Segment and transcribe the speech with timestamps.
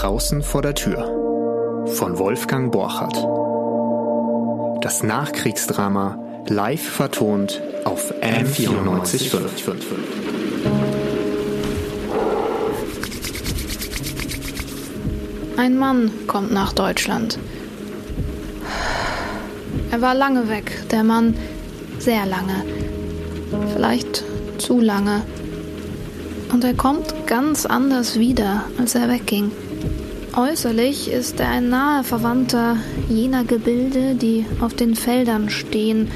[0.00, 3.22] Draußen vor der Tür von Wolfgang Borchardt.
[4.82, 6.18] Das Nachkriegsdrama
[6.48, 9.68] live vertont auf M945.
[15.58, 17.38] Ein Mann kommt nach Deutschland.
[19.90, 21.36] Er war lange weg, der Mann,
[21.98, 22.64] sehr lange.
[23.74, 24.24] Vielleicht
[24.56, 25.20] zu lange.
[26.54, 29.52] Und er kommt ganz anders wieder, als er wegging.
[30.36, 32.76] Äußerlich ist er ein naher Verwandter
[33.08, 36.08] jener Gebilde, die auf den Feldern stehen,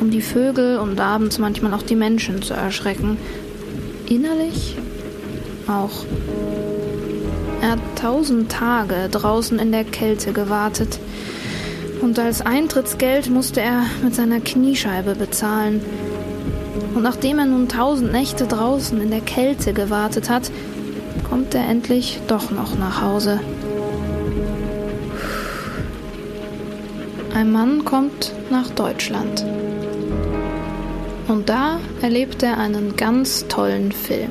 [0.00, 3.16] um die Vögel und abends manchmal auch die Menschen zu erschrecken.
[4.08, 4.76] Innerlich
[5.68, 6.04] auch.
[7.62, 10.98] Er hat tausend Tage draußen in der Kälte gewartet.
[12.02, 15.80] Und als Eintrittsgeld musste er mit seiner Kniescheibe bezahlen.
[16.94, 20.50] Und nachdem er nun tausend Nächte draußen in der Kälte gewartet hat,
[21.34, 23.40] kommt er endlich doch noch nach Hause.
[27.34, 29.44] Ein Mann kommt nach Deutschland.
[31.26, 34.30] Und da erlebt er einen ganz tollen Film.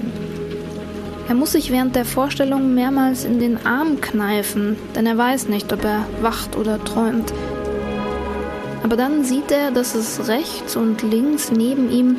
[1.28, 5.74] Er muss sich während der Vorstellung mehrmals in den Arm kneifen, denn er weiß nicht,
[5.74, 7.34] ob er wacht oder träumt.
[8.82, 12.16] Aber dann sieht er, dass es rechts und links neben ihm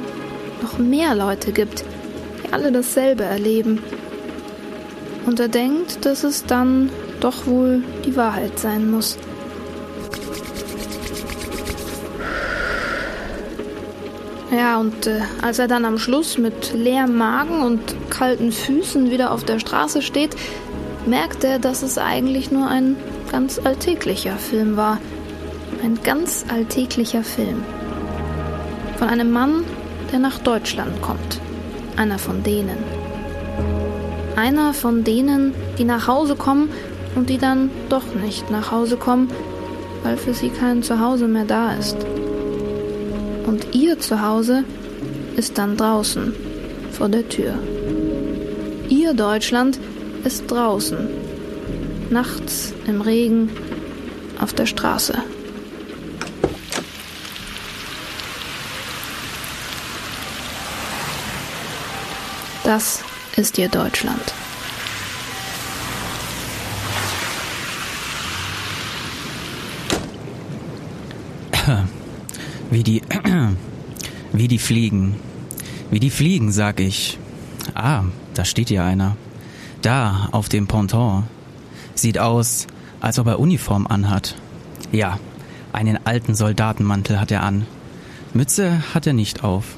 [0.60, 1.86] noch mehr Leute gibt,
[2.44, 3.82] die alle dasselbe erleben.
[5.26, 9.16] Und er denkt, dass es dann doch wohl die Wahrheit sein muss.
[14.54, 17.80] Ja, und äh, als er dann am Schluss mit leerem Magen und
[18.10, 20.36] kalten Füßen wieder auf der Straße steht,
[21.06, 22.96] merkt er, dass es eigentlich nur ein
[23.32, 24.98] ganz alltäglicher Film war.
[25.82, 27.64] Ein ganz alltäglicher Film.
[28.96, 29.64] Von einem Mann,
[30.12, 31.40] der nach Deutschland kommt.
[31.96, 33.03] Einer von denen.
[34.36, 36.70] Einer von denen, die nach Hause kommen
[37.14, 39.28] und die dann doch nicht nach Hause kommen,
[40.02, 41.96] weil für sie kein Zuhause mehr da ist.
[43.46, 44.64] Und ihr Zuhause
[45.36, 46.34] ist dann draußen,
[46.90, 47.54] vor der Tür.
[48.88, 49.78] Ihr Deutschland
[50.24, 51.08] ist draußen,
[52.10, 53.50] nachts im Regen,
[54.40, 55.14] auf der Straße.
[62.64, 63.04] Das
[63.36, 64.34] ist ihr Deutschland.
[72.70, 73.02] Wie die,
[74.32, 75.16] wie die Fliegen.
[75.90, 77.18] Wie die Fliegen, sag ich.
[77.74, 79.16] Ah, da steht ja einer.
[79.82, 81.24] Da, auf dem Ponton.
[81.94, 82.66] Sieht aus,
[83.00, 84.34] als ob er Uniform anhat.
[84.92, 85.18] Ja,
[85.72, 87.66] einen alten Soldatenmantel hat er an.
[88.32, 89.76] Mütze hat er nicht auf.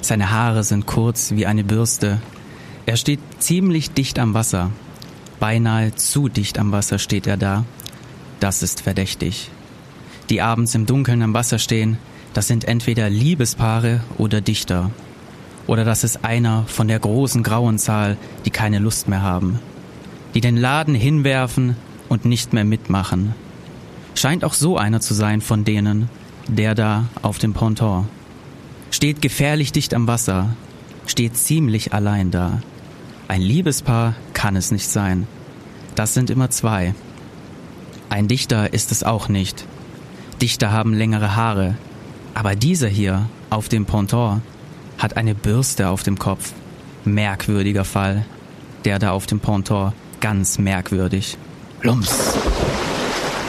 [0.00, 2.20] Seine Haare sind kurz wie eine Bürste.
[2.92, 4.70] Er steht ziemlich dicht am Wasser.
[5.40, 7.64] Beinahe zu dicht am Wasser steht er da.
[8.38, 9.48] Das ist verdächtig.
[10.28, 11.96] Die abends im Dunkeln am Wasser stehen,
[12.34, 14.90] das sind entweder Liebespaare oder Dichter.
[15.66, 19.58] Oder das ist einer von der großen grauen Zahl, die keine Lust mehr haben.
[20.34, 21.76] Die den Laden hinwerfen
[22.10, 23.34] und nicht mehr mitmachen.
[24.14, 26.10] Scheint auch so einer zu sein von denen,
[26.46, 28.06] der da auf dem Ponton.
[28.90, 30.54] Steht gefährlich dicht am Wasser,
[31.06, 32.60] steht ziemlich allein da.
[33.28, 35.26] Ein Liebespaar kann es nicht sein.
[35.94, 36.94] Das sind immer zwei.
[38.08, 39.64] Ein Dichter ist es auch nicht.
[40.40, 41.76] Dichter haben längere Haare.
[42.34, 44.42] Aber dieser hier auf dem Ponton
[44.98, 46.52] hat eine Bürste auf dem Kopf.
[47.04, 48.24] Merkwürdiger Fall.
[48.84, 51.38] Der da auf dem Ponton, ganz merkwürdig.
[51.82, 52.36] Lums.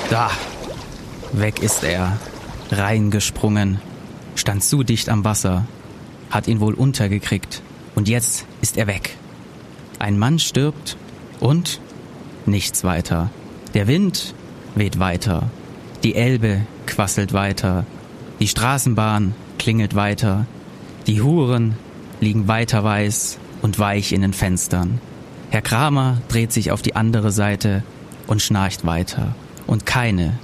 [0.10, 0.32] Da.
[1.32, 2.18] Weg ist er.
[2.72, 3.80] Reingesprungen.
[4.36, 5.66] Stand zu dicht am Wasser.
[6.30, 7.62] Hat ihn wohl untergekriegt.
[7.96, 9.18] Und jetzt ist er weg.
[10.04, 10.98] Ein Mann stirbt
[11.40, 11.80] und
[12.46, 13.30] nichts weiter.
[13.74, 14.36] Der Wind
[14.76, 15.50] weht weiter.
[16.04, 17.86] Die Elbe quasselt weiter.
[18.42, 20.46] Die Straßenbahn klingelt weiter.
[21.08, 21.78] Die Huren
[22.20, 25.00] liegen weiter weiß und weich in den Fenstern.
[25.52, 27.82] Herr Kramer dreht sich auf die andere Seite
[28.28, 29.36] und schnarcht weiter.
[29.68, 30.38] Und keine,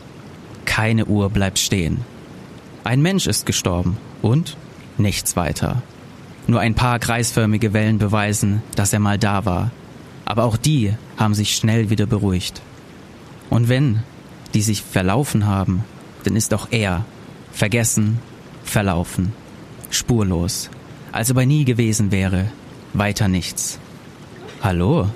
[0.63, 2.00] keine Uhr bleibt stehen.
[2.85, 4.55] Ein Mensch ist gestorben und
[4.97, 5.83] nichts weiter.
[6.50, 9.69] Nur ein paar kreisförmige Wellen beweisen, dass er mal da war.
[10.25, 12.63] Aber auch die haben sich schnell wieder beruhigt.
[13.51, 14.01] Und wenn
[14.56, 15.84] die sich verlaufen haben,
[16.24, 17.06] dann ist auch er
[17.51, 18.18] vergessen,
[18.63, 19.31] verlaufen,
[19.92, 20.72] spurlos,
[21.12, 22.46] als ob er nie gewesen wäre,
[22.94, 23.78] weiter nichts.
[24.63, 25.07] Hallo?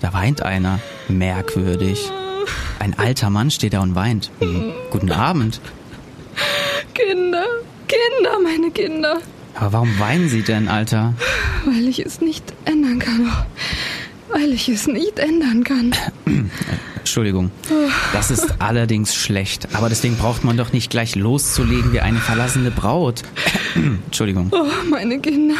[0.00, 0.80] Da weint einer.
[1.08, 2.10] Merkwürdig.
[2.78, 4.30] Ein alter Mann steht da und weint.
[4.38, 4.72] Hm.
[4.90, 5.60] Guten Abend.
[6.94, 7.44] Kinder,
[7.86, 9.18] Kinder, meine Kinder.
[9.54, 11.14] Aber warum weinen Sie denn, Alter?
[11.64, 13.30] Weil ich es nicht ändern kann.
[14.32, 15.94] weil ich es nicht ändern kann.
[16.98, 17.50] Entschuldigung.
[18.12, 19.68] Das ist allerdings schlecht.
[19.74, 23.22] Aber deswegen braucht man doch nicht gleich loszulegen wie eine verlassene Braut.
[24.06, 24.48] Entschuldigung.
[24.52, 25.54] Oh, meine Kinder.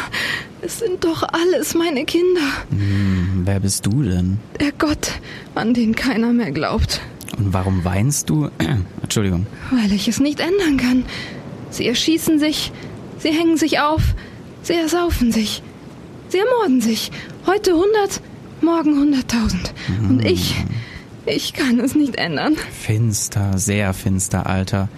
[0.61, 2.41] Es sind doch alles meine Kinder.
[2.71, 4.39] Hm, wer bist du denn?
[4.59, 5.11] Der Gott,
[5.53, 6.99] an den keiner mehr glaubt.
[7.37, 8.49] Und warum weinst du?
[9.01, 9.45] Entschuldigung.
[9.71, 11.05] Weil ich es nicht ändern kann.
[11.69, 12.71] Sie erschießen sich,
[13.25, 14.03] sie hängen sich auf,
[14.61, 15.63] sie ersaufen sich,
[16.29, 17.11] sie ermorden sich.
[17.47, 18.21] Heute 100,
[18.61, 19.71] morgen 100.000.
[20.09, 20.55] Und ich,
[21.25, 22.55] ich kann es nicht ändern.
[22.55, 24.89] Finster, sehr finster, Alter.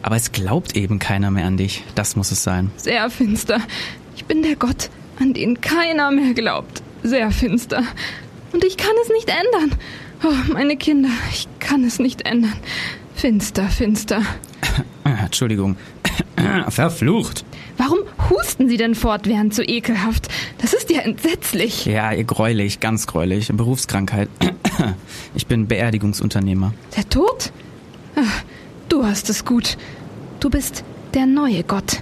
[0.00, 1.84] Aber es glaubt eben keiner mehr an dich.
[1.94, 2.70] Das muss es sein.
[2.76, 3.60] Sehr finster.
[4.14, 4.88] Ich bin der Gott,
[5.20, 6.82] an den keiner mehr glaubt.
[7.02, 7.82] Sehr finster.
[8.52, 9.78] Und ich kann es nicht ändern.
[10.24, 12.54] Oh, meine Kinder, ich kann es nicht ändern.
[13.14, 14.22] Finster, finster.
[15.04, 15.76] Entschuldigung.
[16.68, 17.44] Verflucht.
[17.78, 17.98] Warum
[18.30, 20.28] husten Sie denn fortwährend so ekelhaft?
[20.58, 21.84] Das ist ja entsetzlich.
[21.84, 23.48] Ja, ihr gräulich, ganz gräulich.
[23.52, 24.28] Berufskrankheit.
[25.34, 26.72] Ich bin Beerdigungsunternehmer.
[26.96, 27.52] Der Tod?
[28.14, 28.42] Ach,
[28.88, 29.76] du hast es gut.
[30.40, 30.84] Du bist
[31.14, 32.00] der neue Gott.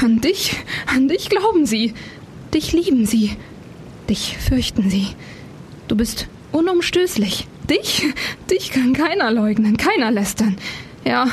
[0.00, 1.94] An dich, an dich glauben sie.
[2.54, 3.36] Dich lieben sie.
[4.08, 5.08] Dich fürchten sie.
[5.88, 7.46] Du bist unumstößlich.
[7.70, 8.06] Dich,
[8.50, 10.56] dich kann keiner leugnen, keiner lästern.
[11.04, 11.28] Ja,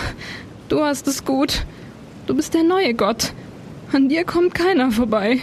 [0.70, 1.66] du hast es gut.
[2.28, 3.34] Du bist der neue Gott.
[3.92, 5.40] An dir kommt keiner vorbei.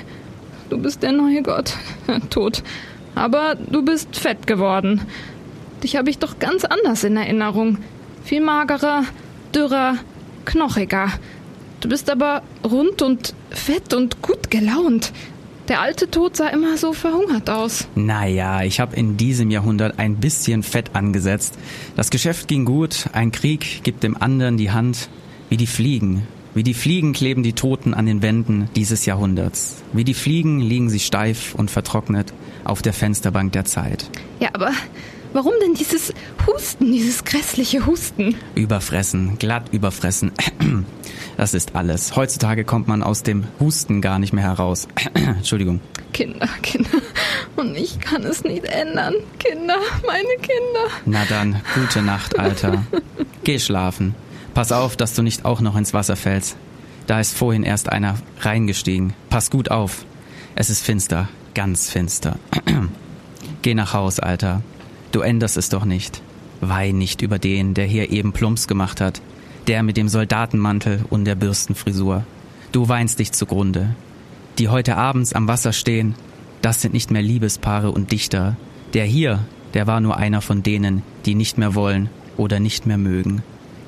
[0.71, 1.75] Du bist der neue Gott.
[2.31, 2.63] Tot.
[3.15, 5.03] Aber du bist fett geworden.
[5.83, 7.79] Dich habe ich doch ganz anders in Erinnerung.
[8.25, 9.05] Viel magerer,
[9.55, 9.97] dürrer,
[10.45, 11.09] knochiger.
[11.81, 15.13] Du bist aber rund und fett und gut gelaunt.
[15.69, 17.89] Der alte Tod sah immer so verhungert aus.
[17.97, 21.59] Naja, ich habe in diesem Jahrhundert ein bisschen Fett angesetzt.
[21.97, 25.09] Das Geschäft ging gut, ein Krieg gibt dem anderen die Hand.
[25.49, 26.27] Wie die Fliegen.
[26.57, 29.83] Wie die Fliegen kleben die Toten an den Wänden dieses Jahrhunderts.
[29.93, 32.33] Wie die Fliegen liegen sie steif und vertrocknet
[32.65, 34.09] auf der Fensterbank der Zeit.
[34.41, 34.71] Ja, aber
[35.35, 36.15] warum denn dieses
[36.47, 38.37] Husten, dieses grässliche Husten?
[38.55, 40.33] Überfressen, glatt überfressen.
[41.37, 42.17] Das ist alles.
[42.17, 44.89] Heutzutage kommt man aus dem Husten gar nicht mehr heraus.
[45.15, 45.81] Entschuldigung.
[46.15, 47.03] Kinder, Kinder.
[47.57, 49.13] Und ich kann es nicht ändern.
[49.39, 49.77] Kinder,
[50.07, 50.95] meine Kinder.
[51.05, 52.87] Na dann, gute Nacht, Alter.
[53.45, 54.15] Geh schlafen.
[54.57, 56.57] Pass auf, dass du nicht auch noch ins Wasser fällst.
[57.07, 59.13] Da ist vorhin erst einer reingestiegen.
[59.29, 60.07] Pass gut auf.
[60.55, 62.39] Es ist finster, ganz finster.
[63.61, 64.63] Geh nach Haus, Alter.
[65.13, 66.23] Du änderst es doch nicht.
[66.63, 69.21] Weih nicht über den, der hier eben Plumps gemacht hat.
[69.67, 72.25] Der mit dem Soldatenmantel und der Bürstenfrisur.
[72.73, 73.95] Du weinst dich zugrunde.
[74.59, 76.15] Die heute abends am Wasser stehen,
[76.63, 78.57] das sind nicht mehr Liebespaare und Dichter.
[78.95, 79.41] Der hier,
[79.75, 82.09] der war nur einer von denen, die nicht mehr wollen
[82.39, 83.43] oder nicht mehr mögen.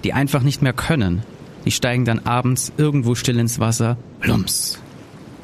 [0.05, 1.23] Die einfach nicht mehr können.
[1.65, 3.97] Die steigen dann abends irgendwo still ins Wasser.
[4.21, 4.79] Plumps.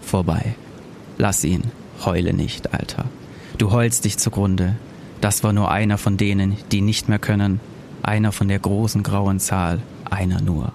[0.00, 0.54] Vorbei.
[1.18, 1.64] Lass ihn.
[2.04, 3.06] Heule nicht, Alter.
[3.58, 4.76] Du heulst dich zugrunde.
[5.20, 7.60] Das war nur einer von denen, die nicht mehr können.
[8.02, 9.80] Einer von der großen grauen Zahl.
[10.10, 10.72] Einer nur.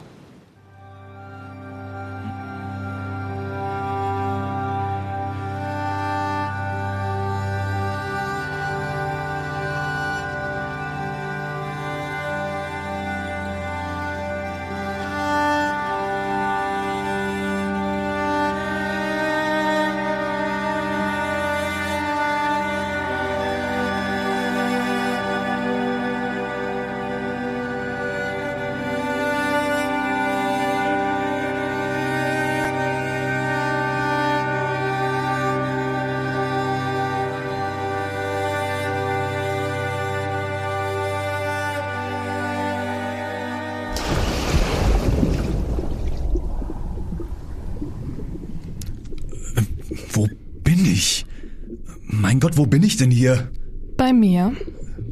[53.00, 53.50] Ich denn hier?
[53.96, 54.54] Bei mir?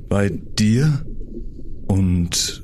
[0.10, 1.06] Bei dir?
[1.88, 2.62] Und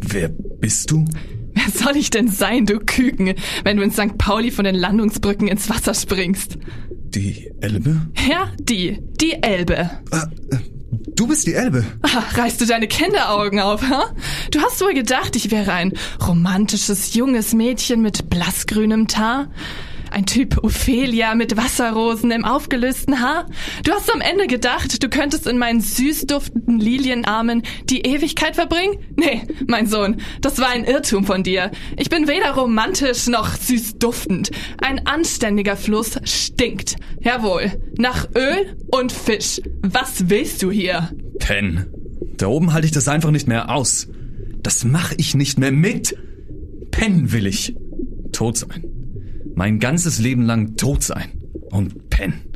[0.00, 1.04] wer bist du?
[1.52, 3.34] Wer soll ich denn sein, du Küken,
[3.64, 4.16] wenn du in St.
[4.16, 6.56] Pauli von den Landungsbrücken ins Wasser springst?
[6.88, 8.08] Die Elbe?
[8.30, 9.90] Ja, die, die Elbe.
[10.10, 10.26] Ah,
[11.14, 11.84] du bist die Elbe.
[12.00, 14.06] Ah, reißt du deine Kinderaugen auf, ha?
[14.52, 15.92] Du hast wohl gedacht, ich wäre ein
[16.26, 19.50] romantisches junges Mädchen mit blassgrünem Haar?
[20.16, 23.50] Ein Typ Ophelia mit Wasserrosen im aufgelösten Haar?
[23.84, 28.96] Du hast am Ende gedacht, du könntest in meinen süß duftenden Lilienarmen die Ewigkeit verbringen?
[29.16, 31.70] Nee, mein Sohn, das war ein Irrtum von dir.
[31.98, 34.52] Ich bin weder romantisch noch süß duftend.
[34.80, 36.96] Ein anständiger Fluss stinkt.
[37.20, 39.60] Jawohl, nach Öl und Fisch.
[39.82, 41.10] Was willst du hier?
[41.40, 41.84] Pen.
[42.38, 44.08] Da oben halte ich das einfach nicht mehr aus.
[44.62, 46.16] Das mache ich nicht mehr mit.
[46.90, 47.76] Pen will ich.
[48.32, 48.95] Tot sein.
[49.56, 51.32] Mein ganzes Leben lang tot sein.
[51.70, 52.52] Und pennen.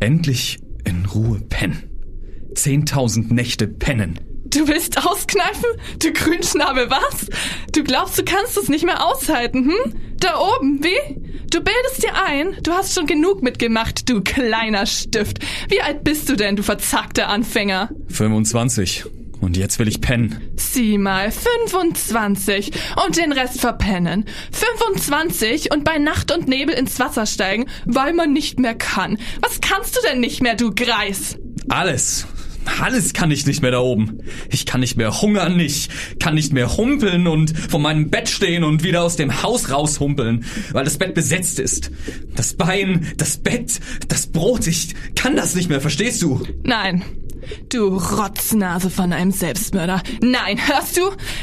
[0.00, 1.90] Endlich in Ruhe pennen.
[2.54, 4.18] 10.000 Nächte pennen.
[4.46, 5.64] Du willst auskneifen?
[5.98, 7.26] Du Grünschnabel, was?
[7.72, 9.94] Du glaubst, du kannst es nicht mehr aushalten, hm?
[10.20, 11.20] Da oben, wie?
[11.50, 15.38] Du bildest dir ein, du hast schon genug mitgemacht, du kleiner Stift.
[15.68, 17.90] Wie alt bist du denn, du verzagter Anfänger?
[18.08, 19.04] 25.
[19.42, 20.40] Und jetzt will ich pennen.
[20.56, 22.70] Sieh mal, 25
[23.04, 24.24] und den Rest verpennen.
[24.52, 29.18] 25 und bei Nacht und Nebel ins Wasser steigen, weil man nicht mehr kann.
[29.40, 31.36] Was kannst du denn nicht mehr, du Greis?
[31.68, 32.24] Alles.
[32.80, 34.20] Alles kann ich nicht mehr da oben.
[34.48, 35.88] Ich kann nicht mehr hungern, ich
[36.20, 40.44] kann nicht mehr humpeln und vor meinem Bett stehen und wieder aus dem Haus raushumpeln,
[40.70, 41.90] weil das Bett besetzt ist.
[42.36, 46.46] Das Bein, das Bett, das Brot, ich kann das nicht mehr, verstehst du?
[46.62, 47.02] Nein,
[47.68, 50.02] Du Rotznase von einem Selbstmörder.
[50.20, 51.02] Nein, hörst du?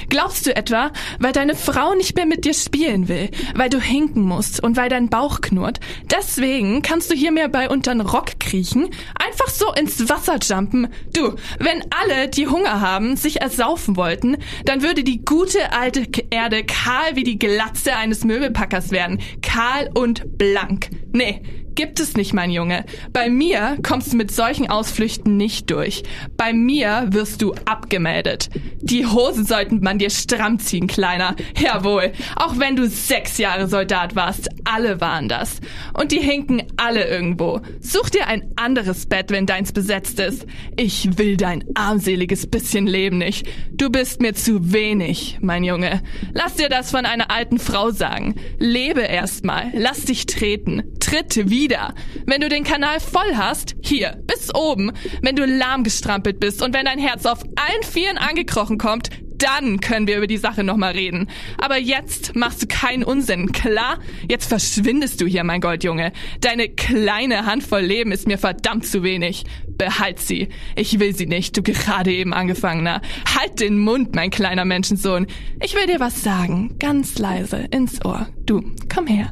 [0.10, 4.24] Glaubst du etwa, weil deine Frau nicht mehr mit dir spielen will, weil du hinken
[4.24, 5.80] musst und weil dein Bauch knurrt,
[6.12, 10.88] deswegen kannst du hier mehr bei untern Rock kriechen, einfach so ins Wasser jumpen?
[11.16, 16.64] Du, wenn alle, die Hunger haben, sich ersaufen wollten, dann würde die gute alte Erde
[16.64, 19.20] kahl wie die Glatze eines Möbelpackers werden.
[19.42, 20.90] Kahl und blank.
[21.12, 21.42] Nee,
[21.76, 22.86] gibt es nicht, mein Junge.
[23.14, 26.04] Bei mir kommst du mit solchen Ausflüchten nicht durch.
[26.36, 28.50] Bei mir wirst du abgemeldet.
[28.82, 31.36] Die Hosen sollten man dir stramm ziehen, Kleiner.
[31.58, 35.60] Jawohl, auch wenn du sechs Jahre Soldat warst, alle waren das.
[35.94, 37.62] Und die hinken alle irgendwo.
[37.80, 40.46] Such dir ein anderes Bett, wenn deins besetzt ist.
[40.76, 43.48] Ich will dein armseliges bisschen Leben nicht.
[43.72, 46.02] Du bist mir zu wenig, mein Junge.
[46.34, 48.36] Lass dir das von einer alten Frau sagen.
[48.58, 49.72] Lebe erstmal.
[49.74, 50.84] Lass dich treten.
[51.00, 51.94] Tritt wieder wieder.
[52.26, 56.86] Wenn du den Kanal voll hast, hier, bis oben, wenn du lahmgestrampelt bist und wenn
[56.86, 61.28] dein Herz auf allen Vieren angekrochen kommt, dann können wir über die Sache nochmal reden.
[61.58, 64.00] Aber jetzt machst du keinen Unsinn, klar?
[64.30, 66.12] Jetzt verschwindest du hier, mein Goldjunge.
[66.42, 69.46] Deine kleine Handvoll Leben ist mir verdammt zu wenig.
[69.68, 70.50] Behalt sie.
[70.76, 73.02] Ich will sie nicht, du gerade eben angefangener.
[73.38, 75.28] Halt den Mund, mein kleiner Menschensohn.
[75.64, 78.28] Ich will dir was sagen, ganz leise, ins Ohr.
[78.46, 78.62] Du,
[78.94, 79.32] komm her.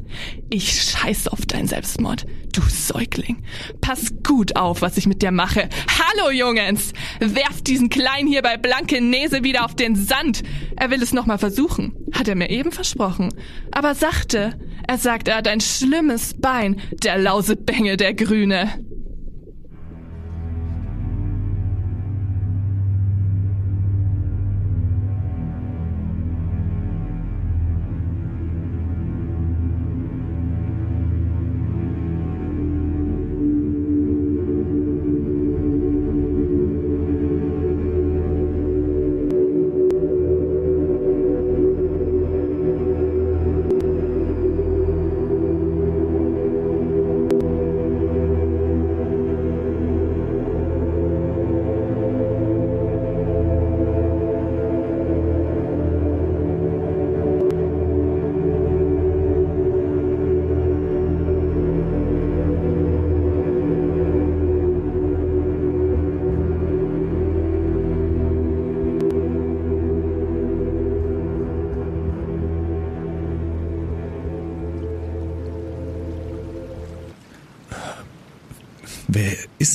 [0.50, 2.26] Ich scheiß auf deinen Selbstmord.
[2.52, 3.42] Du Säugling.
[3.80, 5.68] Pass gut auf, was ich mit dir mache.
[5.88, 6.92] Hallo, Jungens!
[7.20, 10.42] Werft diesen Kleinen hier bei Blankenese wieder auf den Sand.
[10.76, 11.94] Er will es nochmal versuchen.
[12.12, 13.32] Hat er mir eben versprochen.
[13.70, 14.58] Aber sachte.
[14.86, 16.80] Er sagt, er hat ein schlimmes Bein.
[16.92, 18.84] Der Lausebengel, der Grüne.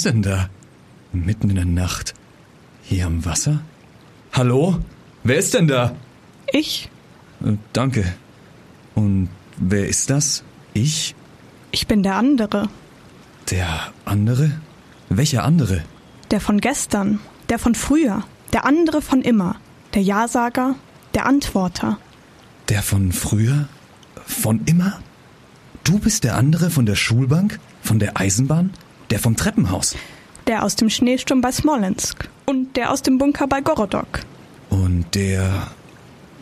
[0.06, 0.50] Ist denn da?
[1.14, 2.14] Mitten in der Nacht.
[2.82, 3.62] Hier am Wasser?
[4.34, 4.80] Hallo?
[5.24, 5.96] Wer ist denn da?
[6.52, 6.90] Ich?
[7.42, 8.14] Äh, danke.
[8.96, 10.44] Und wer ist das?
[10.74, 11.16] Ich?
[11.72, 12.68] Ich bin der andere.
[13.50, 14.52] Der andere?
[15.08, 15.84] Welcher andere?
[16.32, 17.20] Der von gestern.
[17.48, 18.24] Der von früher.
[18.52, 19.56] Der andere von immer.
[19.94, 20.76] Der Ja-Sager.
[21.14, 21.98] Der Antworter.
[22.68, 23.70] Der von früher?
[24.26, 25.00] Von immer?
[25.86, 27.62] Du bist der andere von der Schulbank?
[27.82, 28.72] Von der Eisenbahn?
[29.14, 29.96] Der vom Treppenhaus?
[30.48, 32.28] Der aus dem Schneesturm bei Smolensk.
[32.48, 34.22] Und der aus dem Bunker bei Gorodok.
[34.72, 35.68] Und der.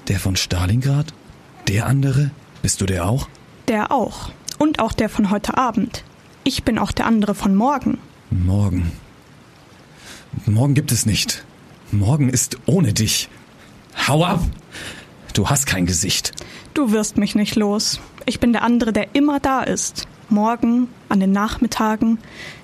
[0.07, 1.13] der von Stalingrad?
[1.67, 2.31] Der andere?
[2.61, 3.27] Bist du der auch?
[3.67, 4.31] Der auch.
[4.57, 6.05] Und auch der von heute Abend.
[6.45, 7.97] Ich bin auch der andere von morgen.
[8.29, 8.93] Morgen.
[10.45, 11.43] Morgen gibt es nicht.
[11.91, 13.27] Morgen ist ohne dich.
[14.07, 14.39] Hau ab!
[15.33, 16.31] Du hast kein Gesicht.
[16.73, 17.99] Du wirst mich nicht los.
[18.25, 20.07] Ich bin der andere, der immer da ist.
[20.29, 22.17] Morgen, an den Nachmittagen,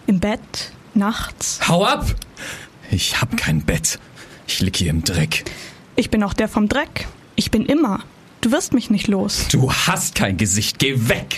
[0.08, 1.60] im Bett, nachts.
[1.68, 2.06] Hau ab!
[2.90, 4.00] Ich hab kein Bett.
[4.48, 5.44] Ich lieg hier im Dreck.
[5.96, 7.08] Ich bin auch der vom Dreck.
[7.36, 8.00] Ich bin immer.
[8.42, 9.48] Du wirst mich nicht los.
[9.52, 10.80] Du hast kein Gesicht.
[10.80, 11.38] Geh weg!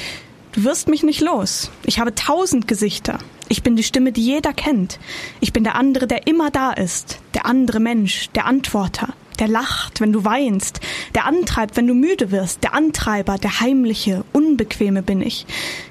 [0.51, 1.71] Du wirst mich nicht los.
[1.85, 3.19] Ich habe tausend Gesichter.
[3.49, 4.99] Ich bin die Stimme, die jeder kennt.
[5.39, 7.19] Ich bin der andere, der immer da ist.
[7.33, 9.13] Der andere Mensch, der Antworter.
[9.39, 10.81] der lacht, wenn du weinst,
[11.15, 15.45] der antreibt, wenn du müde wirst, der Antreiber, der heimliche, unbequeme bin ich.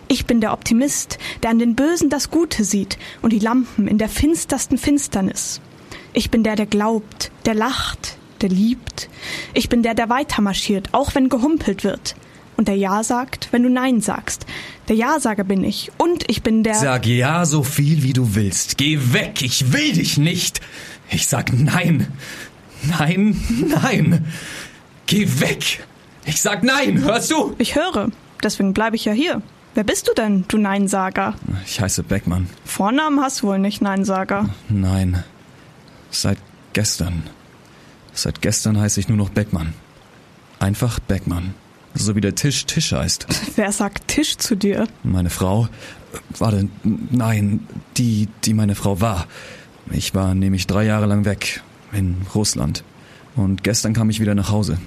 [0.09, 3.99] Ich bin der Optimist, der an den Bösen das Gute sieht und die Lampen in
[3.99, 5.61] der finstersten Finsternis.
[6.15, 9.11] Ich bin der, der glaubt, der lacht, der liebt.
[9.53, 12.17] Ich bin der, der weitermarschiert, auch wenn gehumpelt wird.
[12.57, 14.45] Und der Ja sagt, wenn du Nein sagst.
[14.89, 15.93] Der Ja-Sager bin ich.
[15.97, 16.75] Und ich bin der.
[16.75, 18.79] Sag ja so viel wie du willst.
[18.79, 20.61] Geh weg, ich will dich nicht.
[21.11, 22.09] Ich sag nein.
[22.83, 23.41] Nein,
[23.83, 24.27] nein.
[25.07, 25.85] Geh weg.
[26.25, 27.55] Ich sag nein, hörst du?
[27.59, 28.11] Ich höre.
[28.43, 29.41] Deswegen bleibe ich ja hier.
[29.75, 31.35] Wer bist du denn, du Neinsager?
[31.65, 32.49] Ich heiße Beckmann.
[32.65, 34.49] Vornamen hast du wohl nicht, Neinsager.
[34.69, 35.23] Nein.
[36.11, 36.39] Seit
[36.73, 37.25] gestern.
[38.13, 39.75] Seit gestern heiße ich nur noch Beckmann.
[40.59, 41.55] Einfach Beckmann.
[41.95, 43.27] So wie der Tisch Tisch heißt.
[43.57, 44.87] Wer sagt Tisch zu dir?
[45.03, 45.69] Meine Frau.
[46.39, 49.27] Warte, nein, die, die meine Frau war.
[49.91, 51.63] Ich war nämlich drei Jahre lang weg.
[51.93, 52.85] In Russland.
[53.37, 54.79] Und gestern kam ich wieder nach Hause.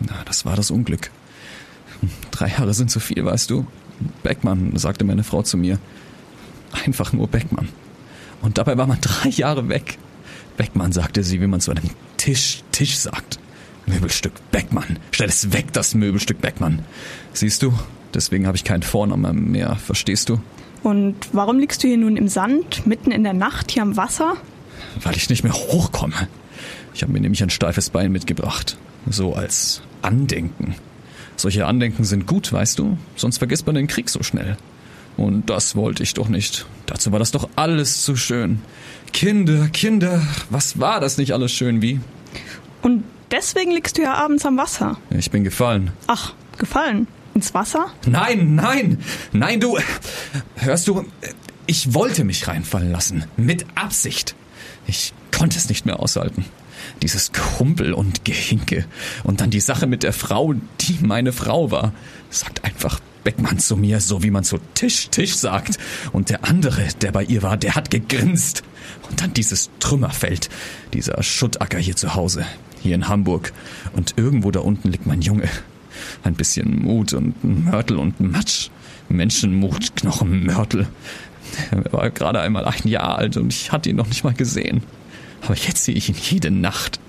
[0.00, 1.10] Na, das war das Unglück.
[2.30, 3.66] Drei Jahre sind zu viel, weißt du?
[4.22, 5.78] Beckmann, sagte meine Frau zu mir.
[6.84, 7.68] Einfach nur Beckmann.
[8.42, 9.98] Und dabei war man drei Jahre weg.
[10.56, 13.38] Beckmann, sagte sie, wie man zu einem Tisch Tisch sagt.
[13.86, 14.98] Möbelstück Beckmann.
[15.12, 16.80] Stell es weg, das Möbelstück Beckmann.
[17.32, 17.72] Siehst du?
[18.14, 20.40] Deswegen habe ich keinen Vornamen mehr, verstehst du?
[20.82, 24.36] Und warum liegst du hier nun im Sand, mitten in der Nacht hier am Wasser?
[25.02, 26.28] Weil ich nicht mehr hochkomme.
[26.94, 28.76] Ich habe mir nämlich ein steifes Bein mitgebracht.
[29.08, 30.74] So als Andenken.
[31.36, 32.96] Solche Andenken sind gut, weißt du?
[33.14, 34.56] Sonst vergisst man den Krieg so schnell.
[35.16, 36.66] Und das wollte ich doch nicht.
[36.86, 38.60] Dazu war das doch alles zu schön.
[39.12, 42.00] Kinder, Kinder, was war das nicht alles schön wie?
[42.82, 44.98] Und deswegen liegst du ja abends am Wasser.
[45.10, 45.90] Ich bin gefallen.
[46.06, 47.06] Ach, gefallen.
[47.34, 47.86] Ins Wasser?
[48.06, 48.98] Nein, nein,
[49.32, 49.78] nein, du.
[50.56, 51.04] Hörst du,
[51.66, 53.24] ich wollte mich reinfallen lassen.
[53.36, 54.34] Mit Absicht.
[54.86, 56.44] Ich konnte es nicht mehr aushalten.
[57.02, 58.86] Dieses Kumpel und Gehinke.
[59.24, 61.92] Und dann die Sache mit der Frau, die meine Frau war.
[62.30, 65.78] Sagt einfach Beckmann zu mir, so wie man zu Tisch, Tisch sagt.
[66.12, 68.62] Und der andere, der bei ihr war, der hat gegrinst.
[69.08, 70.48] Und dann dieses Trümmerfeld.
[70.94, 72.46] Dieser Schuttacker hier zu Hause.
[72.82, 73.52] Hier in Hamburg.
[73.94, 75.48] Und irgendwo da unten liegt mein Junge.
[76.22, 78.70] Ein bisschen Mut und Mörtel und Matsch.
[79.08, 80.88] Menschenmut, Knochenmörtel.
[81.70, 84.82] Er war gerade einmal ein Jahr alt und ich hatte ihn noch nicht mal gesehen.
[85.42, 87.00] Aber jetzt sehe ich ihn jede Nacht.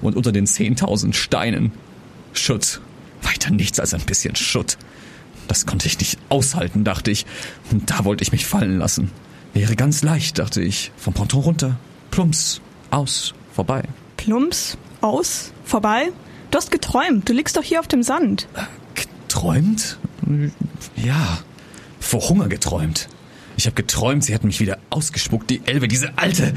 [0.00, 1.72] Und unter den 10.000 Steinen.
[2.32, 2.80] Schutt.
[3.22, 4.76] Weiter nichts als ein bisschen Schutt.
[5.48, 7.26] Das konnte ich nicht aushalten, dachte ich.
[7.70, 9.10] Und da wollte ich mich fallen lassen.
[9.52, 10.90] Wäre ganz leicht, dachte ich.
[10.96, 11.76] Vom Ponton runter.
[12.10, 12.60] Plumps.
[12.90, 13.34] Aus.
[13.52, 13.82] Vorbei.
[14.16, 14.76] Plumps?
[15.00, 15.52] Aus?
[15.64, 16.10] Vorbei?
[16.50, 17.28] Du hast geträumt.
[17.28, 18.48] Du liegst doch hier auf dem Sand.
[18.94, 19.98] Geträumt?
[20.96, 21.38] Ja.
[22.00, 23.08] Vor Hunger geträumt.
[23.56, 26.54] Ich habe geträumt, sie hat mich wieder ausgespuckt, die Elbe, diese alte.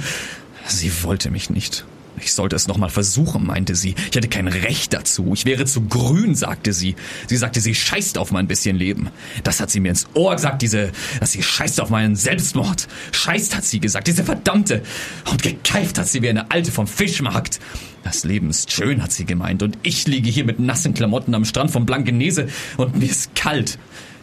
[0.67, 1.85] Sie wollte mich nicht.
[2.19, 3.93] Ich sollte es nochmal versuchen, meinte sie.
[4.09, 5.31] Ich hätte kein Recht dazu.
[5.33, 6.95] Ich wäre zu grün, sagte sie.
[7.27, 9.09] Sie sagte, sie scheißt auf mein bisschen Leben.
[9.43, 12.87] Das hat sie mir ins Ohr gesagt, diese, dass sie scheißt auf meinen Selbstmord.
[13.11, 14.81] Scheißt, hat sie gesagt, diese verdammte.
[15.29, 17.59] Und gekeift hat sie wie eine Alte vom Fischmarkt.
[18.03, 19.61] Das Leben ist schön, hat sie gemeint.
[19.61, 23.77] Und ich liege hier mit nassen Klamotten am Strand von Blankenese und mir ist kalt.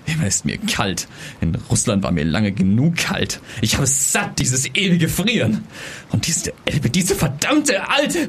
[0.06, 1.08] Immer ist mir kalt.
[1.40, 3.40] In Russland war mir lange genug kalt.
[3.62, 5.64] Ich habe satt, dieses ewige Frieren.
[6.10, 8.28] Und diese Elbe, diese verdammte alte.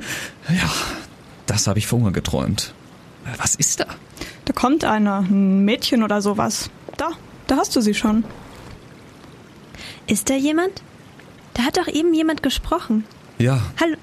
[0.50, 0.70] Ja,
[1.48, 2.74] das habe ich vor Hunger geträumt.
[3.38, 3.88] Was ist da?
[4.46, 6.70] Da kommt einer, ein Mädchen oder sowas.
[6.98, 7.10] Da,
[7.48, 8.24] da hast du sie schon.
[10.08, 10.82] Ist da jemand?
[11.56, 13.04] Da hat doch eben jemand gesprochen.
[13.38, 13.98] Ja, Hallo?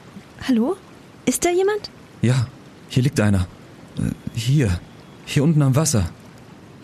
[0.48, 0.76] Hallo?
[1.24, 1.90] Ist da jemand?
[2.20, 2.46] ja,
[2.88, 3.46] hier liegt einer.
[3.98, 4.80] Äh, Hier,
[5.24, 6.10] hier unten am Wasser.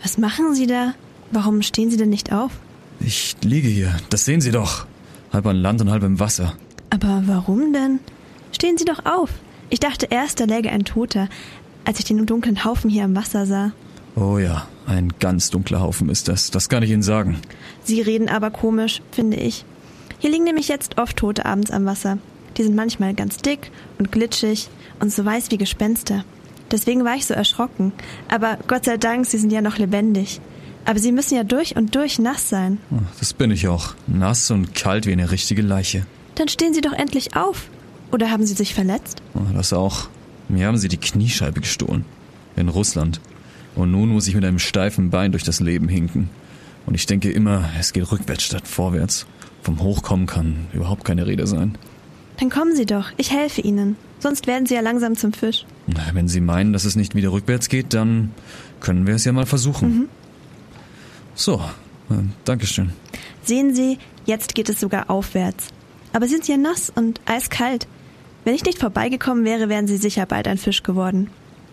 [0.01, 0.93] Was machen Sie da?
[1.31, 2.51] Warum stehen Sie denn nicht auf?
[2.99, 4.85] Ich liege hier, das sehen Sie doch.
[5.31, 6.53] Halb an Land und halb im Wasser.
[6.89, 7.99] Aber warum denn?
[8.51, 9.29] Stehen Sie doch auf.
[9.69, 11.29] Ich dachte erst, da läge ein Toter,
[11.85, 13.71] als ich den dunklen Haufen hier am Wasser sah.
[14.15, 16.51] Oh ja, ein ganz dunkler Haufen ist das.
[16.51, 17.37] Das kann ich Ihnen sagen.
[17.83, 19.65] Sie reden aber komisch, finde ich.
[20.17, 22.17] Hier liegen nämlich jetzt oft Tote abends am Wasser.
[22.57, 24.67] Die sind manchmal ganz dick und glitschig
[24.99, 26.25] und so weiß wie Gespenster.
[26.71, 27.91] Deswegen war ich so erschrocken.
[28.29, 30.39] Aber Gott sei Dank, sie sind ja noch lebendig.
[30.85, 32.77] Aber sie müssen ja durch und durch nass sein.
[32.91, 33.93] Oh, Das bin ich auch.
[34.07, 36.05] Nass und kalt wie eine richtige Leiche.
[36.35, 37.67] Dann stehen Sie doch endlich auf.
[38.11, 39.21] Oder haben Sie sich verletzt?
[39.35, 40.07] Oh, Das auch.
[40.47, 42.05] Mir haben sie die Kniescheibe gestohlen.
[42.55, 43.21] In Russland.
[43.75, 46.29] Und nun muss ich mit einem steifen Bein durch das Leben hinken.
[46.87, 49.27] Und ich denke immer, es geht rückwärts statt vorwärts.
[49.61, 51.77] Vom Hochkommen kann überhaupt keine Rede sein.
[52.39, 53.11] Dann kommen Sie doch.
[53.17, 53.95] Ich helfe Ihnen.
[54.19, 55.65] Sonst werden Sie ja langsam zum Fisch.
[55.93, 58.31] Na, Wenn Sie meinen, dass es nicht wieder rückwärts geht, dann
[58.79, 60.09] können wir es ja mal versuchen.
[61.35, 61.61] So,
[62.09, 62.91] äh, Dankeschön.
[63.43, 65.67] Sehen Sie, jetzt geht es sogar aufwärts.
[66.13, 67.87] Aber sind Sie ja nass und eiskalt.
[68.43, 71.29] Wenn ich nicht vorbeigekommen wäre, wären Sie sicher bald ein Fisch geworden.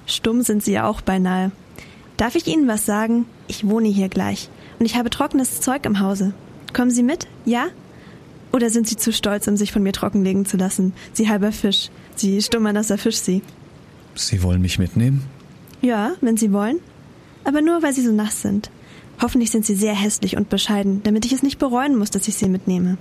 [0.07, 1.51] Stumm sind Sie ja auch beinahe.
[2.17, 3.27] Darf ich Ihnen was sagen?
[3.49, 4.49] Ich wohne hier gleich.
[4.79, 6.33] Und ich habe trockenes Zeug im Hause.
[6.73, 7.27] Kommen Sie mit?
[7.45, 7.67] Ja?
[8.53, 10.93] Oder sind Sie zu stolz, um sich von mir trockenlegen zu lassen?
[11.13, 11.91] Sie halber Fisch.
[12.15, 13.43] Sie stummer nasser Fisch, Sie.
[14.17, 15.25] Sie wollen mich mitnehmen?
[15.83, 16.81] Ja, wenn Sie wollen.
[17.45, 18.71] Aber nur, weil Sie so nass sind.
[19.21, 22.35] Hoffentlich sind Sie sehr hässlich und bescheiden, damit ich es nicht bereuen muss, dass ich
[22.35, 22.99] Sie mitnehme.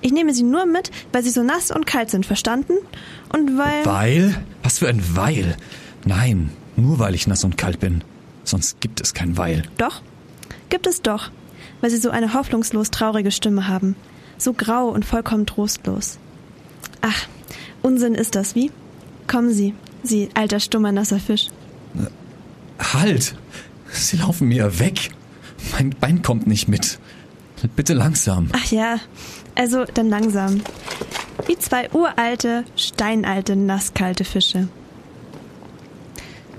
[0.00, 2.74] Ich nehme Sie nur mit, weil Sie so nass und kalt sind, verstanden?
[3.32, 3.86] Und weil...
[3.86, 4.42] Weil?
[4.62, 5.56] Was für ein Weil?
[6.04, 8.02] Nein, nur weil ich nass und kalt bin.
[8.44, 9.62] Sonst gibt es kein Weil.
[9.78, 10.02] Doch,
[10.68, 11.30] gibt es doch,
[11.80, 13.96] weil Sie so eine hoffnungslos traurige Stimme haben.
[14.38, 16.18] So grau und vollkommen trostlos.
[17.00, 17.26] Ach,
[17.82, 18.70] Unsinn ist das, wie?
[19.26, 19.74] Kommen Sie,
[20.06, 21.48] Sie alter stummer nasser Fisch.
[22.78, 23.34] Halt!
[23.90, 25.10] Sie laufen mir weg.
[25.72, 26.98] Mein Bein kommt nicht mit.
[27.74, 28.48] Bitte langsam.
[28.52, 28.98] Ach ja,
[29.54, 30.60] also dann langsam.
[31.46, 34.68] Wie zwei uralte, steinalte, nasskalte Fische.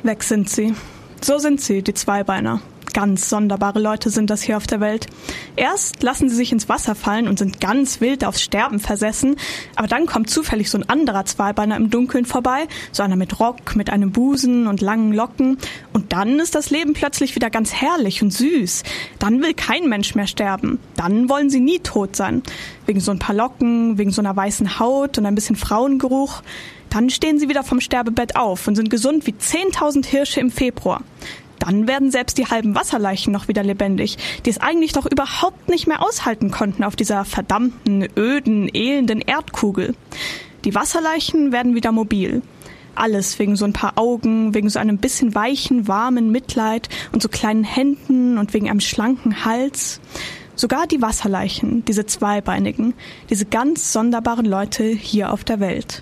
[0.04, 0.74] Weg sind sie.
[1.22, 2.62] So sind sie, die Zweibeiner.
[2.94, 5.08] Ganz sonderbare Leute sind das hier auf der Welt.
[5.56, 9.36] Erst lassen sie sich ins Wasser fallen und sind ganz wild aufs Sterben versessen,
[9.76, 13.76] aber dann kommt zufällig so ein anderer Zweibeiner im Dunkeln vorbei, so einer mit Rock,
[13.76, 15.58] mit einem Busen und langen Locken,
[15.94, 18.84] und dann ist das Leben plötzlich wieder ganz herrlich und süß.
[19.20, 20.80] Dann will kein Mensch mehr sterben.
[20.96, 22.44] Dann wollen sie nie tot sein.
[22.86, 26.42] Wegen so ein paar Locken, wegen so einer weißen Haut und ein bisschen Frauengeruch.
[26.90, 31.02] Dann stehen sie wieder vom Sterbebett auf und sind gesund wie 10.000 Hirsche im Februar.
[31.68, 35.86] Dann werden selbst die halben Wasserleichen noch wieder lebendig, die es eigentlich doch überhaupt nicht
[35.86, 39.94] mehr aushalten konnten auf dieser verdammten, öden, elenden Erdkugel.
[40.64, 42.42] Die Wasserleichen werden wieder mobil.
[42.96, 47.28] Alles wegen so ein paar Augen, wegen so einem bisschen weichen, warmen Mitleid und so
[47.28, 50.00] kleinen Händen und wegen einem schlanken Hals.
[50.56, 52.94] Sogar die Wasserleichen, diese zweibeinigen,
[53.30, 56.02] diese ganz sonderbaren Leute hier auf der Welt.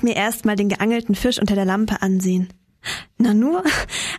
[0.00, 2.48] Ich mir erstmal den geangelten Fisch unter der Lampe ansehen.
[3.18, 3.62] Na nur,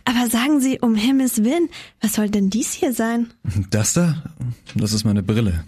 [0.04, 1.68] aber sagen Sie um Himmels Willen,
[2.00, 3.32] was soll denn dies hier sein?
[3.70, 4.22] Das da?
[4.76, 5.64] Das ist meine Brille.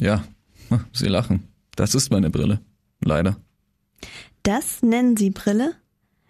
[0.00, 0.24] Ja,
[0.92, 1.44] Sie lachen.
[1.76, 2.60] Das ist meine Brille.
[3.04, 3.36] Leider.
[4.42, 5.74] Das nennen Sie Brille?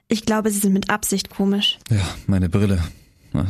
[0.09, 1.79] Ich glaube, Sie sind mit Absicht komisch.
[1.91, 2.83] Ja, meine Brille.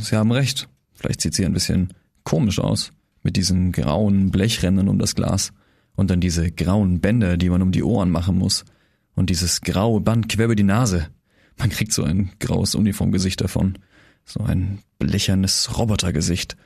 [0.01, 0.69] Sie haben recht.
[0.95, 2.93] Vielleicht sieht sie ein bisschen komisch aus.
[3.25, 5.53] Mit diesen grauen Blechrändern um das Glas.
[5.97, 8.65] Und dann diese grauen Bänder, die man um die Ohren machen muss.
[9.17, 11.09] Und dieses graue Band quer über die Nase.
[11.59, 13.79] Man kriegt so ein graues Uniformgesicht davon.
[14.25, 16.57] So ein blechernes Robotergesicht.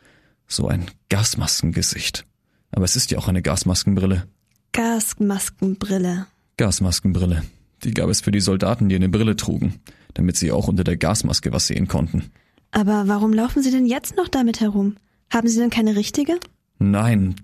[0.47, 2.27] So ein Gasmaskengesicht.
[2.73, 4.27] Aber es ist ja auch eine Gasmaskenbrille.
[4.73, 6.27] Gasmaskenbrille.
[6.57, 7.43] Gasmaskenbrille.
[7.85, 9.81] Die gab es für die Soldaten, die eine Brille trugen,
[10.15, 12.31] damit sie auch unter der Gasmaske was sehen konnten.
[12.73, 14.97] Aber warum laufen Sie denn jetzt noch damit herum?
[15.31, 16.39] Haben Sie denn keine richtige?
[16.79, 17.37] Nein,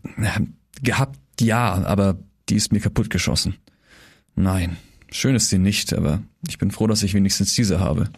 [0.83, 3.57] gehabt ja, aber die ist mir kaputt geschossen.
[4.35, 4.77] Nein,
[5.11, 8.11] schön ist sie nicht, aber ich bin froh, dass ich wenigstens diese habe.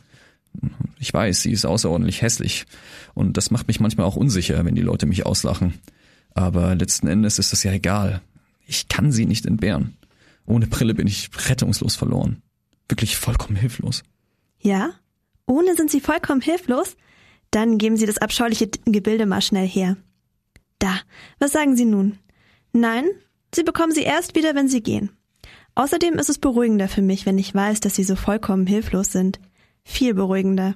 [0.98, 2.66] Ich weiß, sie ist außerordentlich hässlich
[3.14, 5.74] und das macht mich manchmal auch unsicher, wenn die Leute mich auslachen.
[6.35, 8.22] Aber letzten Endes ist das ja egal.
[8.66, 9.96] Ich kann sie nicht entbehren.
[10.46, 12.42] Ohne Brille bin ich rettungslos verloren.
[12.88, 14.03] Wirklich vollkommen hilflos.
[14.61, 14.90] Ja?
[15.46, 16.96] Ohne sind Sie vollkommen hilflos?
[17.51, 19.96] Dann geben Sie das abscheuliche Gebilde mal schnell her.
[20.79, 21.01] Da,
[21.38, 22.18] was sagen Sie nun?
[22.72, 23.07] Nein,
[23.55, 25.11] Sie bekommen sie erst wieder, wenn Sie gehen.
[25.78, 29.38] Außerdem ist es beruhigender für mich, wenn ich weiß, dass Sie so vollkommen hilflos sind.
[29.84, 30.74] Viel beruhigender.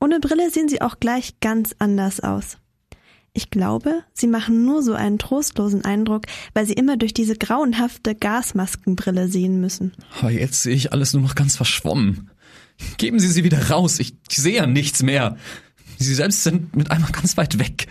[0.00, 2.56] Ohne Brille sehen Sie auch gleich ganz anders aus.
[3.32, 8.14] Ich glaube, Sie machen nur so einen trostlosen Eindruck, weil Sie immer durch diese grauenhafte
[8.14, 9.94] Gasmaskenbrille sehen müssen.
[10.20, 12.30] Aber jetzt sehe ich alles nur noch ganz verschwommen.
[12.98, 15.36] Geben Sie sie wieder raus, ich, sehe ja nichts mehr.
[15.98, 17.88] Sie selbst sind mit einmal ganz weit weg.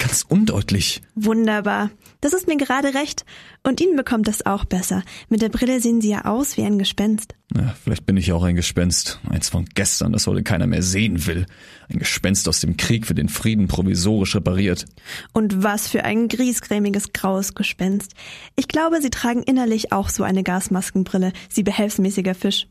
[0.00, 1.02] Ganz undeutlich.
[1.14, 1.90] Wunderbar.
[2.22, 3.26] Das ist mir gerade recht.
[3.62, 5.02] Und Ihnen bekommt das auch besser.
[5.28, 7.34] Mit der Brille sehen Sie ja aus wie ein Gespenst.
[7.54, 9.20] Ja, vielleicht bin ich auch ein Gespenst.
[9.28, 11.44] Eins von gestern, das heute keiner mehr sehen will.
[11.90, 14.86] Ein Gespenst aus dem Krieg für den Frieden provisorisch repariert.
[15.34, 18.14] Und was für ein griesgrämiges graues Gespenst.
[18.56, 22.68] Ich glaube, Sie tragen innerlich auch so eine Gasmaskenbrille, Sie behelfsmäßiger Fisch.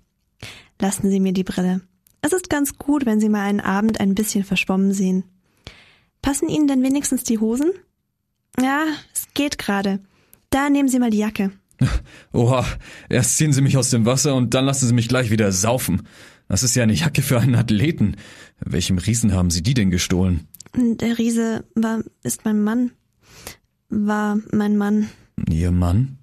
[0.81, 1.81] Lassen Sie mir die Brille.
[2.23, 5.25] Es ist ganz gut, wenn Sie mal einen Abend ein bisschen verschwommen sehen.
[6.21, 7.71] Passen Ihnen denn wenigstens die Hosen?
[8.59, 9.99] Ja, es geht gerade.
[10.49, 11.51] Da nehmen Sie mal die Jacke.
[12.33, 12.65] Oha,
[13.07, 16.03] erst ziehen Sie mich aus dem Wasser und dann lassen Sie mich gleich wieder saufen.
[16.47, 18.15] Das ist ja eine Jacke für einen Athleten.
[18.59, 20.47] Welchem Riesen haben Sie die denn gestohlen?
[20.75, 22.91] Der Riese war, ist mein Mann.
[23.89, 25.09] War mein Mann.
[25.49, 26.17] Ihr Mann?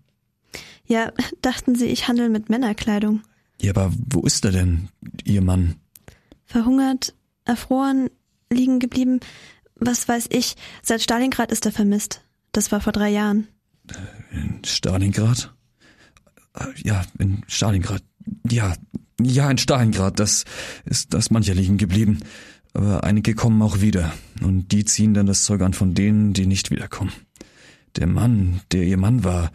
[0.86, 3.22] Ja, dachten Sie, ich handle mit Männerkleidung.
[3.60, 4.88] Ja, aber wo ist er denn,
[5.24, 5.76] Ihr Mann?
[6.44, 8.10] Verhungert, erfroren,
[8.52, 9.20] liegen geblieben.
[9.78, 10.56] Was weiß ich.
[10.82, 12.22] Seit Stalingrad ist er vermisst.
[12.52, 13.48] Das war vor drei Jahren.
[14.32, 15.54] In Stalingrad?
[16.82, 18.02] Ja, in Stalingrad.
[18.50, 18.74] Ja,
[19.20, 20.18] ja, in Stalingrad.
[20.18, 20.44] Das
[20.84, 22.20] ist das mancher liegen geblieben.
[22.72, 24.12] Aber einige kommen auch wieder.
[24.42, 27.12] Und die ziehen dann das Zeug an von denen, die nicht wiederkommen.
[27.96, 29.50] Der Mann, der ihr Mann war,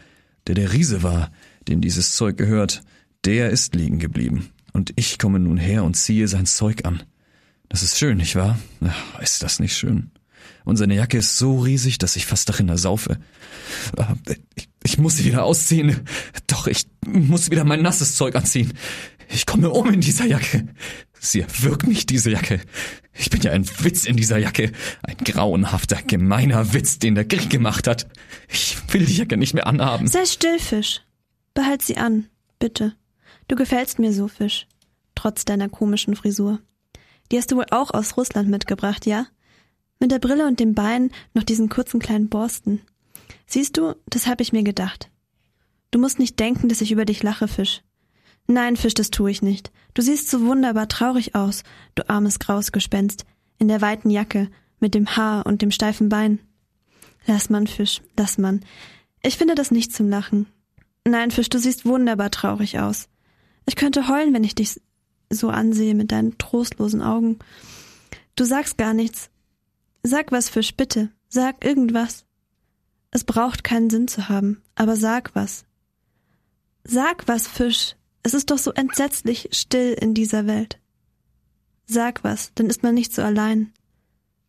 [0.47, 1.31] der der Riese war,
[1.67, 2.81] dem dieses Zeug gehört,
[3.25, 4.49] der ist liegen geblieben.
[4.73, 7.03] Und ich komme nun her und ziehe sein Zeug an.
[7.71, 8.59] Das ist schön, nicht wahr?
[8.83, 10.11] Ach, ist das nicht schön?
[10.65, 13.17] Und seine Jacke ist so riesig, dass ich fast darin ersaufe.
[13.97, 14.13] Ah,
[14.55, 16.01] Ich, ich muss sie wieder ausziehen.
[16.47, 18.73] Doch, ich muss wieder mein nasses Zeug anziehen.
[19.29, 20.67] Ich komme um in dieser Jacke.
[21.19, 22.59] Sie erwürgt mich, diese Jacke.
[23.13, 24.71] Ich bin ja ein Witz in dieser Jacke.
[25.03, 28.07] Ein grauenhafter, gemeiner Witz, den der Krieg gemacht hat.
[28.49, 30.07] Ich will die Jacke nicht mehr anhaben.
[30.07, 31.01] Sei still, Fisch.
[31.53, 32.27] Behalt sie an,
[32.59, 32.95] bitte.
[33.47, 34.67] Du gefällst mir so, Fisch.
[35.15, 36.59] Trotz deiner komischen Frisur.
[37.31, 39.27] Die hast du wohl auch aus Russland mitgebracht, ja?
[39.99, 42.81] Mit der Brille und dem Bein noch diesen kurzen kleinen Borsten.
[43.45, 45.09] Siehst du, das hab ich mir gedacht.
[45.91, 47.81] Du musst nicht denken, dass ich über dich lache, Fisch.
[48.47, 49.71] Nein, Fisch, das tue ich nicht.
[49.93, 51.63] Du siehst so wunderbar traurig aus,
[51.95, 53.25] du armes graues Gespenst,
[53.59, 56.39] in der weiten Jacke, mit dem Haar und dem steifen Bein.
[57.27, 58.61] Lass man, Fisch, lass man.
[59.21, 60.47] Ich finde das nicht zum Lachen.
[61.07, 63.07] Nein, Fisch, du siehst wunderbar traurig aus.
[63.65, 64.81] Ich könnte heulen, wenn ich dich
[65.31, 67.39] so ansehe mit deinen trostlosen Augen.
[68.35, 69.29] Du sagst gar nichts.
[70.03, 71.09] Sag was, Fisch, bitte.
[71.29, 72.25] Sag irgendwas.
[73.11, 75.65] Es braucht keinen Sinn zu haben, aber sag was.
[76.83, 77.95] Sag was, Fisch.
[78.23, 80.79] Es ist doch so entsetzlich still in dieser Welt.
[81.85, 83.73] Sag was, dann ist man nicht so allein.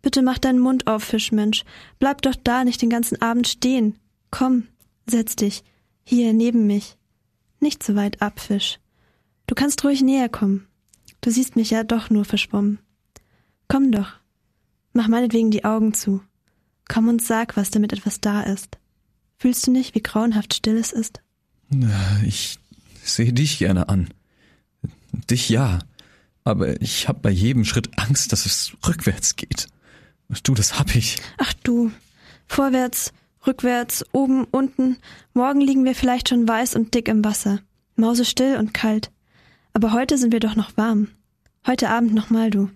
[0.01, 1.65] Bitte mach deinen Mund auf, Fischmensch.
[1.99, 3.99] Bleib doch da nicht den ganzen Abend stehen.
[4.31, 4.69] Komm,
[5.07, 5.65] setz dich.
[6.05, 6.97] Hier, neben mich.
[7.61, 8.81] Nicht so weit ab, Fisch.
[9.47, 10.67] Du kannst ruhig näher kommen.
[11.23, 12.79] Du siehst mich ja doch nur verschwommen.
[13.69, 14.13] Komm doch.
[14.93, 16.21] Mach meinetwegen die Augen zu.
[16.89, 18.77] Komm und sag was, damit etwas da ist.
[19.39, 21.23] Fühlst du nicht, wie grauenhaft still es ist?
[22.27, 22.59] Ich
[23.03, 24.09] sehe dich gerne an.
[25.31, 25.79] Dich ja.
[26.45, 29.69] Aber ich hab bei jedem Schritt Angst, dass es rückwärts geht.
[30.43, 31.19] Du, das hab ich.
[31.39, 31.93] Ach du.
[32.49, 33.13] Vorwärts,
[33.47, 34.97] rückwärts, oben, unten.
[35.35, 37.61] Morgen liegen wir vielleicht schon weiß und dick im Wasser.
[37.95, 39.13] Mausestill und kalt.
[39.73, 41.09] Aber heute sind wir doch noch warm.
[41.67, 42.71] Heute Abend nochmal, du.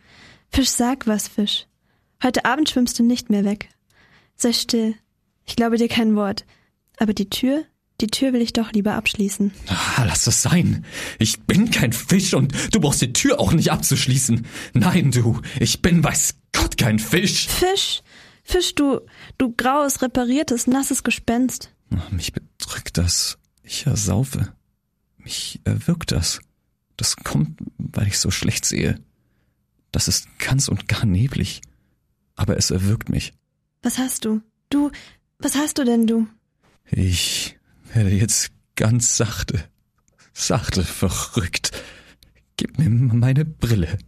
[0.51, 1.67] Fisch, sag was, Fisch.
[2.23, 3.69] Heute Abend schwimmst du nicht mehr weg.
[4.37, 4.95] Sei still.
[5.45, 6.45] Ich glaube dir kein Wort.
[6.99, 7.65] Aber die Tür,
[8.01, 9.53] die Tür will ich doch lieber abschließen.
[9.69, 10.85] Ah, lass das sein.
[11.19, 14.47] Ich bin kein Fisch und du brauchst die Tür auch nicht abzuschließen.
[14.75, 17.49] Nein, du, ich bin weiß Gott kein Fisch.
[17.49, 18.03] Fisch,
[18.43, 19.01] Fisch, du,
[19.39, 21.73] du graues, repariertes, nasses Gespenst.
[22.11, 23.39] Mich bedrückt das.
[23.63, 24.53] Ich ersaufe.
[25.19, 26.41] Mich erwürgt das.
[26.97, 29.01] Das kommt, weil ich so schlecht sehe.
[29.93, 31.61] Das ist ganz und gar neblig.
[32.35, 33.33] Aber es erwürgt mich.
[33.83, 34.43] Was hast du?
[34.71, 34.91] Du,
[35.39, 36.27] was hast du denn, du?
[36.91, 37.59] Ich
[37.93, 39.65] werde jetzt ganz sachte,
[40.33, 41.71] sachte verrückt.
[42.57, 43.99] Gib mir meine Brille.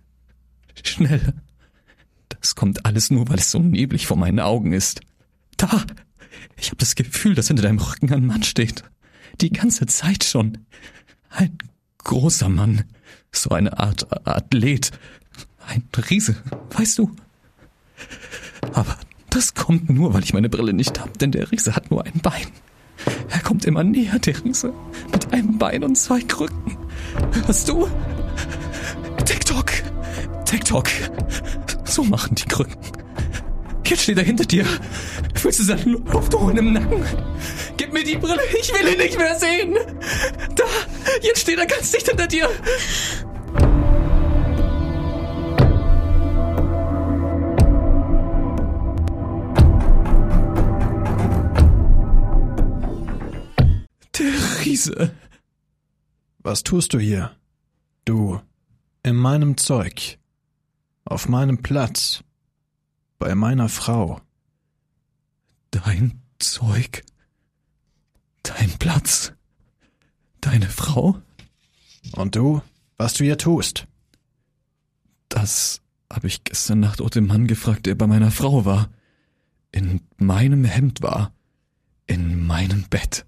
[0.84, 1.34] Schnell.
[2.28, 5.00] Das kommt alles nur, weil es so neblig vor meinen Augen ist.
[5.56, 5.84] Da!
[6.56, 8.84] Ich habe das Gefühl, dass hinter deinem Rücken ein Mann steht.
[9.40, 10.66] Die ganze Zeit schon.
[11.30, 11.58] Ein
[12.08, 12.84] großer Mann.
[13.30, 14.90] So eine Art Athlet.
[15.66, 16.36] Ein Riese,
[16.70, 17.10] weißt du?
[18.72, 18.96] Aber
[19.28, 22.20] das kommt nur, weil ich meine Brille nicht hab, denn der Riese hat nur ein
[22.22, 22.46] Bein.
[23.28, 24.72] Er kommt immer näher, der Riese.
[25.12, 26.78] Mit einem Bein und zwei Krücken.
[27.44, 27.86] Hörst du?
[29.26, 29.70] TikTok.
[30.46, 30.88] TikTok.
[31.84, 32.76] So machen die Krücken.
[33.88, 34.66] Jetzt steht er hinter dir.
[35.34, 37.02] Fühlst du seinen Lufthohn im Nacken?
[37.78, 39.78] Gib mir die Brille, ich will ihn nicht mehr sehen.
[40.54, 40.64] Da,
[41.22, 42.50] jetzt steht er ganz dicht hinter dir.
[54.18, 55.14] Der Riese.
[56.40, 57.34] Was tust du hier?
[58.04, 58.38] Du,
[59.02, 60.18] in meinem Zeug,
[61.06, 62.22] auf meinem Platz,
[63.18, 64.20] bei meiner Frau.
[65.70, 67.04] Dein Zeug.
[68.42, 69.32] Dein Platz.
[70.40, 71.20] Deine Frau?
[72.12, 72.62] Und du,
[72.96, 73.86] was du hier tust?
[75.28, 78.88] Das habe ich gestern Nacht auch den Mann gefragt, der bei meiner Frau war.
[79.72, 81.32] In meinem Hemd war.
[82.06, 83.26] In meinem Bett.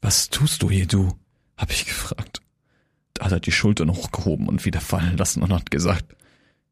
[0.00, 1.18] Was tust du hier, du?
[1.56, 2.40] hab ich gefragt.
[3.14, 6.16] Da hat er die Schultern hochgehoben und wieder fallen lassen und hat gesagt,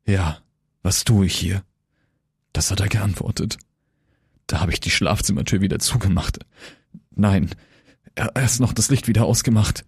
[0.07, 0.39] ja,
[0.83, 1.65] was tue ich hier?
[2.53, 3.59] Das hat er geantwortet.
[4.47, 6.41] Da habe ich die Schlafzimmertür wieder zugemacht.
[7.15, 7.51] Nein,
[8.35, 9.85] erst noch das Licht wieder ausgemacht.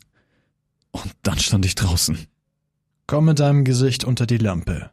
[0.90, 2.18] Und dann stand ich draußen.
[3.06, 4.90] Komm mit deinem Gesicht unter die Lampe.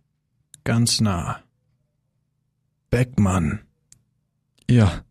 [0.64, 1.42] Ganz nah.
[2.90, 3.62] Beckmann.
[4.70, 5.06] Ja.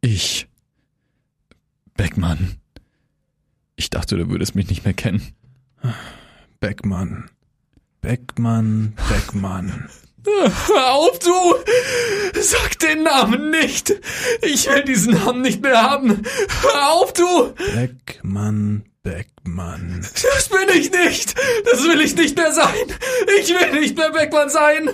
[0.00, 0.48] Ich.
[1.94, 2.56] Beckmann.
[3.76, 5.22] Ich dachte, du würdest mich nicht mehr kennen.
[6.60, 7.30] Beckmann.
[8.00, 9.88] Beckmann, Beckmann.
[10.66, 11.54] Hör auf, du!
[12.40, 13.94] Sag den Namen nicht!
[14.42, 16.22] Ich will diesen Namen nicht mehr haben!
[16.62, 17.54] Hör auf, du!
[17.74, 20.06] Beckmann, Beckmann.
[20.22, 21.34] Das bin ich nicht!
[21.70, 22.74] Das will ich nicht mehr sein!
[23.40, 24.90] Ich will nicht mehr Beckmann sein!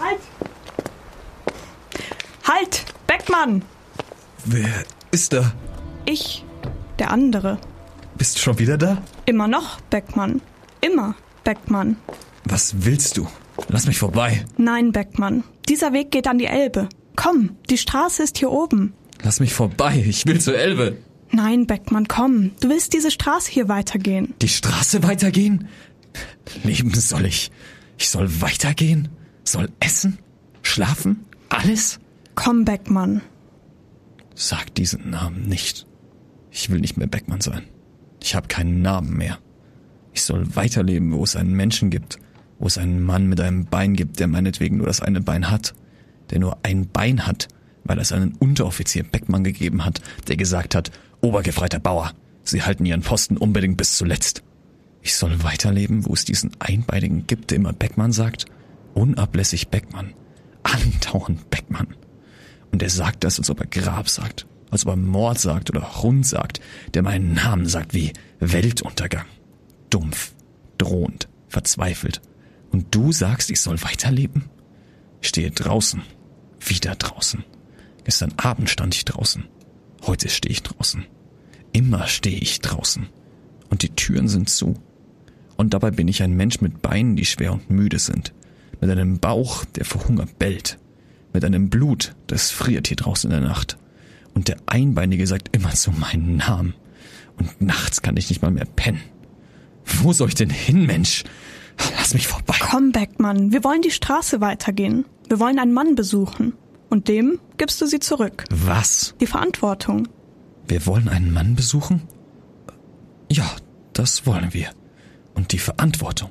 [0.00, 0.20] Halt!
[2.44, 2.84] Halt!
[3.06, 3.62] Beckmann!
[4.44, 5.52] Wer ist da?
[6.04, 6.44] Ich,
[6.98, 7.58] der andere.
[8.16, 9.02] Bist du schon wieder da?
[9.26, 10.40] Immer noch Beckmann.
[10.86, 11.96] Immer Beckmann.
[12.44, 13.26] Was willst du?
[13.68, 14.44] Lass mich vorbei.
[14.56, 15.42] Nein, Beckmann.
[15.68, 16.88] Dieser Weg geht an die Elbe.
[17.16, 18.92] Komm, die Straße ist hier oben.
[19.22, 20.04] Lass mich vorbei.
[20.06, 20.98] Ich will zur Elbe.
[21.32, 22.52] Nein, Beckmann, komm.
[22.60, 24.34] Du willst diese Straße hier weitergehen.
[24.42, 25.68] Die Straße weitergehen?
[26.62, 27.50] Leben soll ich.
[27.98, 29.08] Ich soll weitergehen?
[29.44, 30.18] Soll essen?
[30.62, 31.24] Schlafen?
[31.48, 31.98] Alles?
[32.34, 33.22] Komm, Beckmann.
[34.34, 35.86] Sag diesen Namen nicht.
[36.50, 37.62] Ich will nicht mehr Beckmann sein.
[38.22, 39.38] Ich habe keinen Namen mehr.
[40.16, 42.18] Ich soll weiterleben, wo es einen Menschen gibt,
[42.58, 45.74] wo es einen Mann mit einem Bein gibt, der meinetwegen nur das eine Bein hat,
[46.30, 47.48] der nur ein Bein hat,
[47.84, 53.02] weil es einen Unteroffizier Beckmann gegeben hat, der gesagt hat, Obergefreiter Bauer, Sie halten Ihren
[53.02, 54.42] Posten unbedingt bis zuletzt.
[55.02, 58.46] Ich soll weiterleben, wo es diesen Einbeinigen gibt, der immer Beckmann sagt,
[58.94, 60.14] unablässig Beckmann,
[60.62, 61.88] andauernd Beckmann.
[62.72, 66.02] Und er sagt das, als ob er Grab sagt, als ob er Mord sagt oder
[66.02, 66.62] Hund sagt,
[66.94, 69.26] der meinen Namen sagt wie Weltuntergang.
[69.90, 70.32] Dumpf,
[70.78, 72.20] drohend, verzweifelt.
[72.70, 74.44] Und du sagst, ich soll weiterleben?
[75.20, 76.02] Ich stehe draußen,
[76.60, 77.44] wieder draußen.
[78.04, 79.44] Gestern Abend stand ich draußen.
[80.06, 81.04] Heute stehe ich draußen.
[81.72, 83.08] Immer stehe ich draußen.
[83.70, 84.74] Und die Türen sind zu.
[85.56, 88.32] Und dabei bin ich ein Mensch mit Beinen, die schwer und müde sind.
[88.80, 90.78] Mit einem Bauch, der vor Hunger bellt.
[91.32, 93.78] Mit einem Blut, das friert hier draußen in der Nacht.
[94.34, 96.74] Und der Einbeinige sagt immer zu meinen Namen.
[97.38, 99.00] Und nachts kann ich nicht mal mehr pennen.
[99.86, 101.24] Wo soll ich denn hin, Mensch?
[101.96, 102.56] Lass mich vorbei.
[102.58, 105.04] Komm, Beckmann, wir wollen die Straße weitergehen.
[105.28, 106.54] Wir wollen einen Mann besuchen.
[106.88, 108.44] Und dem gibst du sie zurück.
[108.50, 109.14] Was?
[109.20, 110.08] Die Verantwortung.
[110.68, 112.02] Wir wollen einen Mann besuchen?
[113.30, 113.50] Ja,
[113.92, 114.70] das wollen wir.
[115.34, 116.30] Und die Verantwortung,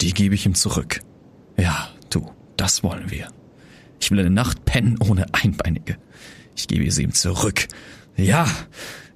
[0.00, 1.00] die gebe ich ihm zurück.
[1.56, 3.28] Ja, du, das wollen wir.
[4.00, 5.96] Ich will eine Nacht pennen ohne Einbeinige.
[6.56, 7.68] Ich gebe sie ihm zurück.
[8.16, 8.46] Ja,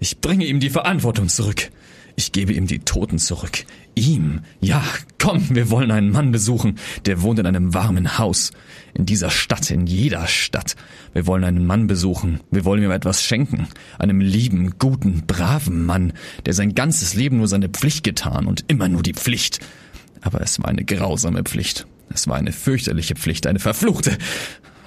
[0.00, 1.70] ich bringe ihm die Verantwortung zurück.
[2.18, 3.64] Ich gebe ihm die Toten zurück.
[3.94, 4.40] Ihm.
[4.60, 4.82] Ja,
[5.20, 6.74] komm, wir wollen einen Mann besuchen,
[7.06, 8.50] der wohnt in einem warmen Haus.
[8.92, 10.74] In dieser Stadt, in jeder Stadt.
[11.12, 12.40] Wir wollen einen Mann besuchen.
[12.50, 13.68] Wir wollen ihm etwas schenken.
[14.00, 16.12] Einem lieben, guten, braven Mann,
[16.44, 19.60] der sein ganzes Leben nur seine Pflicht getan und immer nur die Pflicht.
[20.20, 21.86] Aber es war eine grausame Pflicht.
[22.12, 24.18] Es war eine fürchterliche Pflicht, eine verfluchte,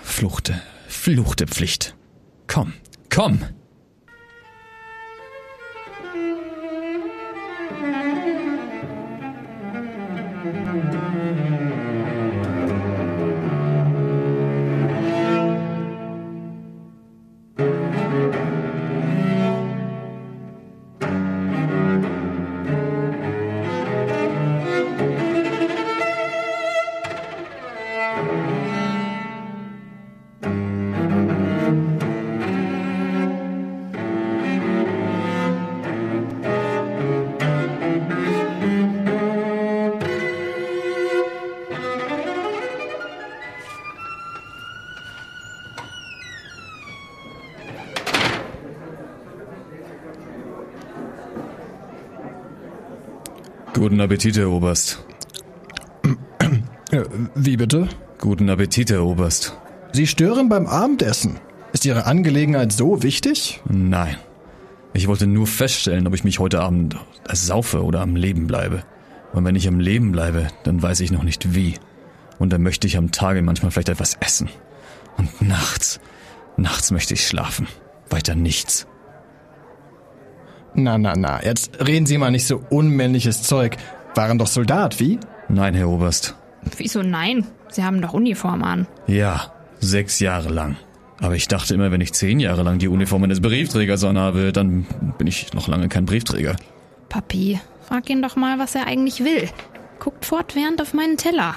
[0.04, 1.96] fluchte, fluchte Pflicht.
[2.48, 2.74] Komm,
[3.10, 3.40] komm!
[54.02, 55.06] Guten Appetit, Herr Oberst.
[57.36, 57.88] Wie bitte?
[58.18, 59.56] Guten Appetit, Herr Oberst.
[59.92, 61.40] Sie stören beim Abendessen.
[61.72, 63.62] Ist Ihre Angelegenheit so wichtig?
[63.70, 64.16] Nein.
[64.94, 66.96] Ich wollte nur feststellen, ob ich mich heute Abend
[67.32, 68.82] saufe oder am Leben bleibe.
[69.34, 71.76] Und wenn ich am Leben bleibe, dann weiß ich noch nicht wie.
[72.40, 74.50] Und dann möchte ich am Tage manchmal vielleicht etwas essen.
[75.20, 76.00] Und nachts,
[76.58, 77.68] nachts möchte ich schlafen.
[78.10, 78.88] Weiter nichts.
[80.74, 83.78] Na, na, na, jetzt reden Sie mal nicht so unmännliches Zeug.
[84.16, 85.20] Waren doch Soldat, wie?
[85.50, 86.36] Nein, Herr Oberst.
[86.78, 87.46] Wieso nein?
[87.70, 88.88] Sie haben doch Uniform an.
[89.08, 90.78] Ja, sechs Jahre lang.
[91.20, 94.86] Aber ich dachte immer, wenn ich zehn Jahre lang die Uniform eines Briefträgers anhabe, dann
[95.18, 96.56] bin ich noch lange kein Briefträger.
[97.10, 99.50] Papi, frag ihn doch mal, was er eigentlich will.
[100.00, 101.56] Guckt fortwährend auf meinen Teller.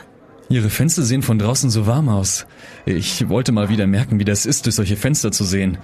[0.50, 2.46] Ihre Fenster sehen von draußen so warm aus.
[2.84, 5.78] Ich wollte mal wieder merken, wie das ist, durch solche Fenster zu sehen.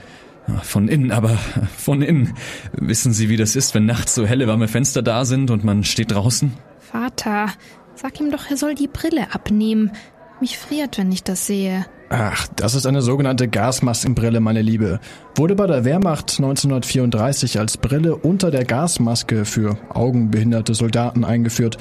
[0.62, 1.38] Von innen, aber
[1.76, 2.34] von innen.
[2.72, 5.84] Wissen Sie, wie das ist, wenn nachts so helle, warme Fenster da sind und man
[5.84, 6.52] steht draußen?
[6.78, 7.48] Vater,
[7.94, 9.92] sag ihm doch, er soll die Brille abnehmen.
[10.40, 11.84] Mich friert, wenn ich das sehe.
[12.08, 14.98] Ach, das ist eine sogenannte Gasmaskenbrille, meine Liebe.
[15.36, 21.78] Wurde bei der Wehrmacht 1934 als Brille unter der Gasmaske für augenbehinderte Soldaten eingeführt.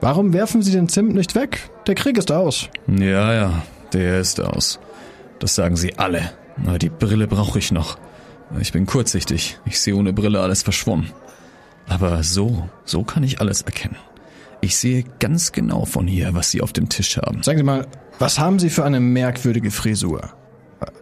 [0.00, 1.70] Warum werfen Sie den Zimt nicht weg?
[1.86, 2.68] Der Krieg ist aus.
[2.88, 3.62] Ja, ja,
[3.92, 4.80] der ist aus.
[5.38, 6.32] Das sagen Sie alle.
[6.66, 7.98] Aber die Brille brauche ich noch.
[8.60, 9.58] Ich bin kurzsichtig.
[9.66, 11.10] Ich sehe ohne Brille alles verschwommen.
[11.88, 13.96] Aber so, so kann ich alles erkennen.
[14.60, 17.42] Ich sehe ganz genau von hier, was Sie auf dem Tisch haben.
[17.42, 17.86] Sagen Sie mal,
[18.18, 20.30] was haben Sie für eine merkwürdige Frisur?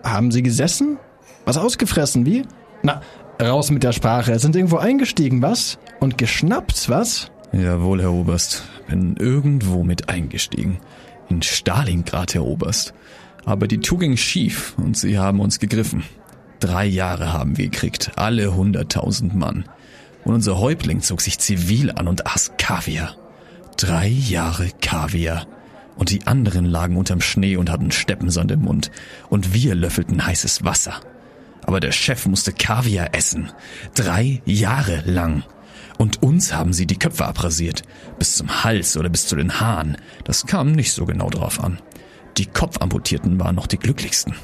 [0.02, 0.98] Haben Sie gesessen?
[1.44, 2.42] Was ausgefressen, wie?
[2.82, 3.00] Na,
[3.40, 4.38] raus mit der Sprache.
[4.38, 5.78] Sind irgendwo eingestiegen, was?
[6.00, 7.30] Und geschnappt, was?
[7.52, 8.64] Jawohl, Herr Oberst.
[8.88, 10.78] Bin irgendwo mit eingestiegen.
[11.28, 12.92] In Stalingrad, Herr Oberst.
[13.44, 16.04] Aber die Tour ging schief und sie haben uns gegriffen.
[16.60, 19.64] Drei Jahre haben wir gekriegt, alle hunderttausend Mann.
[20.24, 23.16] Und unser Häuptling zog sich zivil an und aß Kaviar.
[23.76, 25.46] Drei Jahre Kaviar.
[25.96, 28.90] Und die anderen lagen unterm Schnee und hatten Steppensand im Mund.
[29.28, 31.00] Und wir löffelten heißes Wasser.
[31.64, 33.50] Aber der Chef musste Kaviar essen.
[33.94, 35.44] Drei Jahre lang.
[35.98, 37.82] Und uns haben sie die Köpfe abrasiert.
[38.18, 39.96] Bis zum Hals oder bis zu den Haaren.
[40.24, 41.78] Das kam nicht so genau drauf an.
[42.36, 44.34] Die Kopfamputierten waren noch die glücklichsten.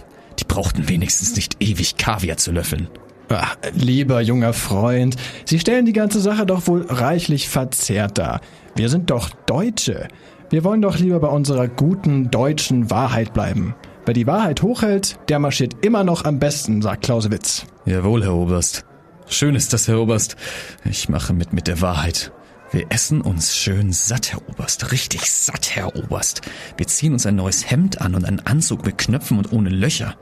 [0.52, 2.88] Brauchten wenigstens nicht ewig Kaviar zu löffeln.
[3.30, 8.42] Ach, lieber junger Freund, Sie stellen die ganze Sache doch wohl reichlich verzerrt dar.
[8.76, 10.08] Wir sind doch Deutsche.
[10.50, 13.74] Wir wollen doch lieber bei unserer guten deutschen Wahrheit bleiben.
[14.04, 17.64] Wer die Wahrheit hochhält, der marschiert immer noch am besten, sagt Clausewitz.
[17.86, 18.84] Jawohl, Herr Oberst.
[19.28, 20.36] Schön ist das, Herr Oberst.
[20.84, 22.30] Ich mache mit mit der Wahrheit.
[22.72, 24.92] Wir essen uns schön satt, Herr Oberst.
[24.92, 26.40] Richtig satt, Herr Oberst.
[26.78, 30.16] Wir ziehen uns ein neues Hemd an und einen Anzug mit Knöpfen und ohne Löcher.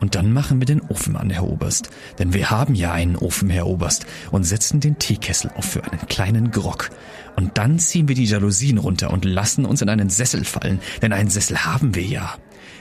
[0.00, 1.88] Und dann machen wir den Ofen an, Herr Oberst.
[2.18, 6.06] Denn wir haben ja einen Ofen, Herr Oberst, und setzen den Teekessel auf für einen
[6.06, 6.90] kleinen Grog.
[7.36, 11.14] Und dann ziehen wir die Jalousien runter und lassen uns in einen Sessel fallen, denn
[11.14, 12.36] einen Sessel haben wir ja.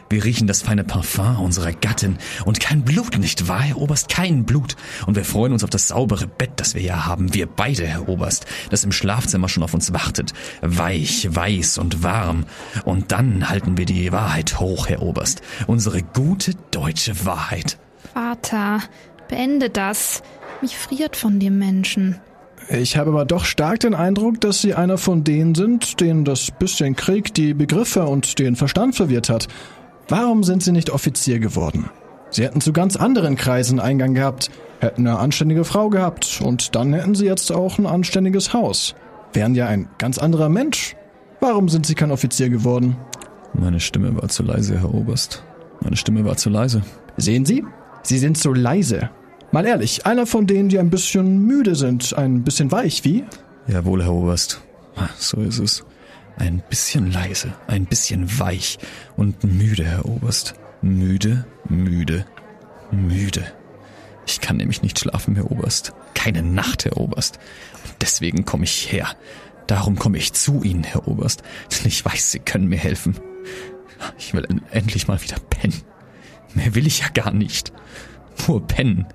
[0.09, 4.09] Wir riechen das feine Parfum unserer Gattin und kein Blut, nicht wahr, Herr Oberst?
[4.09, 4.75] Kein Blut.
[5.07, 8.07] Und wir freuen uns auf das saubere Bett, das wir ja haben, wir beide, Herr
[8.07, 10.33] Oberst, das im Schlafzimmer schon auf uns wartet.
[10.61, 12.45] Weich, weiß und warm.
[12.85, 15.41] Und dann halten wir die Wahrheit hoch, Herr Oberst.
[15.67, 17.77] Unsere gute deutsche Wahrheit.
[18.13, 18.79] Vater,
[19.27, 20.21] beende das.
[20.61, 22.19] Mich friert von dem Menschen.
[22.69, 26.49] Ich habe aber doch stark den Eindruck, dass Sie einer von denen sind, denen das
[26.51, 29.47] bisschen Krieg die Begriffe und den Verstand verwirrt hat.
[30.15, 31.89] Warum sind Sie nicht Offizier geworden?
[32.29, 36.93] Sie hätten zu ganz anderen Kreisen Eingang gehabt, hätten eine anständige Frau gehabt und dann
[36.93, 38.93] hätten Sie jetzt auch ein anständiges Haus.
[39.33, 40.95] Wären ja ein ganz anderer Mensch.
[41.39, 42.95] Warum sind Sie kein Offizier geworden?
[43.55, 45.43] Meine Stimme war zu leise, Herr Oberst.
[45.81, 46.83] Meine Stimme war zu leise.
[47.17, 47.65] Sehen Sie?
[48.03, 49.09] Sie sind so leise.
[49.51, 53.23] Mal ehrlich, einer von denen, die ein bisschen müde sind, ein bisschen weich, wie?
[53.67, 54.61] Jawohl, Herr Oberst.
[55.17, 55.83] So ist es.
[56.37, 58.79] Ein bisschen leise, ein bisschen weich
[59.15, 60.55] und müde, Herr Oberst.
[60.81, 62.25] Müde, müde,
[62.91, 63.45] müde.
[64.25, 65.93] Ich kann nämlich nicht schlafen, Herr Oberst.
[66.13, 67.39] Keine Nacht, Herr Oberst.
[67.85, 69.15] Und deswegen komme ich her.
[69.67, 71.43] Darum komme ich zu Ihnen, Herr Oberst.
[71.71, 73.15] Denn ich weiß, Sie können mir helfen.
[74.17, 75.81] Ich will endlich mal wieder pennen.
[76.53, 77.71] Mehr will ich ja gar nicht.
[78.47, 79.07] Nur pennen.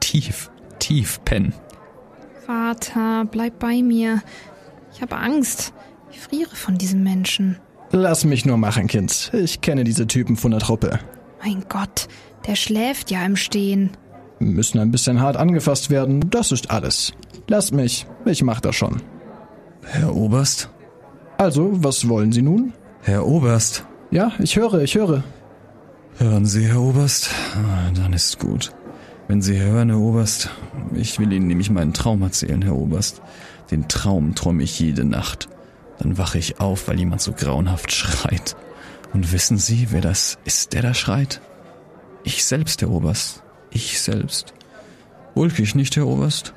[0.00, 1.54] Tief, tief pennen.
[2.46, 4.22] Vater, bleib bei mir.
[4.92, 5.72] Ich habe Angst.
[6.16, 7.58] Ich friere von diesem Menschen.
[7.90, 9.30] Lass mich nur machen, Kind.
[9.34, 10.98] Ich kenne diese Typen von der Truppe.
[11.44, 12.08] Mein Gott,
[12.46, 13.90] der schläft ja im Stehen.
[14.38, 17.12] Müssen ein bisschen hart angefasst werden, das ist alles.
[17.48, 19.02] Lass mich, ich mach das schon.
[19.84, 20.70] Herr Oberst?
[21.36, 22.72] Also, was wollen Sie nun?
[23.02, 23.84] Herr Oberst?
[24.10, 25.22] Ja, ich höre, ich höre.
[26.16, 27.30] Hören Sie, Herr Oberst?
[27.54, 28.72] Ah, dann ist gut.
[29.28, 30.48] Wenn Sie hören, Herr Oberst,
[30.94, 33.20] ich will Ihnen nämlich meinen Traum erzählen, Herr Oberst.
[33.70, 35.50] Den Traum träume ich jede Nacht.
[35.98, 38.56] Dann wache ich auf, weil jemand so grauenhaft schreit.
[39.12, 41.40] Und wissen Sie, wer das ist, der da schreit?
[42.24, 43.42] Ich selbst, Herr Oberst.
[43.70, 44.52] Ich selbst.
[45.34, 46.54] Ulkig nicht, Herr Oberst?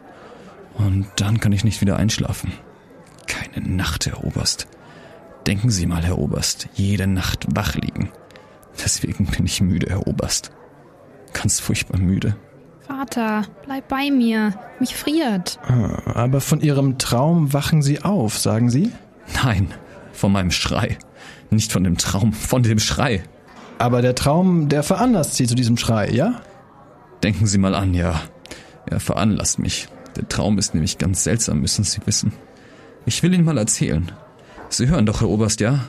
[0.73, 2.53] Und dann kann ich nicht wieder einschlafen.
[3.27, 4.67] Keine Nacht, Herr Oberst.
[5.47, 8.11] Denken Sie mal, Herr Oberst, jede Nacht wach liegen.
[8.83, 10.51] Deswegen bin ich müde, Herr Oberst.
[11.33, 12.35] Ganz furchtbar müde.
[12.87, 14.53] Vater, bleib bei mir.
[14.79, 15.59] Mich friert.
[16.05, 18.91] Aber von Ihrem Traum wachen Sie auf, sagen Sie?
[19.43, 19.73] Nein,
[20.11, 20.97] von meinem Schrei.
[21.49, 23.23] Nicht von dem Traum, von dem Schrei.
[23.77, 26.41] Aber der Traum, der veranlasst Sie zu diesem Schrei, ja?
[27.23, 28.21] Denken Sie mal an, ja.
[28.86, 29.88] Er veranlasst mich.
[30.15, 32.34] Der Traum ist nämlich ganz seltsam, müssen Sie wissen.
[33.05, 34.11] Ich will Ihnen mal erzählen.
[34.69, 35.86] Sie hören doch, Herr Oberst, ja?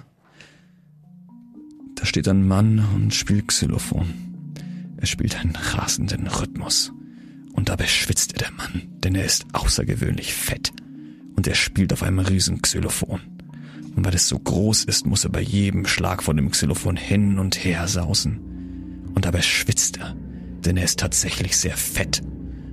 [1.96, 4.14] Da steht ein Mann und spielt Xylophon.
[4.96, 6.92] Er spielt einen rasenden Rhythmus.
[7.52, 10.72] Und dabei schwitzt er der Mann, denn er ist außergewöhnlich fett.
[11.40, 13.18] Und er spielt auf einem riesen Xylophon.
[13.96, 17.38] Und weil es so groß ist, muss er bei jedem Schlag von dem Xylophon hin
[17.38, 19.10] und her sausen.
[19.14, 20.14] Und dabei schwitzt er,
[20.66, 22.20] denn er ist tatsächlich sehr fett.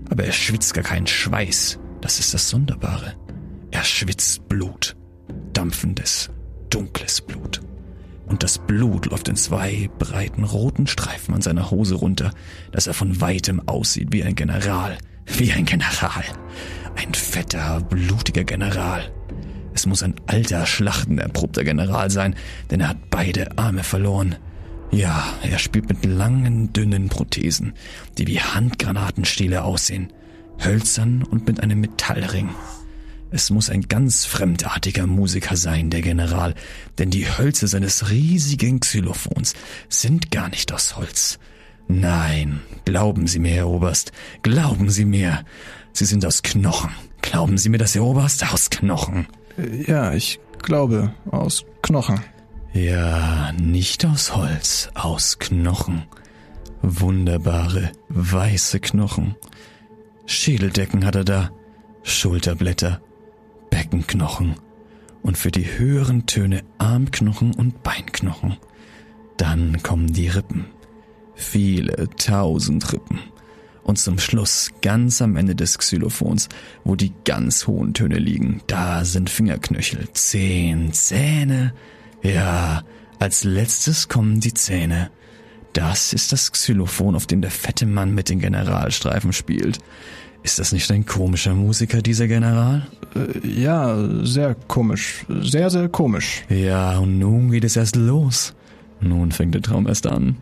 [0.09, 1.79] Aber er schwitzt gar keinen Schweiß.
[2.01, 3.15] Das ist das Sonderbare.
[3.71, 4.97] Er schwitzt Blut.
[5.53, 6.29] Dampfendes,
[6.69, 7.61] dunkles Blut.
[8.25, 12.33] Und das Blut läuft in zwei breiten roten Streifen an seiner Hose runter,
[12.73, 14.97] dass er von weitem aussieht wie ein General.
[15.27, 16.23] Wie ein General.
[16.95, 19.11] Ein fetter, blutiger General.
[19.73, 22.35] Es muss ein alter, schlachtenerprobter General sein,
[22.71, 24.35] denn er hat beide Arme verloren.
[24.89, 27.73] Ja, er spielt mit langen, dünnen Prothesen,
[28.17, 30.11] die wie Handgranatenstiele aussehen,
[30.63, 32.49] hölzern und mit einem Metallring.
[33.29, 36.55] Es muss ein ganz fremdartiger Musiker sein, der General,
[36.97, 39.53] denn die Hölzer seines riesigen Xylophons
[39.89, 41.37] sind gar nicht aus Holz.
[41.87, 44.11] Nein, glauben Sie mir, Herr Oberst,
[44.41, 45.45] glauben Sie mir,
[45.93, 46.91] sie sind aus Knochen.
[47.21, 49.27] Glauben Sie mir das, Herr Oberst, aus Knochen.
[49.85, 52.21] Ja, ich glaube, aus Knochen.
[52.73, 56.03] Ja, nicht aus Holz, aus Knochen.
[56.81, 59.35] Wunderbare, weiße Knochen.
[60.25, 61.51] Schädeldecken hat er da,
[62.03, 63.01] Schulterblätter,
[63.69, 64.55] Beckenknochen
[65.23, 68.57] und für die höheren Töne Armknochen und Beinknochen.
[69.37, 70.65] Dann kommen die Rippen.
[71.37, 73.19] Viele tausend Rippen.
[73.83, 76.49] Und zum Schluss, ganz am Ende des Xylophons,
[76.83, 81.73] wo die ganz hohen Töne liegen, da sind Fingerknöchel, Zehen, Zähne.
[82.21, 82.83] Ja,
[83.19, 85.09] als letztes kommen die Zähne.
[85.71, 89.77] Das ist das Xylophon, auf dem der fette Mann mit den Generalstreifen spielt.
[90.43, 92.87] Ist das nicht ein komischer Musiker, dieser General?
[93.15, 95.25] Äh, ja, sehr komisch.
[95.29, 96.43] Sehr, sehr komisch.
[96.49, 98.53] Ja, und nun geht es erst los.
[98.99, 100.37] Nun fängt der Traum erst an.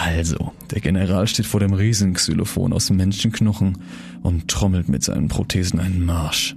[0.00, 3.78] Also, der General steht vor dem Riesenxylophon aus Menschenknochen
[4.22, 6.54] und trommelt mit seinen Prothesen einen Marsch.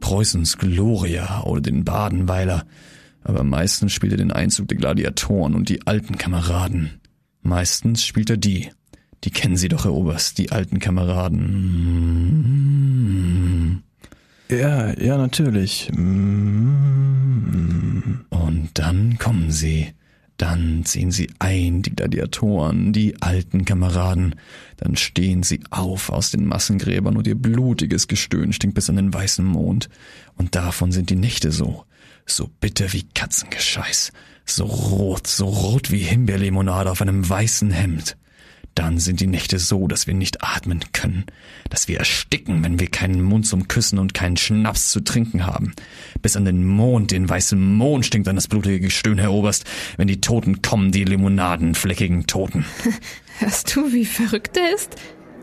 [0.00, 2.64] Preußens Gloria oder den Badenweiler.
[3.22, 7.02] Aber meistens spielt er den Einzug der Gladiatoren und die alten Kameraden.
[7.42, 8.70] Meistens spielt er die.
[9.24, 11.42] Die kennen Sie doch, Herr Oberst, die alten Kameraden.
[14.48, 15.90] Ja, ja, natürlich.
[15.92, 16.30] Und
[18.72, 19.92] dann kommen sie.
[20.40, 24.36] Dann ziehen sie ein, die Gladiatoren, die alten Kameraden.
[24.78, 29.12] Dann stehen sie auf aus den Massengräbern und ihr blutiges Gestöhn stinkt bis an den
[29.12, 29.90] weißen Mond.
[30.36, 31.84] Und davon sind die Nächte so.
[32.24, 34.12] So bitter wie Katzengescheiß.
[34.46, 38.16] So rot, so rot wie Himbeerlimonade auf einem weißen Hemd.
[38.74, 41.24] Dann sind die Nächte so, dass wir nicht atmen können,
[41.68, 45.72] dass wir ersticken, wenn wir keinen Mund zum Küssen und keinen Schnaps zu trinken haben.
[46.22, 49.64] Bis an den Mond, den weißen Mond stinkt an das blutige Gestöhn, Herr Oberst,
[49.96, 52.64] wenn die Toten kommen, die limonadenfleckigen Toten.
[53.38, 54.96] Hörst du, wie verrückt er ist?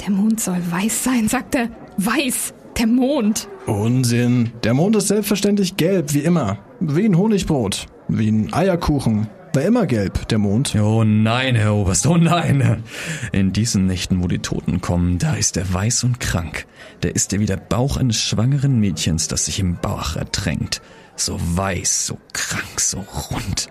[0.05, 1.69] Der Mond soll weiß sein, sagt er.
[1.97, 3.47] Weiß, der Mond.
[3.65, 4.51] Unsinn.
[4.63, 6.59] Der Mond ist selbstverständlich gelb, wie immer.
[6.79, 7.87] Wie ein Honigbrot.
[8.07, 9.27] Wie ein Eierkuchen.
[9.57, 10.75] War immer gelb, der Mond.
[10.75, 12.83] Oh nein, Herr Oberst, oh nein.
[13.31, 16.67] In diesen Nächten, wo die Toten kommen, da ist er weiß und krank.
[17.01, 20.83] Da ist er wie der Bauch eines schwangeren Mädchens, das sich im Bauch ertränkt.
[21.15, 23.67] So weiß, so krank, so rund.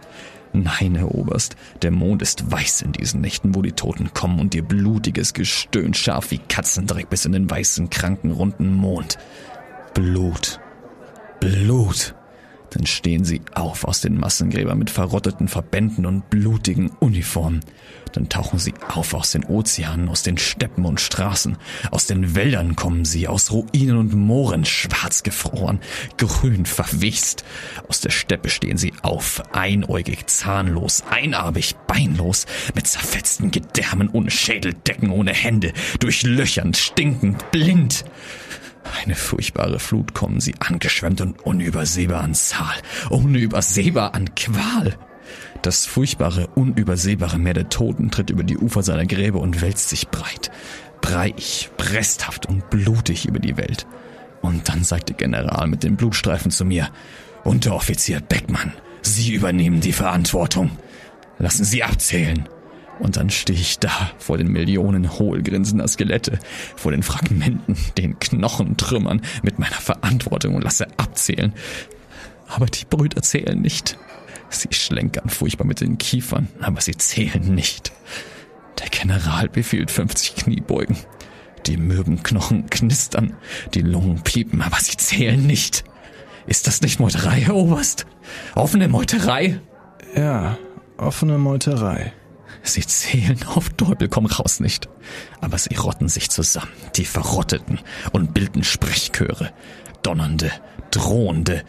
[0.53, 4.57] Nein, Herr Oberst, der Mond ist weiß in diesen Nächten, wo die Toten kommen und
[4.57, 9.19] ihr blutiges Gestöhn scharf wie Katzendreck bis in den weißen, kranken, runden Mond.
[9.95, 10.59] Blut.
[11.39, 12.16] Blut.
[12.71, 17.61] Dann stehen sie auf aus den Massengräbern mit verrotteten Verbänden und blutigen Uniformen.
[18.13, 21.59] Dann tauchen sie auf aus den Ozeanen, aus den Steppen und Straßen.
[21.91, 25.81] Aus den Wäldern kommen sie, aus Ruinen und Mooren, schwarz gefroren,
[26.17, 27.45] grün verwichst.
[27.89, 35.11] Aus der Steppe stehen sie auf, einäugig, zahnlos, einarbig, beinlos, mit zerfetzten Gedärmen, ohne Schädeldecken,
[35.11, 38.05] ohne Hände, durchlöchernd, stinkend, blind.
[39.03, 42.77] Eine furchtbare Flut kommen sie angeschwemmt und unübersehbar an Zahl,
[43.11, 44.97] unübersehbar an Qual.
[45.63, 50.09] Das furchtbare, unübersehbare Meer der Toten tritt über die Ufer seiner Gräber und wälzt sich
[50.09, 50.51] breit,
[51.01, 53.87] breich, bresthaft und blutig über die Welt.
[54.43, 56.89] Und dann sagt der General mit den Blutstreifen zu mir,
[57.45, 58.73] Unteroffizier Beckmann,
[59.03, 60.71] Sie übernehmen die Verantwortung.
[61.39, 62.49] Lassen Sie abzählen.
[62.99, 66.39] Und dann stehe ich da vor den Millionen hohlgrinsender Skelette,
[66.77, 71.53] vor den Fragmenten, den Knochentrümmern mit meiner Verantwortung und lasse abzählen.
[72.49, 73.99] Aber die Brüder zählen nicht.
[74.49, 77.93] Sie schlenkern furchtbar mit den Kiefern, aber sie zählen nicht.
[78.79, 80.97] Der General befiehlt 50 Kniebeugen.
[81.67, 83.37] Die mürben Knochen knistern,
[83.75, 85.85] die Lungen piepen, aber sie zählen nicht.
[86.47, 88.07] Ist das nicht Meuterei, Herr Oberst?
[88.55, 89.61] Offene Meuterei?
[90.15, 90.59] Ja,
[90.97, 92.13] offene Meuterei.
[92.67, 94.89] Sie zählen auf Teufel komm raus nicht.
[95.41, 97.79] Aber sie rotten sich zusammen, die Verrotteten,
[98.13, 99.53] und bilden Sprechchöre.
[100.03, 100.51] Donnernde,
[100.91, 101.65] drohende,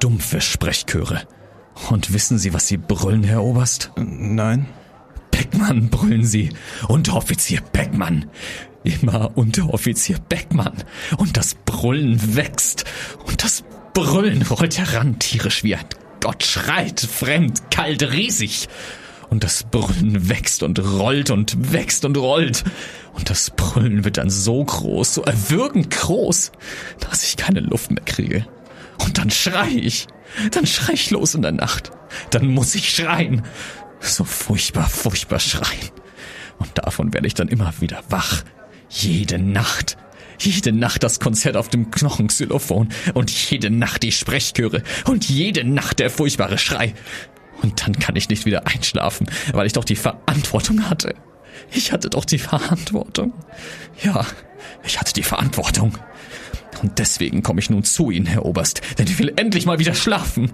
[0.00, 1.22] dumpfe Sprechchöre.
[1.90, 3.90] Und wissen Sie, was Sie brüllen, Herr Oberst?
[3.96, 4.66] Nein.
[5.30, 6.50] Beckmann brüllen Sie.
[6.88, 8.26] Unteroffizier Beckmann.
[8.84, 10.84] Immer Unteroffizier Beckmann.
[11.16, 12.84] Und das Brüllen wächst.
[13.26, 15.84] Und das Brüllen rollt heran, tierisch wie ein
[16.20, 18.68] Gott schreit, fremd, kalt, riesig.
[19.32, 22.64] Und das Brüllen wächst und rollt und wächst und rollt.
[23.14, 26.52] Und das Brüllen wird dann so groß, so erwürgend groß,
[27.00, 28.46] dass ich keine Luft mehr kriege.
[28.98, 30.06] Und dann schrei ich.
[30.50, 31.92] Dann schrei ich los in der Nacht.
[32.28, 33.40] Dann muss ich schreien.
[34.00, 35.90] So furchtbar, furchtbar schreien.
[36.58, 38.42] Und davon werde ich dann immer wieder wach.
[38.90, 39.96] Jede Nacht.
[40.38, 46.00] Jede Nacht das Konzert auf dem Knochenxylophon und jede Nacht die Sprechchöre und jede Nacht
[46.00, 46.92] der furchtbare Schrei.
[47.62, 51.14] Und dann kann ich nicht wieder einschlafen, weil ich doch die Verantwortung hatte.
[51.70, 53.32] Ich hatte doch die Verantwortung.
[54.02, 54.26] Ja,
[54.84, 55.96] ich hatte die Verantwortung.
[56.82, 59.94] Und deswegen komme ich nun zu Ihnen, Herr Oberst, denn ich will endlich mal wieder
[59.94, 60.50] schlafen.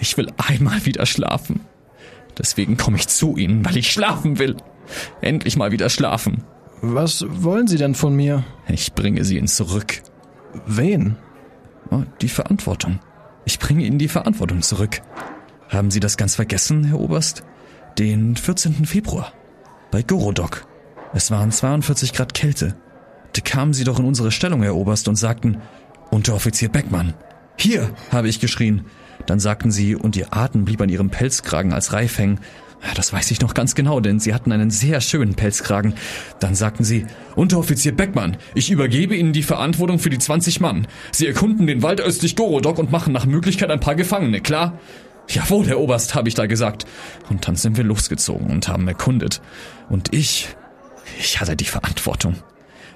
[0.00, 1.60] Ich will einmal wieder schlafen.
[2.38, 4.56] Deswegen komme ich zu Ihnen, weil ich schlafen will.
[5.20, 6.44] Endlich mal wieder schlafen.
[6.80, 8.44] Was wollen Sie denn von mir?
[8.68, 10.02] Ich bringe Sie Ihnen zurück.
[10.66, 11.16] Wen?
[11.90, 13.00] Oh, die Verantwortung.
[13.44, 15.00] Ich bringe Ihnen die Verantwortung zurück.
[15.74, 17.42] Haben Sie das ganz vergessen, Herr Oberst?
[17.98, 18.86] Den 14.
[18.86, 19.32] Februar.
[19.90, 20.68] Bei Gorodok.
[21.14, 22.76] Es waren 42 Grad Kälte.
[23.32, 25.60] Da kamen Sie doch in unsere Stellung, Herr Oberst, und sagten,
[26.12, 27.14] Unteroffizier Beckmann.
[27.58, 28.84] Hier, habe ich geschrien.
[29.26, 32.38] Dann sagten Sie, und Ihr Atem blieb an Ihrem Pelzkragen als Reif hängen.
[32.94, 35.94] Das weiß ich noch ganz genau, denn Sie hatten einen sehr schönen Pelzkragen.
[36.38, 37.04] Dann sagten Sie,
[37.34, 40.86] Unteroffizier Beckmann, ich übergebe Ihnen die Verantwortung für die 20 Mann.
[41.10, 44.78] Sie erkunden den Wald östlich Gorodok und machen nach Möglichkeit ein paar Gefangene, klar?
[45.28, 46.84] Jawohl, Herr Oberst, habe ich da gesagt.
[47.28, 49.40] Und dann sind wir losgezogen und haben erkundet.
[49.88, 50.48] Und ich,
[51.18, 52.36] ich hatte die Verantwortung.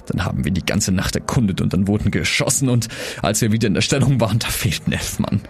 [0.07, 2.89] Dann haben wir die ganze Nacht erkundet und dann wurden geschossen und
[3.21, 5.43] als wir wieder in der Stellung waren, da fehlten elf Mann.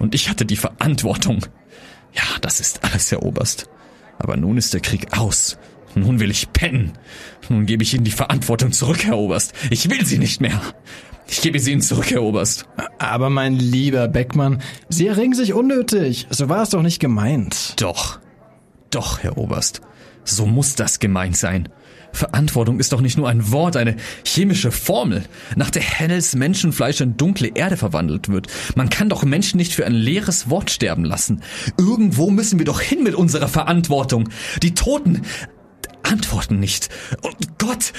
[0.00, 1.46] Und ich hatte die Verantwortung.
[2.12, 3.68] Ja, das ist alles, Herr Oberst.
[4.18, 5.58] Aber nun ist der Krieg aus.
[5.94, 6.92] Nun will ich pennen.
[7.48, 9.54] Nun gebe ich Ihnen die Verantwortung zurück, Herr Oberst.
[9.70, 10.60] Ich will sie nicht mehr.
[11.30, 12.66] Ich gebe sie Ihnen zurück, Herr Oberst.
[12.98, 16.26] Aber mein lieber Beckmann, Sie erregen sich unnötig.
[16.30, 17.80] So war es doch nicht gemeint.
[17.80, 18.18] Doch.
[18.90, 19.80] Doch, Herr Oberst.
[20.24, 21.68] So muss das gemeint sein.
[22.12, 25.22] Verantwortung ist doch nicht nur ein Wort, eine chemische Formel,
[25.54, 28.48] nach der helles Menschenfleisch in dunkle Erde verwandelt wird.
[28.74, 31.42] Man kann doch Menschen nicht für ein leeres Wort sterben lassen.
[31.78, 34.28] Irgendwo müssen wir doch hin mit unserer Verantwortung.
[34.64, 35.22] Die Toten
[36.02, 36.88] antworten nicht.
[37.22, 37.92] Und Gott,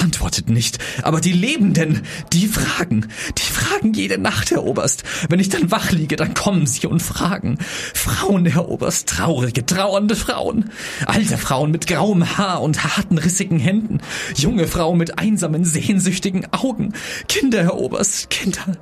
[0.00, 0.78] antwortet nicht.
[1.02, 3.06] Aber die Lebenden, die fragen.
[3.38, 5.04] Die fragen jede Nacht, Herr Oberst.
[5.28, 7.58] Wenn ich dann wach liege, dann kommen sie und fragen.
[7.94, 10.70] Frauen, Herr Oberst, traurige, trauernde Frauen.
[11.06, 13.98] Alte Frauen mit grauem Haar und harten, rissigen Händen.
[14.36, 16.94] Junge Frauen mit einsamen, sehnsüchtigen Augen.
[17.28, 18.76] Kinder, Herr Oberst, Kinder.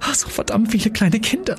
[0.00, 1.56] Ach, so verdammt viele kleine Kinder.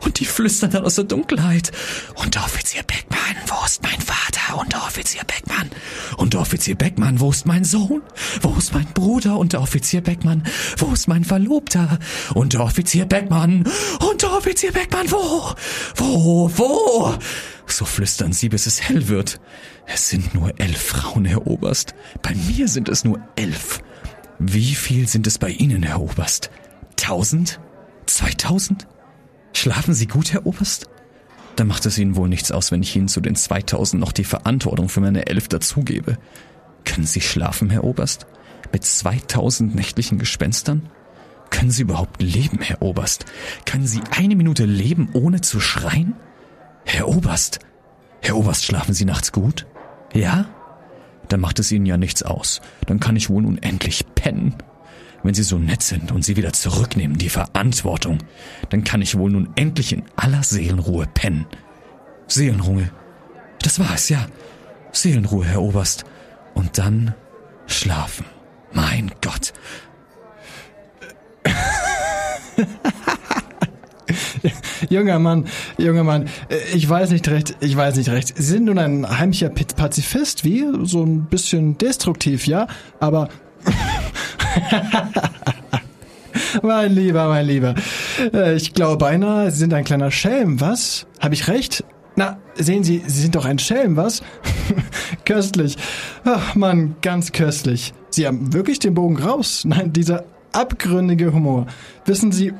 [0.00, 1.70] Und die flüstern dann aus der Dunkelheit.
[2.14, 4.19] Unteroffizier Beckmann, wo ist mein Vater?
[4.54, 5.70] Unteroffizier Beckmann.
[6.16, 8.02] Unteroffizier Beckmann, wo ist mein Sohn?
[8.42, 9.38] Wo ist mein Bruder?
[9.38, 10.44] Unteroffizier Beckmann,
[10.78, 11.98] wo ist mein Verlobter?
[12.34, 13.64] Unteroffizier Beckmann,
[14.00, 15.54] Unteroffizier Beckmann, wo?
[15.96, 17.14] Wo, wo?
[17.66, 19.40] So flüstern sie, bis es hell wird.
[19.86, 21.94] Es sind nur elf Frauen, Herr Oberst.
[22.22, 23.80] Bei mir sind es nur elf.
[24.38, 26.50] Wie viel sind es bei Ihnen, Herr Oberst?
[26.96, 27.60] Tausend?
[28.06, 28.86] Zweitausend?
[29.52, 30.89] Schlafen Sie gut, Herr Oberst?
[31.60, 34.24] Dann macht es Ihnen wohl nichts aus, wenn ich Ihnen zu den 2000 noch die
[34.24, 36.16] Verantwortung für meine Elf dazugebe.
[36.86, 38.24] Können Sie schlafen, Herr Oberst?
[38.72, 40.88] Mit 2000 nächtlichen Gespenstern?
[41.50, 43.26] Können Sie überhaupt leben, Herr Oberst?
[43.66, 46.14] Können Sie eine Minute leben, ohne zu schreien?
[46.86, 47.58] Herr Oberst!
[48.22, 49.66] Herr Oberst, schlafen Sie nachts gut?
[50.14, 50.46] Ja?
[51.28, 52.62] Dann macht es Ihnen ja nichts aus.
[52.86, 54.54] Dann kann ich wohl nun endlich pennen.
[55.22, 58.18] Wenn Sie so nett sind und Sie wieder zurücknehmen, die Verantwortung,
[58.70, 61.46] dann kann ich wohl nun endlich in aller Seelenruhe pennen.
[62.26, 62.90] Seelenruhe.
[63.60, 64.26] Das war es, ja.
[64.92, 66.04] Seelenruhe, Herr Oberst.
[66.54, 67.14] Und dann
[67.66, 68.24] schlafen.
[68.72, 69.52] Mein Gott.
[74.88, 75.46] junger Mann,
[75.78, 76.28] junger Mann,
[76.74, 78.32] ich weiß nicht recht, ich weiß nicht recht.
[78.36, 80.64] Sie sind nun ein heimlicher Pazifist, wie?
[80.82, 82.66] So ein bisschen destruktiv, ja?
[82.98, 83.28] Aber
[86.62, 87.74] mein Lieber, mein Lieber.
[88.32, 91.06] Äh, Ich glaube beinahe, Sie sind ein kleiner Schelm, was?
[91.20, 91.84] Habe ich recht?
[92.16, 94.22] Na, sehen Sie, Sie sind doch ein Schelm, was?
[95.24, 95.76] köstlich.
[96.24, 97.94] Ach, Mann, ganz köstlich.
[98.10, 99.62] Sie haben wirklich den Bogen raus.
[99.64, 101.66] Nein, dieser abgründige Humor.
[102.04, 102.52] Wissen Sie,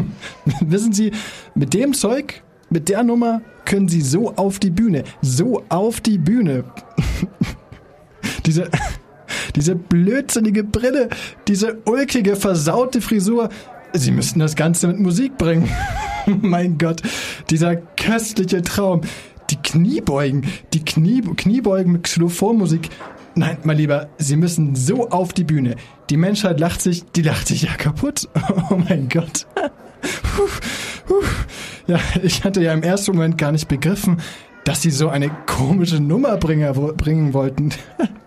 [0.60, 1.12] wissen Sie,
[1.54, 6.18] mit dem Zeug, mit der Nummer können Sie so auf die Bühne, so auf die
[6.18, 6.64] Bühne.
[8.44, 8.68] diese,
[9.56, 11.08] diese blödsinnige Brille,
[11.48, 13.48] diese ulkige, versaute Frisur.
[13.92, 15.68] Sie müssten das Ganze mit Musik bringen.
[16.26, 17.02] mein Gott,
[17.50, 19.00] dieser köstliche Traum.
[19.50, 22.90] Die Kniebeugen, die Knie, Kniebeugen mit Xylophonmusik.
[23.36, 25.76] Nein, mein Lieber, Sie müssen so auf die Bühne.
[26.10, 28.28] Die Menschheit lacht sich, die lacht sich ja kaputt.
[28.70, 29.46] Oh mein Gott.
[31.86, 34.20] Ja, ich hatte ja im ersten Moment gar nicht begriffen,
[34.64, 37.70] dass Sie so eine komische Nummer bringen wollten.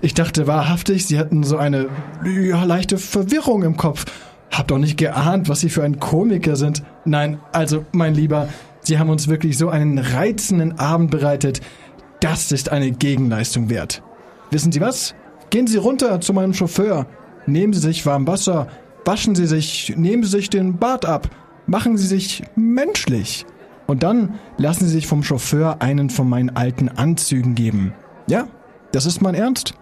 [0.00, 1.88] Ich dachte wahrhaftig, Sie hatten so eine
[2.24, 4.04] ja, leichte Verwirrung im Kopf.
[4.50, 6.82] Hab doch nicht geahnt, was Sie für ein Komiker sind.
[7.04, 8.48] Nein, also, mein Lieber,
[8.80, 11.60] Sie haben uns wirklich so einen reizenden Abend bereitet.
[12.20, 14.02] Das ist eine Gegenleistung wert.
[14.50, 15.14] Wissen Sie was?
[15.50, 17.06] Gehen Sie runter zu meinem Chauffeur.
[17.46, 18.68] Nehmen Sie sich warm Wasser.
[19.04, 21.30] Waschen Sie sich, nehmen Sie sich den Bart ab.
[21.66, 23.46] Machen Sie sich menschlich.
[23.86, 27.94] Und dann lassen Sie sich vom Chauffeur einen von meinen alten Anzügen geben.
[28.26, 28.48] Ja,
[28.92, 29.74] das ist mein Ernst.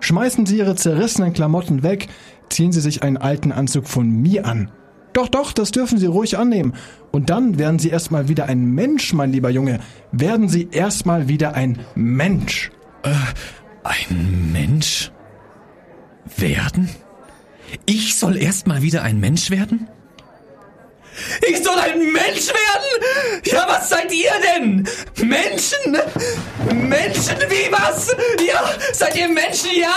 [0.00, 2.08] Schmeißen Sie Ihre zerrissenen Klamotten weg,
[2.48, 4.70] ziehen Sie sich einen alten Anzug von mir an.
[5.12, 6.74] Doch, doch, das dürfen Sie ruhig annehmen.
[7.10, 9.80] Und dann werden Sie erstmal wieder ein Mensch, mein lieber Junge.
[10.12, 12.70] Werden Sie erstmal wieder ein Mensch.
[13.82, 15.10] Ein Mensch?
[16.36, 16.88] Werden?
[17.86, 19.88] Ich soll erst mal wieder ein Mensch werden?
[21.48, 23.42] Ich soll ein Mensch werden?
[23.44, 24.88] Ja, was seid ihr denn?
[25.16, 25.98] Menschen?
[26.72, 28.14] Menschen wie was?
[28.46, 29.94] Ja, seid ihr Menschen, ja?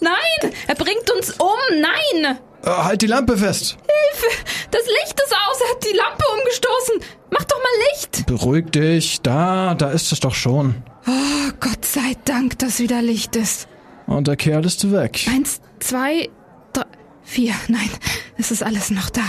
[0.00, 1.58] Nein, er bringt uns um.
[1.80, 2.38] Nein.
[2.64, 3.76] Äh, halt die Lampe fest.
[4.12, 4.36] Hilfe,
[4.70, 5.60] das Licht ist aus.
[5.60, 7.00] Er hat die Lampe umgestoßen.
[7.30, 8.26] Mach doch mal Licht.
[8.26, 9.20] Beruhig dich.
[9.22, 10.82] Da, da ist es doch schon.
[11.06, 13.68] Oh, Gott sei Dank, dass wieder Licht ist.
[14.06, 15.26] Und der Kerl ist weg.
[15.30, 16.28] Eins, zwei,
[16.72, 16.84] drei,
[17.22, 17.54] vier.
[17.68, 17.90] Nein,
[18.38, 19.22] es ist alles noch da.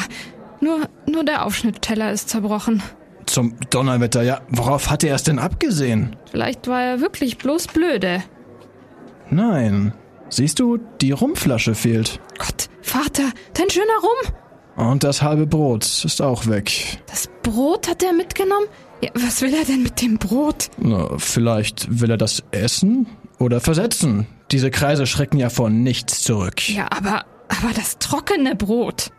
[0.62, 2.82] Nur, nur der Aufschnittteller ist zerbrochen.
[3.26, 4.42] Zum Donnerwetter, ja.
[4.50, 6.16] Worauf hat er es denn abgesehen?
[6.30, 8.24] Vielleicht war er wirklich bloß blöde.
[9.30, 9.94] Nein.
[10.30, 12.20] Siehst du, die Rumflasche fehlt.
[12.38, 14.88] Gott, Vater, dein schöner Rum.
[14.90, 17.00] Und das halbe Brot ist auch weg.
[17.08, 18.68] Das Brot hat er mitgenommen?
[19.02, 20.70] Ja, was will er denn mit dem Brot?
[20.78, 23.08] Na, vielleicht will er das essen
[23.40, 24.28] oder versetzen.
[24.52, 26.70] Diese Kreise schrecken ja vor nichts zurück.
[26.70, 29.12] Ja, aber, aber das trockene Brot.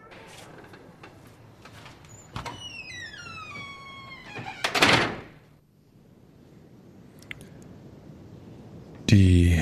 [9.12, 9.60] Die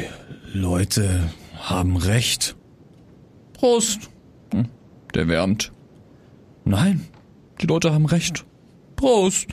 [0.52, 1.28] Leute
[1.58, 2.54] haben recht.
[3.52, 4.08] Prost.
[4.52, 4.68] Hm,
[5.12, 5.72] Der wärmt.
[6.64, 7.00] Nein,
[7.60, 8.44] die Leute haben recht.
[8.94, 9.48] Prost.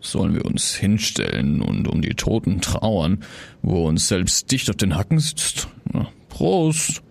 [0.00, 3.22] Sollen wir uns hinstellen und um die Toten trauern,
[3.60, 5.68] wo uns selbst dicht auf den Hacken sitzt?
[6.30, 7.02] Prost.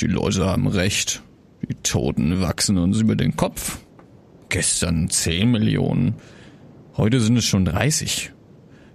[0.00, 1.22] Die Leute haben recht.
[1.68, 3.78] Die Toten wachsen uns über den Kopf.
[4.48, 6.16] Gestern 10 Millionen.
[6.96, 8.32] Heute sind es schon 30.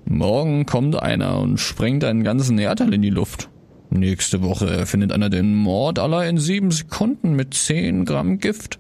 [0.06, 3.50] Morgen kommt einer und sprengt einen ganzen Erdteil in die Luft.
[3.90, 8.80] Nächste Woche erfindet einer den Mord aller in sieben Sekunden mit 10 Gramm Gift.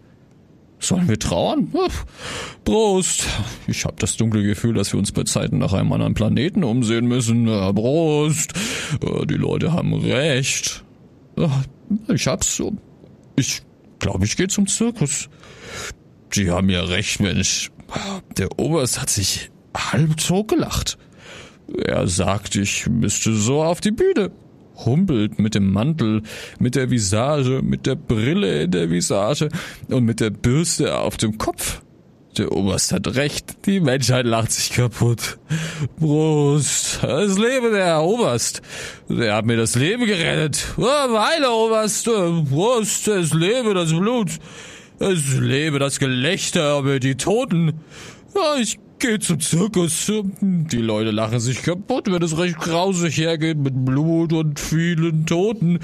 [0.80, 1.73] Sollen wir trauern?
[2.63, 3.26] Prost.
[3.65, 7.07] Ich habe das dunkle Gefühl, dass wir uns bei Zeiten nach einem anderen Planeten umsehen
[7.07, 7.45] müssen.
[7.45, 8.53] Prost.
[9.01, 10.84] Äh, Die Leute haben recht.
[11.38, 11.63] Ja,
[12.13, 12.73] Ich hab's so.
[13.36, 13.61] Ich
[13.99, 15.30] glaube, ich gehe zum Zirkus.
[16.36, 17.71] Die haben ja recht, Mensch.
[18.38, 20.97] Der Oberst hat sich halb totgelacht.
[21.74, 24.32] Er sagt, ich müsste so auf die Bühne.
[24.86, 26.22] Humpelt mit dem Mantel,
[26.59, 29.49] mit der Visage, mit der Brille in der Visage
[29.88, 31.82] und mit der Bürste auf dem Kopf.
[32.38, 35.38] Der Oberst hat recht, die Menschheit lacht sich kaputt.
[35.97, 38.61] Prost, es lebe der Oberst.
[39.07, 40.74] Der hat mir das Leben gerettet.
[40.76, 42.09] Oh, Weile, Oberst.
[42.49, 44.32] Prost, es lebe das Blut.
[44.99, 47.80] Es lebe das Gelächter über die Toten.
[48.59, 50.12] Ich gehe zum Zirkus.
[50.41, 55.80] Die Leute lachen sich kaputt, wenn es recht grausig hergeht mit Blut und vielen Toten.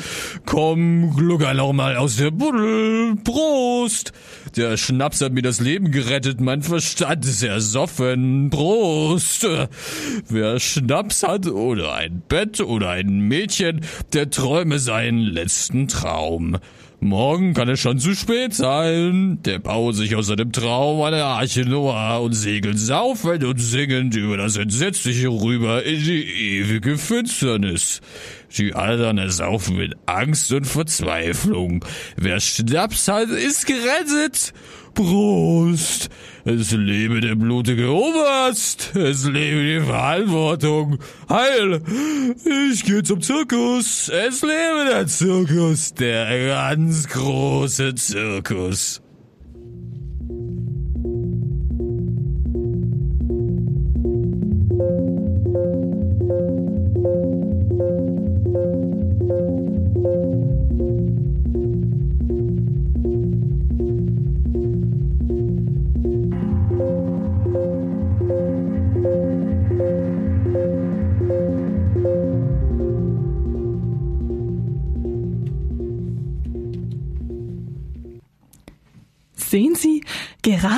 [0.45, 3.15] Komm, glucker noch mal aus der Buddel.
[3.23, 4.11] Prost!
[4.55, 8.49] Der Schnaps hat mir das Leben gerettet, mein Verstand ist ersoffen.
[8.49, 9.47] Prost!
[10.27, 13.81] Wer Schnaps hat oder ein Bett oder ein Mädchen,
[14.13, 16.57] der träume seinen letzten Traum.
[17.03, 19.39] Morgen kann es schon zu spät sein.
[19.41, 24.37] Der baut sich aus seinem Traum eine Arche Noah und segelt saufend und singend über
[24.37, 28.01] das Entsetzliche rüber in die ewige Finsternis.
[28.55, 31.83] Die anderen ersaufen mit Angst und Verzweiflung.
[32.17, 34.53] Wer Schnaps hat, ist gerettet.
[34.93, 36.09] Prost!
[36.43, 38.95] Es lebe der blutige Oberst!
[38.95, 40.97] Es lebe die Verantwortung!
[41.29, 41.81] Heil!
[42.71, 44.09] Ich gehe zum Zirkus!
[44.09, 45.93] Es lebe der Zirkus!
[45.93, 49.01] Der ganz große Zirkus!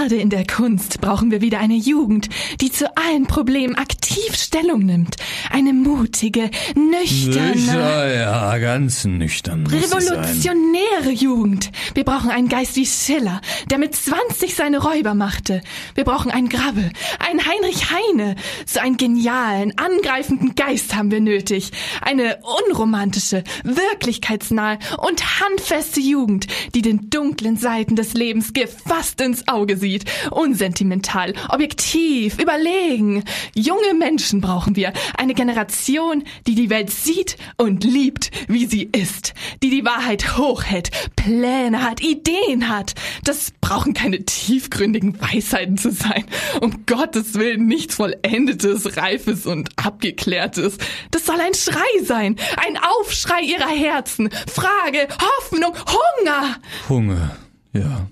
[0.03, 2.27] Gerade in der Kunst brauchen wir wieder eine Jugend,
[2.59, 5.15] die zu allen Problemen aktiv Stellung nimmt.
[5.51, 9.65] Eine mutige, nüchterne, Sicher, ja, ganz nüchtern.
[9.67, 11.71] revolutionäre Jugend.
[11.93, 15.61] Wir brauchen einen Geist wie Schiller, der mit 20 seine Räuber machte.
[15.95, 18.35] Wir brauchen einen Grabbe, einen Heinrich Heine.
[18.65, 21.71] So einen genialen, angreifenden Geist haben wir nötig.
[22.01, 29.77] Eine unromantische, wirklichkeitsnahe und handfeste Jugend, die den dunklen Seiten des Lebens gefasst ins Auge
[29.77, 30.05] sieht.
[30.31, 33.23] Unsentimental, objektiv, überlegen.
[33.55, 34.91] Junge Menschen brauchen wir.
[35.17, 39.33] Eine Generation, die die Welt sieht und liebt, wie sie ist.
[39.63, 42.95] Die die Wahrheit hochhält, Pläne hat, Ideen hat.
[43.23, 46.25] Das brauchen keine tiefgründigen Weisheiten zu sein.
[46.59, 50.77] Um Gottes Willen nichts Vollendetes, Reifes und Abgeklärtes.
[51.11, 52.35] Das soll ein Schrei sein.
[52.57, 54.29] Ein Aufschrei ihrer Herzen.
[54.53, 56.57] Frage, Hoffnung, Hunger.
[56.89, 57.37] Hunger,
[57.71, 58.07] ja,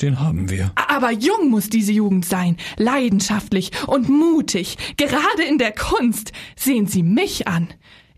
[0.00, 0.72] den haben wir.
[0.74, 6.32] Aber jung muss diese Jugend sein, leidenschaftlich und mutig, gerade in der Kunst.
[6.56, 7.68] Sehen Sie mich an.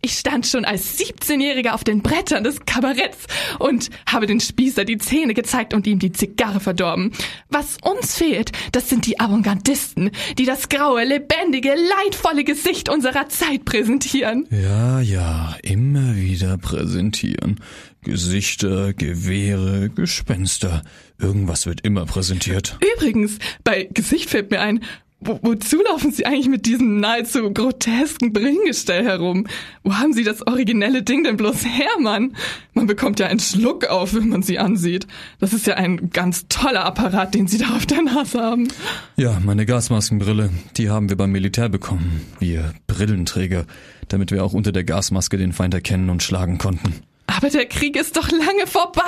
[0.03, 3.26] Ich stand schon als 17-Jähriger auf den Brettern des Kabaretts
[3.59, 7.12] und habe den Spießer die Zähne gezeigt und ihm die Zigarre verdorben.
[7.51, 13.66] Was uns fehlt, das sind die Avantgardisten, die das graue, lebendige, leidvolle Gesicht unserer Zeit
[13.66, 14.47] präsentieren.
[14.51, 17.61] Ja, ja, immer wieder präsentieren.
[18.03, 20.83] Gesichter, Gewehre, Gespenster.
[21.19, 22.79] Irgendwas wird immer präsentiert.
[22.97, 24.81] Übrigens, bei Gesicht fällt mir ein,
[25.23, 29.47] wo, wozu laufen Sie eigentlich mit diesem nahezu grotesken Brillengestell herum?
[29.83, 32.37] Wo haben Sie das originelle Ding denn bloß her, Mann?
[32.73, 35.07] Man bekommt ja einen Schluck auf, wenn man Sie ansieht.
[35.39, 38.69] Das ist ja ein ganz toller Apparat, den Sie da auf der Nase haben.
[39.17, 40.49] Ja, meine Gasmaskenbrille,
[40.79, 42.23] die haben wir beim Militär bekommen.
[42.39, 43.67] Wir Brillenträger,
[44.09, 46.95] damit wir auch unter der Gasmaske den Feind erkennen und schlagen konnten.
[47.37, 49.03] Aber der Krieg ist doch lange vorbei.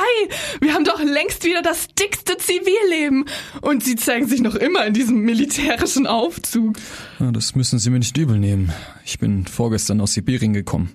[0.61, 3.25] Wir haben doch längst wieder das dickste Zivilleben.
[3.61, 6.77] Und Sie zeigen sich noch immer in diesem militärischen Aufzug.
[7.19, 8.73] Ja, das müssen Sie mir nicht übel nehmen.
[9.05, 10.93] Ich bin vorgestern aus Sibirien gekommen.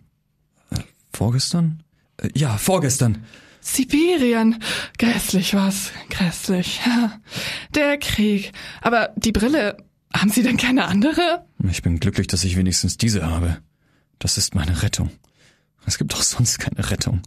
[0.72, 0.80] Äh,
[1.12, 1.84] vorgestern?
[2.18, 3.26] Äh, ja, vorgestern.
[3.60, 4.64] Sibirien.
[4.98, 5.92] Grässlich was.
[6.10, 6.80] Grässlich.
[7.76, 8.54] Der Krieg.
[8.82, 9.76] Aber die Brille,
[10.14, 11.46] haben Sie denn keine andere?
[11.70, 13.58] Ich bin glücklich, dass ich wenigstens diese habe.
[14.20, 15.12] Das ist meine Rettung.
[15.88, 17.22] Es gibt doch sonst keine Rettung.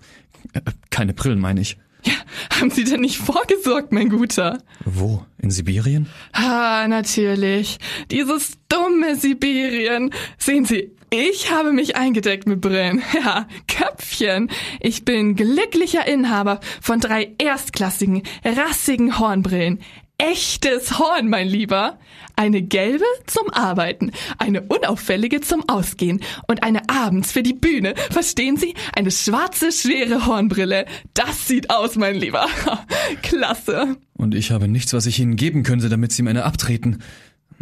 [0.52, 1.76] Äh, Keine Brillen, meine ich.
[2.04, 2.12] Ja,
[2.58, 4.62] haben Sie denn nicht vorgesorgt, mein Guter?
[4.84, 5.24] Wo?
[5.38, 6.06] In Sibirien?
[6.32, 7.78] Ah, natürlich.
[8.11, 10.11] Dieses dumme Sibirien.
[10.38, 13.02] Sehen Sie, ich habe mich eingedeckt mit Brillen.
[13.14, 14.50] Ja, Köpfchen.
[14.80, 19.80] Ich bin glücklicher Inhaber von drei erstklassigen, rassigen Hornbrillen.
[20.18, 21.98] Echtes Horn, mein Lieber.
[22.41, 27.93] Eine gelbe zum Arbeiten, eine unauffällige zum Ausgehen und eine abends für die Bühne.
[28.11, 28.72] Verstehen Sie?
[28.95, 30.86] Eine schwarze, schwere Hornbrille.
[31.12, 32.47] Das sieht aus, mein Lieber.
[33.22, 33.99] Klasse.
[34.14, 37.03] Und ich habe nichts, was ich Ihnen geben könnte, damit Sie meine abtreten.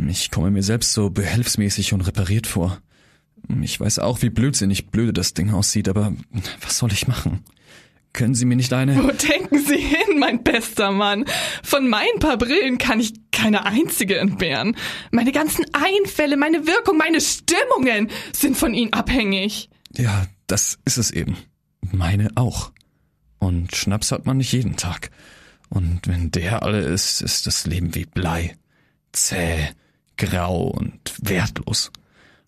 [0.06, 2.78] Ich komme mir selbst so behelfsmäßig und repariert vor.
[3.60, 6.12] Ich weiß auch, wie blödsinnig blöde das Ding aussieht, aber
[6.60, 7.42] was soll ich machen?
[8.18, 8.96] Können Sie mir nicht eine...
[8.96, 11.24] Wo denken Sie hin, mein bester Mann?
[11.62, 14.74] Von meinen paar Brillen kann ich keine einzige entbehren.
[15.12, 19.70] Meine ganzen Einfälle, meine Wirkung, meine Stimmungen sind von Ihnen abhängig.
[19.96, 21.36] Ja, das ist es eben.
[21.92, 22.72] Meine auch.
[23.38, 25.10] Und Schnaps hat man nicht jeden Tag.
[25.68, 28.56] Und wenn der alle ist, ist das Leben wie Blei.
[29.12, 29.68] Zäh,
[30.16, 31.92] grau und wertlos.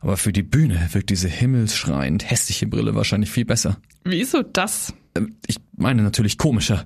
[0.01, 3.77] Aber für die Bühne wirkt diese himmelsschreiend hässliche Brille wahrscheinlich viel besser.
[4.03, 4.93] Wieso das?
[5.15, 6.85] Ähm, Ich meine natürlich komischer.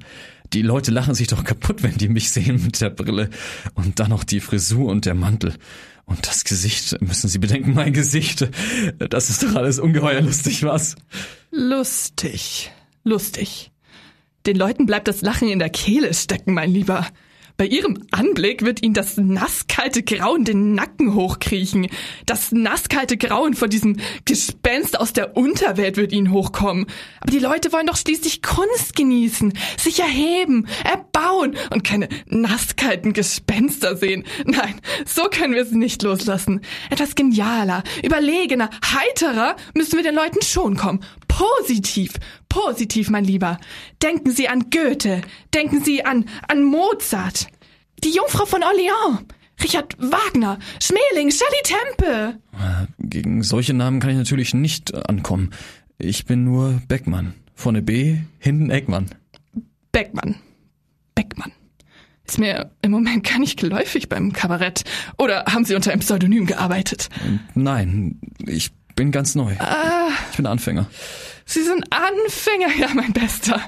[0.53, 3.31] Die Leute lachen sich doch kaputt, wenn die mich sehen mit der Brille.
[3.75, 5.55] Und dann noch die Frisur und der Mantel.
[6.07, 8.49] Und das Gesicht, müssen Sie bedenken, mein Gesicht.
[8.99, 10.97] Das ist doch alles ungeheuer lustig, was?
[11.51, 12.71] Lustig.
[13.05, 13.73] Lustig.
[14.47, 17.07] Den Leuten bleibt das Lachen in der Kehle stecken, mein Lieber.
[17.57, 21.87] Bei ihrem Anblick wird ihnen das nasskalte Grauen den Nacken hochkriechen.
[22.27, 26.87] Das nasskalte Grauen vor diesem Gespenst aus der Unterwelt wird ihnen hochkommen.
[27.21, 33.97] Aber die Leute wollen doch schließlich Kunst genießen, sich erheben, erbauen und keine nasskalten Gespenster
[33.97, 34.25] sehen.
[34.45, 36.61] Nein, so können wir sie nicht loslassen.
[36.91, 41.05] Etwas genialer, überlegener, heiterer müssen wir den Leuten schon kommen.
[41.35, 42.13] Positiv,
[42.49, 43.59] positiv, mein Lieber.
[44.01, 45.21] Denken Sie an Goethe,
[45.53, 47.49] denken Sie an, an Mozart,
[48.05, 49.25] die Jungfrau von Orléans,
[49.61, 52.41] Richard Wagner, Schmeling, Shirley Temple.
[53.01, 55.51] Gegen solche Namen kann ich natürlich nicht ankommen.
[55.99, 57.35] Ich bin nur Beckmann.
[57.57, 59.11] Vorne B, hinten Eckmann.
[59.91, 60.37] Beckmann.
[61.17, 61.51] Beckmann.
[62.25, 64.85] Ist mir im Moment gar nicht geläufig beim Kabarett.
[65.19, 67.09] Oder haben Sie unter einem Pseudonym gearbeitet?
[67.55, 69.55] Nein, ich bin ganz neu.
[69.59, 70.87] Ah, Ich bin Anfänger.
[71.47, 73.61] Sie sind Anfänger, ja, mein Bester.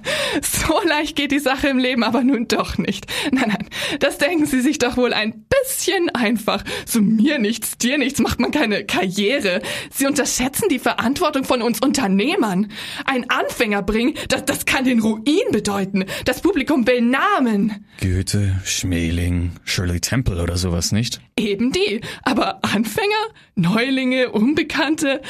[0.42, 3.06] So leicht geht die Sache im Leben aber nun doch nicht.
[3.32, 3.68] Nein, nein,
[4.00, 6.64] das denken Sie sich doch wohl ein bisschen einfach.
[6.86, 9.60] So mir nichts, dir nichts macht man keine Karriere.
[9.90, 12.70] Sie unterschätzen die Verantwortung von uns Unternehmern.
[13.04, 16.04] Ein Anfänger bringen, das, das kann den Ruin bedeuten.
[16.24, 17.86] Das Publikum will Namen.
[18.00, 21.20] Goethe, Schmeling, Shirley Temple oder sowas, nicht?
[21.38, 22.00] Eben die.
[22.22, 23.06] Aber Anfänger?
[23.54, 24.30] Neulinge?
[24.30, 25.20] Unbekannte?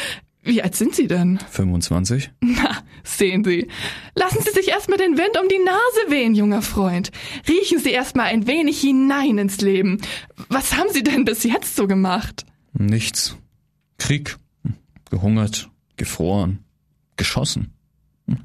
[0.46, 1.38] Wie alt sind Sie denn?
[1.50, 2.30] 25?
[2.40, 3.66] Na, sehen Sie.
[4.14, 7.10] Lassen Sie sich erstmal den Wind um die Nase wehen, junger Freund.
[7.48, 10.00] Riechen Sie erstmal ein wenig hinein ins Leben.
[10.48, 12.46] Was haben Sie denn bis jetzt so gemacht?
[12.72, 13.36] Nichts.
[13.98, 14.36] Krieg.
[15.10, 16.60] Gehungert, gefroren,
[17.16, 17.72] geschossen.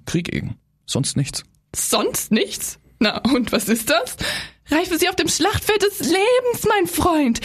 [0.05, 0.55] Krieg eben.
[0.87, 1.43] Sonst nichts.
[1.75, 2.79] Sonst nichts?
[2.97, 4.17] Na, und was ist das?
[4.71, 7.41] Reifen Sie auf dem Schlachtfeld des Lebens, mein Freund.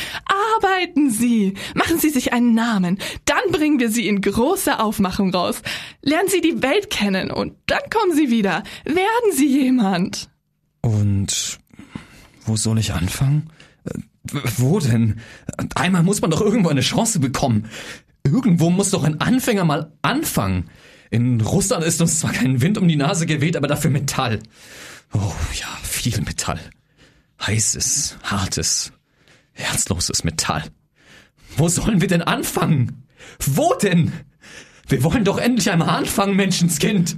[0.57, 1.55] Arbeiten Sie.
[1.75, 2.99] Machen Sie sich einen Namen.
[3.25, 5.61] Dann bringen wir Sie in große Aufmachung raus.
[6.03, 8.63] Lernen Sie die Welt kennen und dann kommen Sie wieder.
[8.85, 10.31] Werden Sie jemand.
[10.83, 11.59] Und
[12.45, 13.51] wo soll ich anfangen?
[13.85, 13.99] Äh,
[14.57, 15.21] Wo denn?
[15.75, 17.69] Einmal muss man doch irgendwo eine Chance bekommen.
[18.23, 20.71] Irgendwo muss doch ein Anfänger mal anfangen.
[21.11, 24.41] In Russland ist uns zwar kein Wind um die Nase geweht, aber dafür Metall.
[25.13, 26.61] Oh ja, viel Metall.
[27.41, 28.93] Heißes, hartes,
[29.53, 30.65] herzloses Metall.
[31.57, 33.07] Wo sollen wir denn anfangen?
[33.39, 34.13] Wo denn?
[34.89, 37.17] Wir wollen doch endlich einmal anfangen, Menschenskind.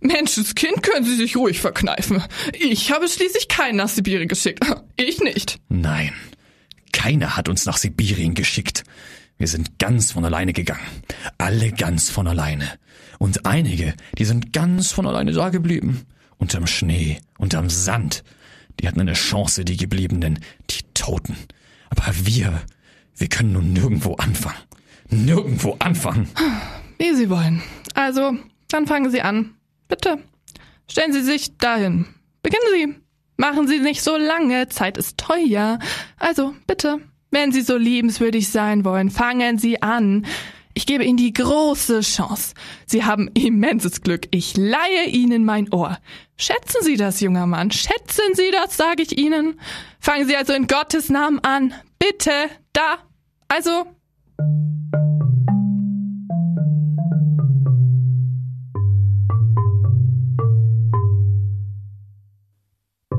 [0.00, 2.22] Menschenskind können Sie sich ruhig verkneifen.
[2.52, 4.60] Ich habe schließlich keinen nach Sibirien geschickt.
[4.98, 5.58] Ich nicht.
[5.68, 6.14] Nein,
[6.90, 8.82] keiner hat uns nach Sibirien geschickt.
[9.36, 10.80] Wir sind ganz von alleine gegangen.
[11.36, 12.78] Alle ganz von alleine.
[13.18, 16.06] Und einige, die sind ganz von alleine da geblieben.
[16.38, 18.24] Unterm Schnee, unterm Sand.
[18.80, 20.38] Die hatten eine Chance, die Gebliebenen,
[20.70, 21.36] die Toten.
[21.90, 22.62] Aber wir,
[23.16, 24.58] wir können nun nirgendwo anfangen.
[25.08, 26.28] Nirgendwo anfangen.
[26.98, 27.62] Wie Sie wollen.
[27.94, 28.36] Also,
[28.68, 29.54] dann fangen Sie an.
[29.88, 30.18] Bitte.
[30.90, 32.06] Stellen Sie sich dahin.
[32.42, 32.94] Beginnen Sie.
[33.36, 34.68] Machen Sie nicht so lange.
[34.68, 35.78] Zeit ist teuer.
[36.18, 37.00] Also, bitte.
[37.30, 40.26] Wenn Sie so liebenswürdig sein wollen, fangen Sie an.
[40.76, 42.52] Ich gebe Ihnen die große Chance.
[42.84, 44.28] Sie haben immenses Glück.
[44.30, 45.96] Ich leihe Ihnen mein Ohr.
[46.36, 47.70] Schätzen Sie das, junger Mann.
[47.70, 49.58] Schätzen Sie das, sage ich Ihnen.
[50.00, 51.72] Fangen Sie also in Gottes Namen an.
[51.98, 52.30] Bitte.
[52.74, 52.98] Da.
[53.48, 53.86] Also,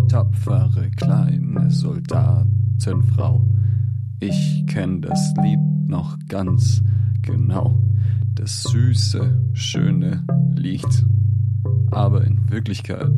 [0.08, 3.41] tapfere kleine Soldatenfrau.
[4.20, 6.83] Ich kenn das Lied noch ganz
[7.21, 7.81] genau.
[8.35, 10.23] Das süße, schöne
[10.55, 11.05] Lied.
[11.91, 13.11] Aber in Wirklichkeit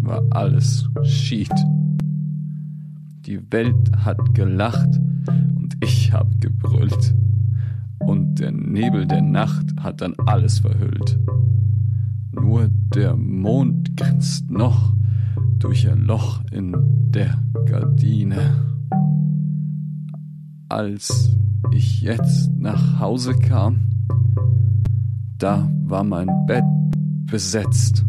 [0.00, 1.52] war alles schied.
[3.26, 5.00] Die Welt hat gelacht
[5.56, 7.14] und ich hab gebrüllt.
[8.00, 11.18] Und der Nebel der Nacht hat dann alles verhüllt.
[12.32, 14.94] Nur der Mond grinst noch
[15.58, 16.74] durch ein Loch in
[17.10, 18.64] der Gardine.
[20.68, 21.36] Als
[21.72, 23.80] ich jetzt nach Hause kam,
[25.38, 26.64] da war mein Bett
[27.26, 28.04] besetzt.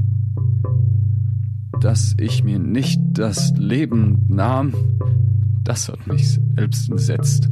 [1.80, 4.74] Dass ich mir nicht das Leben nahm,
[5.64, 7.50] das hat mich selbst entsetzt.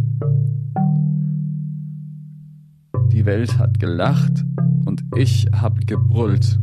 [3.11, 4.45] Die Welt hat gelacht
[4.85, 6.59] und ich hab gebrüllt.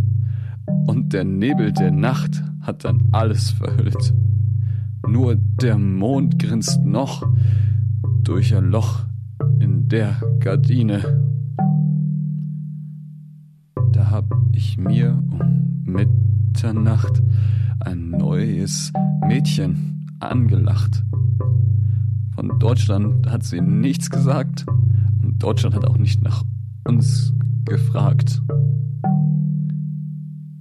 [0.86, 4.14] Und der Nebel der Nacht hat dann alles verhüllt.
[5.07, 7.26] Nur der Mond grinst noch
[8.22, 9.04] durch ein Loch
[9.89, 11.20] der Gardine.
[13.93, 17.22] Da hab ich mir um Mitternacht
[17.80, 18.93] ein neues
[19.26, 21.05] Mädchen angelacht.
[22.35, 24.66] Von Deutschland hat sie nichts gesagt
[25.22, 26.45] und Deutschland hat auch nicht nach
[26.87, 27.32] uns
[27.64, 28.43] gefragt.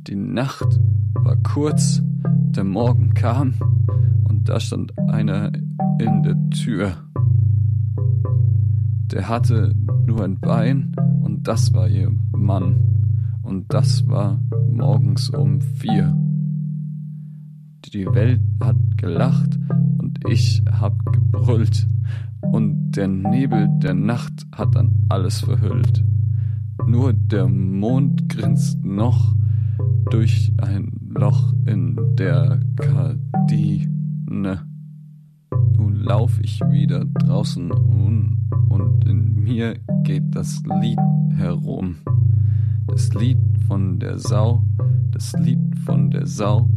[0.07, 0.79] Die Nacht
[1.15, 2.03] war kurz,
[2.51, 3.53] der Morgen kam
[4.25, 5.51] und da stand einer
[5.99, 7.02] in der Tür.
[9.11, 9.73] Der hatte
[10.05, 12.77] nur ein Bein und das war ihr Mann.
[13.41, 14.39] Und das war
[14.69, 16.17] morgens um vier.
[17.93, 19.59] Die Welt hat gelacht
[19.99, 21.87] und ich hab gebrüllt.
[22.41, 26.03] Und der Nebel der Nacht hat dann alles verhüllt.
[26.87, 29.35] Nur der Mond grinst noch
[30.09, 34.72] durch ein Loch in der Gardine.
[35.77, 38.37] Nun lauf ich wieder draußen um
[38.69, 40.99] und in mir geht das Lied
[41.37, 41.95] herum.
[42.87, 43.37] Das Lied
[43.67, 44.63] von der Sau,
[45.11, 46.69] das Lied von der Sau,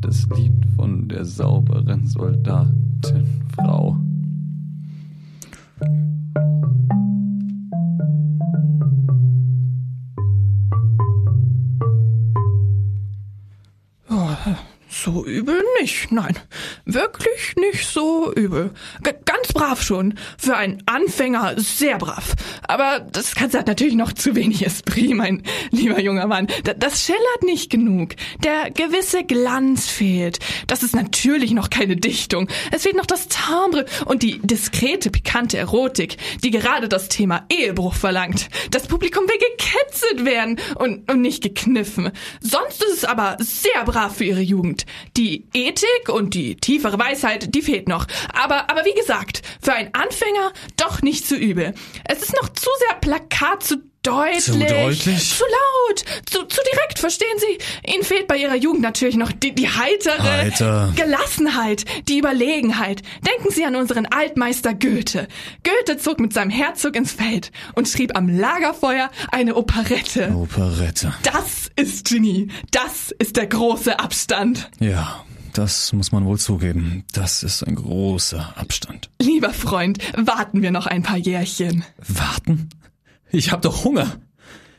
[0.00, 3.96] das Lied von der sauberen Soldatenfrau.
[15.04, 16.38] So übel nicht, nein.
[16.84, 18.70] Wirklich nicht so übel.
[19.02, 20.14] G ganz brav schon.
[20.38, 22.34] Für einen Anfänger sehr brav.
[22.68, 25.42] Aber das Ganze hat natürlich noch zu wenig Esprit, mein
[25.72, 26.46] lieber junger Mann.
[26.46, 28.14] D das schillert nicht genug.
[28.44, 30.38] Der gewisse Glanz fehlt.
[30.68, 32.48] Das ist natürlich noch keine Dichtung.
[32.70, 37.94] Es fehlt noch das Timbre und die diskrete, pikante Erotik, die gerade das Thema Ehebruch
[37.94, 38.50] verlangt.
[38.70, 42.12] Das Publikum will geketzelt werden und, und nicht gekniffen.
[42.40, 44.86] Sonst ist es aber sehr brav für ihre Jugend.
[45.16, 48.06] Die Ethik und die tiefere Weisheit, die fehlt noch.
[48.32, 51.74] Aber, aber wie gesagt, für einen Anfänger doch nicht zu übel.
[52.04, 54.44] Es ist noch zu sehr Plakat zu deutlich.
[54.44, 55.30] Zu deutlich?
[55.36, 56.04] Zu laut.
[56.26, 57.90] Zu, zu direkt, verstehen Sie?
[57.92, 60.92] Ihnen fehlt bei Ihrer Jugend natürlich noch die, die heitere Heiter.
[60.96, 63.02] Gelassenheit, die Überlegenheit.
[63.26, 65.28] Denken Sie an unseren Altmeister Goethe.
[65.64, 70.32] Goethe zog mit seinem Herzog ins Feld und schrieb am Lagerfeuer eine Operette.
[70.34, 71.14] Operette.
[71.22, 72.48] Das ist Genie.
[72.70, 74.70] Das ist der große Abstand.
[74.80, 77.04] Ja, das muss man wohl zugeben.
[77.12, 79.10] Das ist ein großer Abstand.
[79.20, 81.84] Lieber Freund, warten wir noch ein paar Jährchen.
[81.98, 82.70] Warten?
[83.32, 84.20] Ich hab doch Hunger.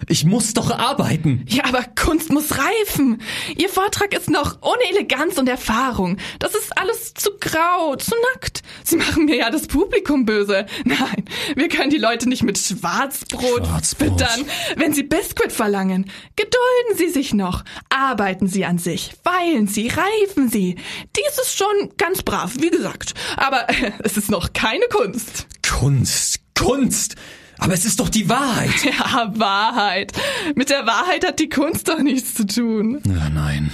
[0.09, 1.45] Ich muss doch arbeiten.
[1.47, 3.21] Ja, aber Kunst muss reifen.
[3.57, 6.17] Ihr Vortrag ist noch ohne Eleganz und Erfahrung.
[6.39, 8.63] Das ist alles zu grau, zu nackt.
[8.83, 10.65] Sie machen mir ja das Publikum böse.
[10.83, 11.25] Nein,
[11.55, 14.19] wir können die Leute nicht mit Schwarzbrot, Schwarzbrot.
[14.19, 14.45] füttern,
[14.75, 16.11] wenn sie Biskuit verlangen.
[16.35, 17.63] Gedulden Sie sich noch.
[17.89, 19.13] Arbeiten Sie an sich.
[19.23, 20.75] Feilen Sie, reifen Sie.
[21.15, 23.13] Dies ist schon ganz brav, wie gesagt.
[23.37, 23.67] Aber
[23.99, 25.47] es ist noch keine Kunst.
[25.65, 27.15] Kunst, Kunst.
[27.59, 28.71] Aber es ist doch die Wahrheit.
[28.83, 30.11] Ja, Wahrheit.
[30.55, 32.99] Mit der Wahrheit hat die Kunst doch nichts zu tun.
[33.05, 33.71] Na, nein,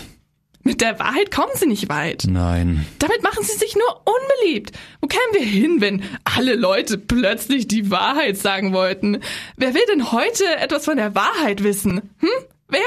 [0.64, 2.26] Mit der Wahrheit kommen Sie nicht weit.
[2.28, 2.86] nein.
[3.00, 4.72] Damit machen Sie sich nur unbeliebt.
[5.02, 9.20] Wo kämen wir hin, wenn alle Leute plötzlich die Wahrheit sagen wollten?
[9.58, 12.02] Wer will denn heute etwas von der Wahrheit wissen?
[12.20, 12.30] Hm?
[12.68, 12.82] Wer?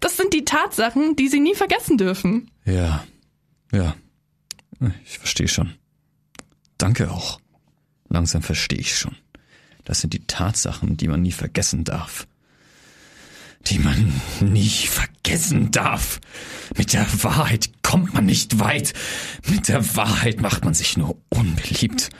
[0.00, 2.50] Das sind die Tatsachen, die Sie nie vergessen dürfen.
[2.64, 3.04] Ja,
[3.72, 3.94] ja.
[5.04, 5.74] Ich verstehe schon.
[6.78, 7.40] Danke auch.
[8.08, 9.16] Langsam verstehe ich schon.
[9.88, 12.26] Das sind die Tatsachen, die man nie vergessen darf.
[13.68, 16.20] Die man nie vergessen darf.
[16.76, 18.92] Mit der Wahrheit kommt man nicht weit.
[19.46, 22.10] Mit der Wahrheit macht man sich nur unbeliebt.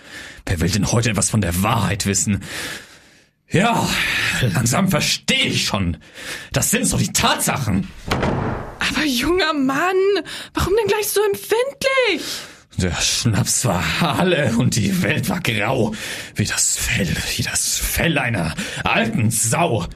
[0.47, 2.43] Wer will denn heute etwas von der Wahrheit wissen?
[3.51, 3.87] Ja,
[4.41, 5.99] langsam verstehe ich schon.
[6.55, 7.87] Das sind so die Tatsachen.
[8.09, 9.95] Aber junger Mann,
[10.55, 12.25] warum denn gleich so empfindlich?
[12.77, 15.95] Der Schnaps war alle und die Welt war grau,
[16.37, 18.55] wie das Fell, wie das Fell einer
[18.85, 19.87] alten Sau.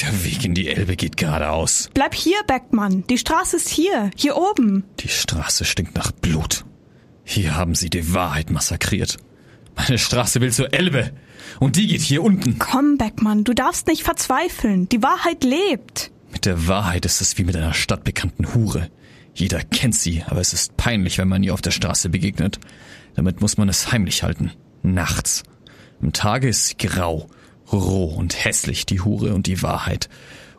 [0.00, 1.90] Der Weg in die Elbe geht geradeaus.
[1.94, 3.04] Bleib hier, Beckmann.
[3.08, 4.84] Die Straße ist hier, hier oben.
[5.00, 6.64] Die Straße stinkt nach Blut.
[7.24, 9.16] Hier haben sie die Wahrheit massakriert.
[9.74, 11.12] Meine Straße will zur Elbe
[11.60, 12.58] und die geht hier unten.
[12.58, 14.88] Komm, Beckmann, du darfst nicht verzweifeln.
[14.88, 16.10] Die Wahrheit lebt.
[16.32, 18.90] Mit der Wahrheit ist es wie mit einer stadtbekannten Hure.
[19.38, 22.58] Jeder kennt sie, aber es ist peinlich, wenn man ihr auf der Straße begegnet.
[23.14, 24.50] Damit muss man es heimlich halten.
[24.82, 25.44] Nachts.
[26.02, 27.28] Am Tage ist sie grau,
[27.72, 30.08] roh und hässlich, die Hure und die Wahrheit.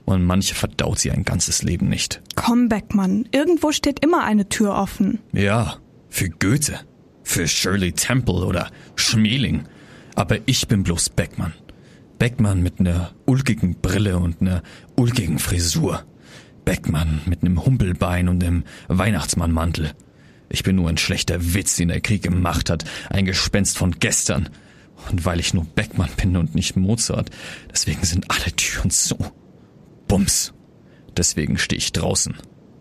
[0.06, 2.22] Und manche verdaut sie ein ganzes Leben nicht.
[2.36, 5.20] Komm, Beckmann, irgendwo steht immer eine Tür offen.
[5.34, 5.76] Ja,
[6.08, 6.80] für Goethe,
[7.22, 9.66] für Shirley Temple oder Schmeling.
[10.16, 11.54] Aber ich bin bloß Beckmann.
[12.18, 14.64] Beckmann mit einer ulkigen Brille und einer
[14.96, 16.06] ulkigen Frisur.
[16.66, 19.94] Beckmann mit einem Humpelbein und einem Weihnachtsmannmantel.
[20.50, 24.50] Ich bin nur ein schlechter Witz, den der Krieg gemacht hat, ein Gespenst von gestern.
[25.10, 27.30] Und weil ich nur Beckmann bin und nicht Mozart,
[27.72, 29.18] deswegen sind alle Türen zu.
[30.08, 30.54] Bums.
[31.16, 32.36] Deswegen stehe ich draußen.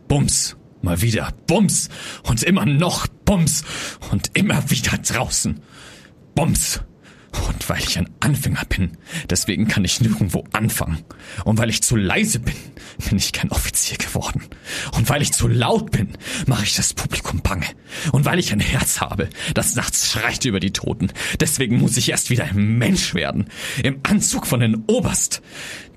[0.09, 0.56] Bums.
[0.82, 1.32] Mal wieder.
[1.46, 1.88] Bums.
[2.24, 3.64] Und immer noch Bums.
[4.10, 5.60] Und immer wieder draußen.
[6.34, 6.80] Bums.
[7.46, 8.96] Und weil ich ein Anfänger bin,
[9.28, 11.05] deswegen kann ich nirgendwo anfangen.
[11.44, 12.55] Und weil ich zu leise bin,
[13.09, 14.42] bin ich kein Offizier geworden.
[14.96, 16.14] Und weil ich zu laut bin,
[16.46, 17.66] mache ich das Publikum bange.
[18.12, 22.10] Und weil ich ein Herz habe, das nachts schreit über die Toten, deswegen muss ich
[22.10, 23.48] erst wieder ein Mensch werden.
[23.82, 25.42] Im Anzug von den Oberst.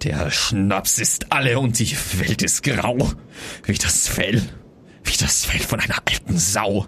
[0.04, 3.12] Der Schnaps ist alle und die Welt ist grau.
[3.64, 4.42] Wie das Fell.
[5.04, 6.88] Wie das Fell von einer alten Sau.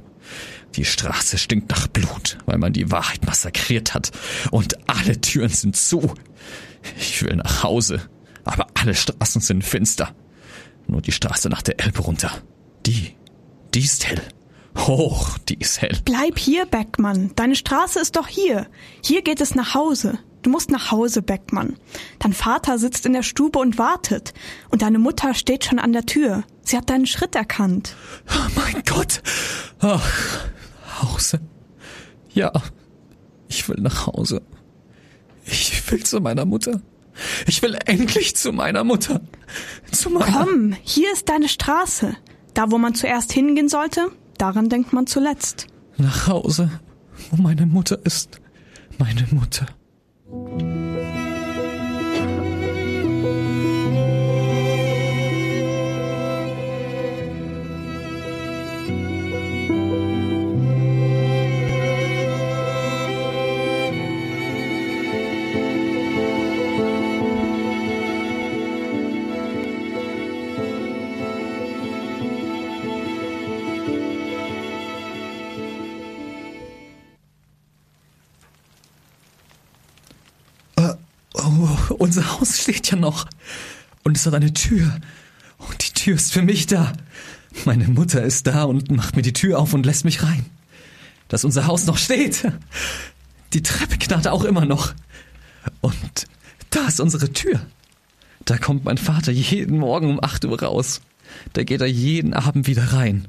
[0.75, 4.11] Die Straße stinkt nach Blut, weil man die Wahrheit massakriert hat.
[4.51, 6.13] Und alle Türen sind zu.
[6.97, 8.01] Ich will nach Hause.
[8.43, 10.15] Aber alle Straßen sind finster.
[10.87, 12.31] Nur die Straße nach der Elbe runter.
[12.85, 13.15] Die,
[13.73, 14.21] die ist hell.
[14.77, 15.97] Hoch, die ist hell.
[16.03, 17.31] Bleib hier, Beckmann.
[17.35, 18.67] Deine Straße ist doch hier.
[19.03, 20.17] Hier geht es nach Hause.
[20.41, 21.77] Du musst nach Hause, Beckmann.
[22.19, 24.33] Dein Vater sitzt in der Stube und wartet.
[24.69, 26.43] Und deine Mutter steht schon an der Tür.
[26.63, 27.95] Sie hat deinen Schritt erkannt.
[28.29, 29.21] Oh mein Gott.
[29.79, 30.05] Ach,
[31.01, 31.41] Hause.
[32.33, 32.51] Ja,
[33.47, 34.41] ich will nach Hause.
[35.45, 36.81] Ich will zu meiner Mutter.
[37.45, 39.21] Ich will endlich zu meiner Mutter.
[39.91, 40.45] Zu meiner...
[40.45, 42.15] Komm, hier ist deine Straße.
[42.53, 45.67] Da, wo man zuerst hingehen sollte, daran denkt man zuletzt.
[45.97, 46.71] Nach Hause,
[47.31, 48.41] wo meine Mutter ist.
[48.97, 49.67] Meine Mutter.
[81.95, 83.27] Unser Haus steht ja noch.
[84.03, 84.99] Und es hat eine Tür.
[85.57, 86.93] Und die Tür ist für mich da.
[87.65, 90.45] Meine Mutter ist da und macht mir die Tür auf und lässt mich rein.
[91.27, 92.45] Dass unser Haus noch steht.
[93.53, 94.93] Die Treppe knarrt auch immer noch.
[95.81, 96.27] Und
[96.69, 97.65] da ist unsere Tür.
[98.45, 101.01] Da kommt mein Vater jeden Morgen um 8 Uhr raus.
[101.53, 103.27] Da geht er jeden Abend wieder rein.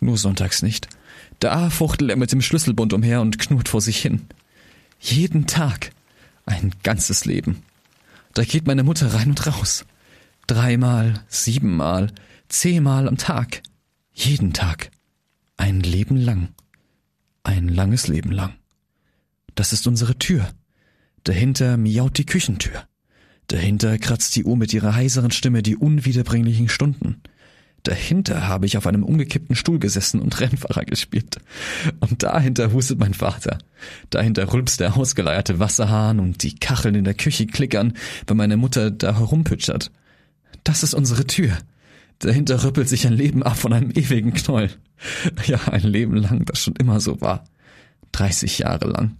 [0.00, 0.88] Nur sonntags nicht.
[1.40, 4.22] Da fuchtelt er mit dem Schlüsselbund umher und knurrt vor sich hin.
[5.00, 5.92] Jeden Tag.
[6.48, 7.62] Ein ganzes Leben.
[8.32, 9.84] Da geht meine Mutter rein und raus.
[10.46, 12.10] Dreimal, siebenmal,
[12.48, 13.62] zehnmal am Tag.
[14.14, 14.90] Jeden Tag.
[15.58, 16.54] Ein Leben lang.
[17.42, 18.54] Ein langes Leben lang.
[19.56, 20.48] Das ist unsere Tür.
[21.24, 22.88] Dahinter miaut die Küchentür.
[23.48, 27.20] Dahinter kratzt die Uhr mit ihrer heiseren Stimme die unwiederbringlichen Stunden.
[27.84, 31.38] Dahinter habe ich auf einem umgekippten Stuhl gesessen und Rennfahrer gespielt.
[32.00, 33.58] Und dahinter hustet mein Vater.
[34.10, 37.94] Dahinter rülpst der ausgeleierte Wasserhahn und die Kacheln in der Küche klickern,
[38.26, 39.90] wenn meine Mutter da herumpütschert.
[40.64, 41.56] Das ist unsere Tür.
[42.18, 44.70] Dahinter rüppelt sich ein Leben ab von einem ewigen Knoll.
[45.46, 47.44] Ja, ein Leben lang, das schon immer so war.
[48.12, 49.16] 30 Jahre lang.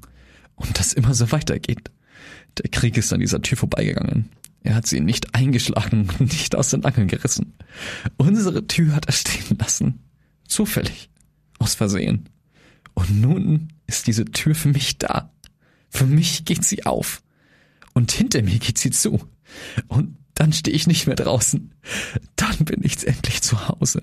[0.56, 1.90] Und das immer so weitergeht.
[2.58, 4.28] Der Krieg ist an dieser Tür vorbeigegangen.
[4.68, 7.54] Er hat sie nicht eingeschlagen und nicht aus den Angeln gerissen.
[8.18, 10.00] Unsere Tür hat er stehen lassen.
[10.46, 11.08] Zufällig.
[11.58, 12.28] Aus Versehen.
[12.92, 15.32] Und nun ist diese Tür für mich da.
[15.88, 17.22] Für mich geht sie auf.
[17.94, 19.26] Und hinter mir geht sie zu.
[19.86, 21.72] Und dann stehe ich nicht mehr draußen.
[22.36, 24.02] Dann bin ich endlich zu Hause.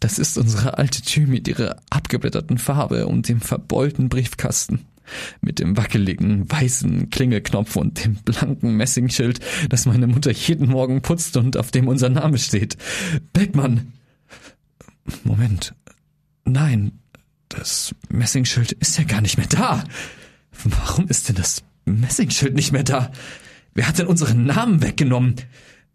[0.00, 4.86] Das ist unsere alte Tür mit ihrer abgeblätterten Farbe und dem verbeulten Briefkasten
[5.40, 11.36] mit dem wackeligen weißen Klingelknopf und dem blanken Messingschild, das meine Mutter jeden Morgen putzt
[11.36, 12.76] und auf dem unser Name steht.
[13.32, 13.92] Beckmann.
[15.24, 15.74] Moment.
[16.44, 17.00] Nein,
[17.48, 19.84] das Messingschild ist ja gar nicht mehr da.
[20.64, 23.12] Warum ist denn das Messingschild nicht mehr da?
[23.74, 25.36] Wer hat denn unseren Namen weggenommen?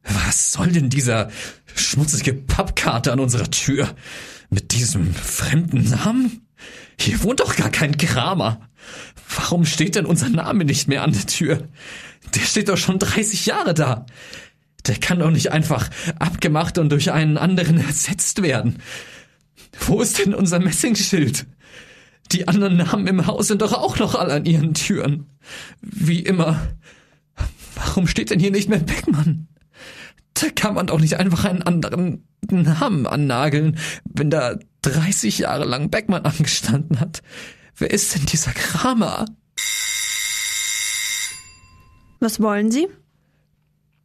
[0.03, 1.29] Was soll denn dieser
[1.75, 3.95] schmutzige Pappkarte an unserer Tür?
[4.49, 6.47] Mit diesem fremden Namen?
[6.99, 8.69] Hier wohnt doch gar kein Kramer.
[9.35, 11.67] Warum steht denn unser Name nicht mehr an der Tür?
[12.35, 14.05] Der steht doch schon 30 Jahre da.
[14.87, 15.89] Der kann doch nicht einfach
[16.19, 18.79] abgemacht und durch einen anderen ersetzt werden.
[19.79, 21.45] Wo ist denn unser Messingschild?
[22.31, 25.27] Die anderen Namen im Haus sind doch auch noch alle an ihren Türen.
[25.81, 26.61] Wie immer.
[27.75, 29.47] Warum steht denn hier nicht mehr Beckmann?
[30.33, 35.89] Da kann man doch nicht einfach einen anderen Namen annageln, wenn da 30 Jahre lang
[35.89, 37.21] Beckmann angestanden hat.
[37.81, 39.25] Wer ist denn dieser Kramer?
[42.19, 42.87] Was wollen Sie?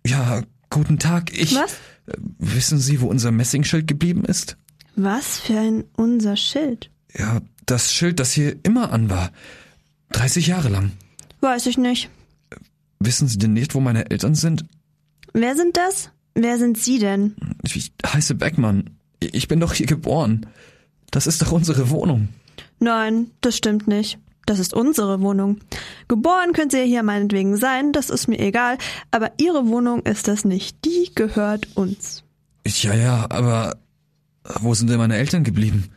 [0.07, 0.41] Ja,
[0.71, 1.31] guten Tag.
[1.39, 1.55] Ich.
[1.55, 1.75] Was?
[2.07, 4.57] Äh, Wissen Sie, wo unser Messingschild geblieben ist?
[4.95, 6.91] Was für ein unser Schild?
[7.19, 9.31] Ja, das Schild, das hier immer an war.
[10.13, 10.93] 30 Jahre lang.
[11.43, 12.09] Weiß ich nicht.
[12.99, 14.65] Wissen Sie denn nicht, wo meine Eltern sind?
[15.35, 16.09] Wer sind das?
[16.35, 17.37] Wer sind Sie denn?
[17.63, 18.97] Ich heiße Beckmann.
[19.21, 20.47] Ich bin doch hier geboren.
[21.11, 22.29] Das ist doch unsere Wohnung.
[22.79, 24.19] Nein, das stimmt nicht.
[24.47, 25.59] Das ist unsere Wohnung.
[26.07, 28.79] Geboren könnt ihr hier meinetwegen sein, das ist mir egal,
[29.11, 30.85] aber ihre Wohnung ist das nicht.
[30.85, 32.23] Die gehört uns.
[32.65, 33.77] Ja, ja, aber
[34.61, 35.91] wo sind denn meine Eltern geblieben?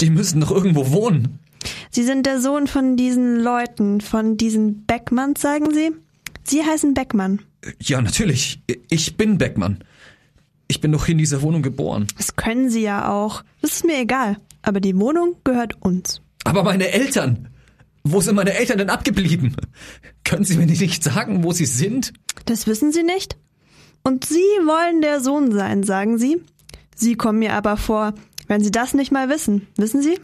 [0.00, 1.40] Die müssen doch irgendwo wohnen.
[1.90, 5.90] Sie sind der Sohn von diesen Leuten, von diesen Beckmanns, sagen Sie?
[6.44, 7.40] Sie heißen Beckmann.
[7.80, 8.62] Ja, natürlich.
[8.88, 9.82] Ich bin Beckmann.
[10.68, 12.06] Ich bin doch hier in dieser Wohnung geboren.
[12.16, 13.42] Das können Sie ja auch.
[13.62, 14.36] Das ist mir egal.
[14.62, 16.20] Aber die Wohnung gehört uns.
[16.44, 17.48] Aber meine Eltern!
[18.04, 19.56] Wo sind meine Eltern denn abgeblieben?
[20.24, 22.12] Können Sie mir nicht sagen, wo sie sind?
[22.46, 23.36] Das wissen Sie nicht?
[24.02, 26.40] Und Sie wollen der Sohn sein, sagen Sie?
[26.94, 28.14] Sie kommen mir aber vor,
[28.46, 29.66] wenn Sie das nicht mal wissen.
[29.76, 30.18] Wissen Sie?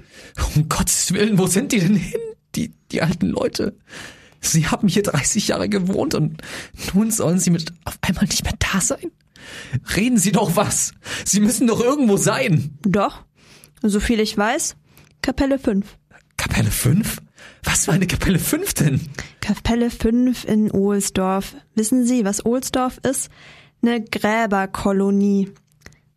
[0.55, 2.21] Um Gottes Willen, wo sind die denn hin?
[2.55, 3.77] Die, die alten Leute.
[4.41, 6.43] Sie haben hier 30 Jahre gewohnt und
[6.93, 9.11] nun sollen Sie mit auf einmal nicht mehr da sein?
[9.97, 10.93] Reden Sie doch was.
[11.25, 12.79] Sie müssen doch irgendwo sein.
[12.83, 13.25] Doch.
[13.83, 14.77] So viel ich weiß,
[15.23, 15.87] Kapelle 5.
[16.37, 17.19] Kapelle 5?
[17.63, 19.01] Was für eine Kapelle 5 denn?
[19.41, 21.57] Kapelle 5 in Ohlsdorf.
[21.75, 23.31] Wissen Sie, was Ohlsdorf ist?
[23.83, 25.51] Eine Gräberkolonie.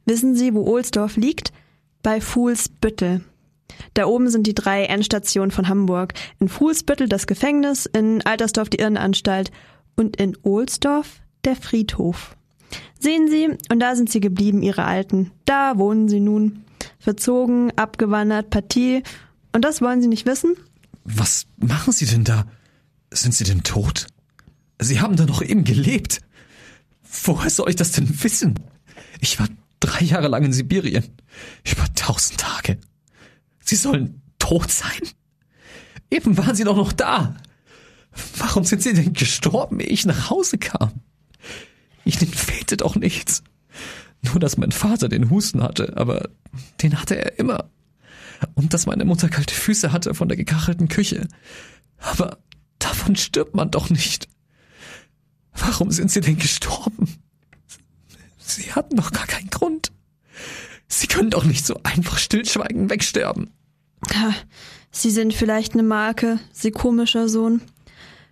[0.05, 1.51] Wissen Sie, wo Ohlsdorf liegt?
[2.03, 3.21] Bei Fuhlsbüttel.
[3.93, 6.13] Da oben sind die drei Endstationen von Hamburg.
[6.39, 9.51] In Fuhlsbüttel das Gefängnis, in Altersdorf die Irrenanstalt
[9.95, 12.36] und in Ohlsdorf der Friedhof.
[12.99, 15.31] Sehen Sie, und da sind sie geblieben, ihre Alten.
[15.45, 16.63] Da wohnen sie nun.
[16.99, 19.03] Verzogen, abgewandert, Partie.
[19.53, 20.55] Und das wollen Sie nicht wissen?
[21.03, 22.45] Was machen Sie denn da?
[23.11, 24.07] Sind Sie denn tot?
[24.79, 26.19] Sie haben da noch eben gelebt.
[27.23, 28.55] Woher soll ich das denn wissen?
[29.21, 29.47] Ich war
[29.79, 31.05] drei Jahre lang in Sibirien.
[31.65, 32.77] Über tausend Tage.
[33.61, 35.01] Sie sollen tot sein?
[36.09, 37.35] Eben waren Sie doch noch da.
[38.37, 40.91] Warum sind Sie denn gestorben, ehe ich nach Hause kam?
[42.07, 43.43] Ihnen fehlte doch nichts.
[44.21, 46.29] Nur, dass mein Vater den Husten hatte, aber
[46.81, 47.69] den hatte er immer.
[48.55, 51.27] Und dass meine Mutter kalte Füße hatte von der gekachelten Küche.
[51.97, 52.37] Aber
[52.79, 54.27] davon stirbt man doch nicht.
[55.53, 57.15] Warum sind Sie denn gestorben?
[58.37, 59.91] Sie hatten doch gar keinen Grund.
[60.87, 63.51] Sie können doch nicht so einfach stillschweigend wegsterben.
[64.91, 67.61] Sie sind vielleicht eine Marke, Sie komischer Sohn.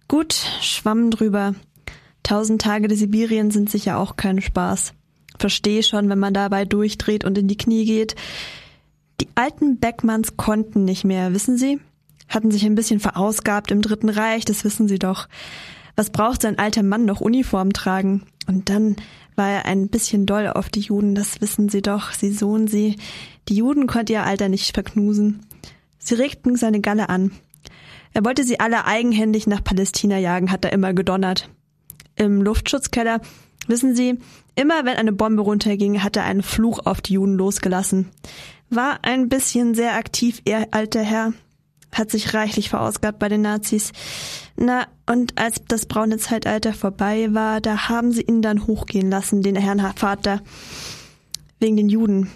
[0.08, 1.56] Gut, Schwamm drüber.
[2.26, 4.94] Tausend Tage der Sibirien sind sicher auch kein Spaß.
[5.38, 8.16] Versteh schon, wenn man dabei durchdreht und in die Knie geht.
[9.22, 11.80] Die alten Beckmanns konnten nicht mehr, wissen Sie?
[12.28, 15.28] Hatten sich ein bisschen verausgabt im Dritten Reich, das wissen Sie doch.
[15.96, 18.24] Was braucht sein alter Mann noch Uniform tragen?
[18.48, 18.96] Und dann
[19.36, 22.96] war er ein bisschen doll auf die Juden, das wissen Sie doch, Sie Sohn, Sie.
[23.50, 25.46] Die Juden konnte ihr Alter nicht verknusen.
[26.00, 27.34] Sie regten seine Galle an.
[28.14, 31.50] Er wollte sie alle eigenhändig nach Palästina jagen, hat er immer gedonnert.
[32.16, 33.22] Im Luftschutzkeller,
[33.68, 34.20] wissen Sie,
[34.56, 38.10] immer wenn eine Bombe runterging, hat er einen Fluch auf die Juden losgelassen.
[38.70, 41.34] War ein bisschen sehr aktiv, ihr alter Herr.
[41.92, 43.92] Hat sich reichlich verausgabt bei den Nazis.
[44.58, 49.42] Na, und als das braune Zeitalter vorbei war, da haben sie ihn dann hochgehen lassen,
[49.42, 50.42] den Herrn Vater.
[51.60, 52.30] Wegen den Juden.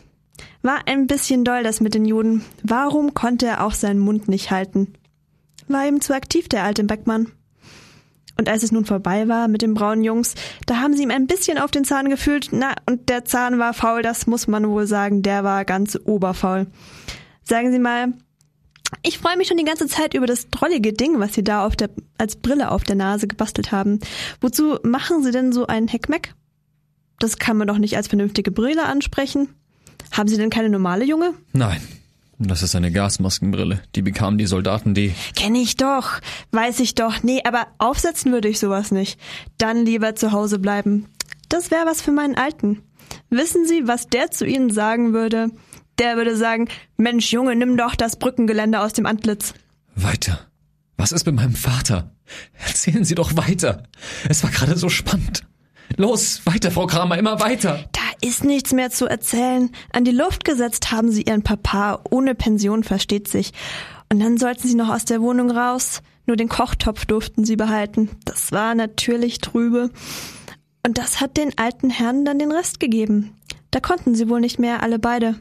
[0.62, 2.44] War ein bisschen doll das mit den Juden.
[2.64, 4.94] Warum konnte er auch seinen Mund nicht halten?
[5.68, 7.32] War ihm zu aktiv, der alte Beckmann.
[8.40, 10.34] Und als es nun vorbei war mit den braunen Jungs,
[10.66, 12.48] da haben sie ihm ein bisschen auf den Zahn gefühlt.
[12.52, 16.68] Na, und der Zahn war faul, das muss man wohl sagen, der war ganz oberfaul.
[17.44, 18.14] Sagen Sie mal,
[19.04, 21.76] ich freue mich schon die ganze Zeit über das drollige Ding, was Sie da auf
[21.76, 24.00] der, als Brille auf der Nase gebastelt haben.
[24.40, 26.34] Wozu machen Sie denn so einen Heckmeck?
[27.20, 29.50] Das kann man doch nicht als vernünftige Brille ansprechen.
[30.12, 31.34] Haben Sie denn keine normale Junge?
[31.52, 31.82] Nein,
[32.48, 33.82] das ist eine Gasmaskenbrille.
[33.96, 35.14] Die bekamen die Soldaten, die.
[35.36, 36.20] Kenn ich doch.
[36.52, 37.22] Weiß ich doch.
[37.22, 39.20] Nee, aber aufsetzen würde ich sowas nicht.
[39.58, 41.08] Dann lieber zu Hause bleiben.
[41.50, 42.82] Das wäre was für meinen Alten.
[43.30, 45.50] Wissen Sie, was der zu Ihnen sagen würde?
[45.98, 49.54] Der würde sagen, Mensch, Junge, nimm doch das Brückengeländer aus dem Antlitz.
[49.96, 50.40] Weiter.
[50.96, 52.12] Was ist mit meinem Vater?
[52.66, 53.84] Erzählen Sie doch weiter.
[54.30, 55.44] Es war gerade so spannend.
[55.98, 57.86] Los, weiter, Frau Kramer, immer weiter.
[57.92, 59.70] Da ist nichts mehr zu erzählen.
[59.92, 63.54] An die Luft gesetzt haben sie ihren Papa, ohne Pension, versteht sich.
[64.12, 66.02] Und dann sollten sie noch aus der Wohnung raus.
[66.26, 68.10] Nur den Kochtopf durften sie behalten.
[68.26, 69.90] Das war natürlich trübe.
[70.86, 73.36] Und das hat den alten Herrn dann den Rest gegeben.
[73.72, 75.40] Da konnten sie wohl nicht mehr, alle beide.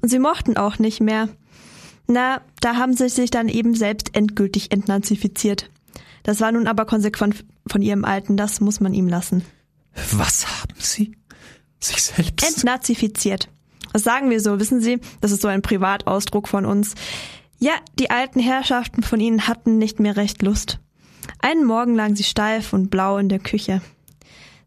[0.00, 1.28] Und sie mochten auch nicht mehr.
[2.06, 5.70] Na, da haben sie sich dann eben selbst endgültig entnazifiziert.
[6.22, 9.44] Das war nun aber konsequent von ihrem Alten, das muss man ihm lassen.
[10.12, 11.16] Was haben Sie?
[11.88, 12.46] Sich selbst?
[12.46, 13.48] Entnazifiziert.
[13.92, 15.00] Das sagen wir so, wissen Sie?
[15.20, 16.94] Das ist so ein Privatausdruck von uns.
[17.58, 20.78] Ja, die alten Herrschaften von Ihnen hatten nicht mehr recht Lust.
[21.40, 23.80] Einen Morgen lagen sie steif und blau in der Küche.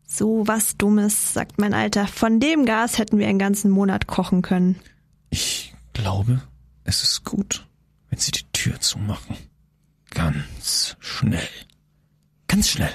[0.05, 2.07] So was Dummes, sagt mein Alter.
[2.07, 4.79] Von dem Gas hätten wir einen ganzen Monat kochen können.
[5.29, 6.41] Ich glaube,
[6.83, 7.67] es ist gut,
[8.09, 9.37] wenn Sie die Tür zumachen.
[10.09, 11.47] ganz schnell.
[12.47, 12.93] Ganz schnell.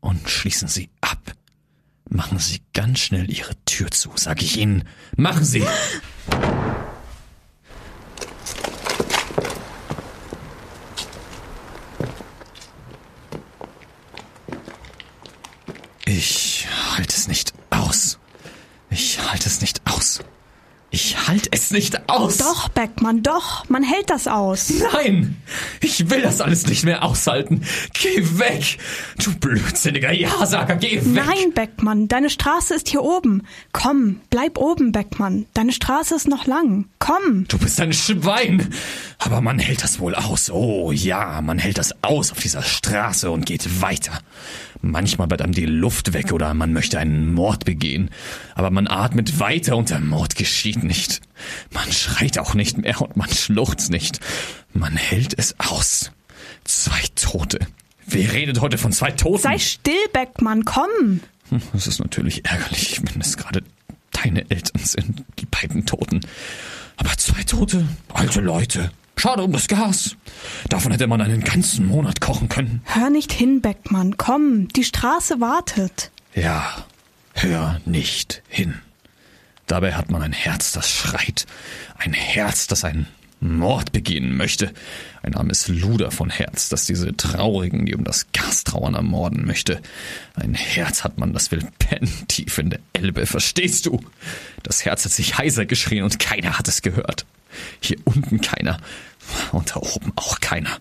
[0.00, 1.20] Und schließen Sie ab.
[2.08, 4.84] Machen Sie ganz schnell Ihre Tür zu, sag ich Ihnen.
[5.16, 5.64] Machen Sie!
[16.04, 16.66] Ich
[16.96, 18.18] halte es nicht aus.
[18.90, 20.20] Ich halte es nicht aus.
[20.96, 22.38] Ich halte es nicht aus.
[22.38, 23.68] Doch, Beckmann, doch.
[23.68, 24.72] Man hält das aus.
[24.94, 25.36] Nein!
[25.82, 27.60] Ich will das alles nicht mehr aushalten.
[27.92, 28.78] Geh weg!
[29.22, 31.26] Du blödsinniger Ja-Sager, geh weg!
[31.26, 33.42] Nein, Beckmann, deine Straße ist hier oben.
[33.72, 35.44] Komm, bleib oben, Beckmann.
[35.52, 36.86] Deine Straße ist noch lang.
[36.98, 37.44] Komm.
[37.46, 38.72] Du bist ein Schwein!
[39.18, 40.50] Aber man hält das wohl aus.
[40.50, 44.12] Oh ja, man hält das aus auf dieser Straße und geht weiter.
[44.82, 48.10] Manchmal bleibt einem die Luft weg oder man möchte einen Mord begehen.
[48.54, 51.20] Aber man atmet weiter und der Mord geschieht nicht.
[51.72, 54.20] Man schreit auch nicht mehr und man schluchzt nicht.
[54.72, 56.12] Man hält es aus.
[56.64, 57.58] Zwei Tote.
[58.06, 59.42] Wer redet heute von zwei Toten?
[59.42, 61.20] Sei still, Beckmann, komm.
[61.50, 63.62] Hm, Das ist natürlich ärgerlich, wenn es gerade
[64.12, 66.20] deine Eltern sind, die beiden Toten.
[66.96, 68.90] Aber zwei Tote, alte Leute.
[69.18, 70.14] Schade um das Gas.
[70.68, 72.82] Davon hätte man einen ganzen Monat kochen können.
[72.84, 74.16] Hör nicht hin, Beckmann.
[74.18, 76.10] Komm, die Straße wartet.
[76.34, 76.84] Ja,
[77.32, 78.74] hör nicht hin.
[79.66, 81.46] Dabei hat man ein Herz, das schreit.
[81.98, 83.06] Ein Herz, das einen
[83.40, 84.72] Mord begehen möchte.
[85.22, 89.80] Ein armes Luder von Herz, das diese Traurigen, die um das Gas trauern, ermorden möchte.
[90.34, 94.00] Ein Herz hat man, das will pennen tief in der Elbe, verstehst du?
[94.62, 97.26] Das Herz hat sich heiser geschrien und keiner hat es gehört.
[97.80, 98.78] Hier unten keiner
[99.52, 100.78] und da oben auch keiner.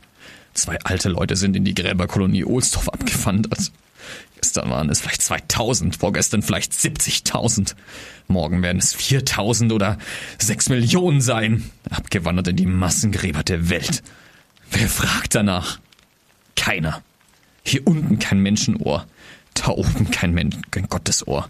[0.55, 3.71] Zwei alte Leute sind in die Gräberkolonie Ohlsdorf abgewandert.
[4.37, 7.75] Gestern waren es vielleicht 2000, vorgestern vielleicht 70.000.
[8.27, 9.97] Morgen werden es 4000 oder
[10.39, 11.69] 6 Millionen sein.
[11.89, 14.01] Abgewandert in die Massengräber der Welt.
[14.71, 15.79] Wer fragt danach?
[16.55, 17.03] Keiner.
[17.63, 19.05] Hier unten kein Menschenohr.
[19.55, 21.49] Da oben kein Mensch, kein Gottesohr.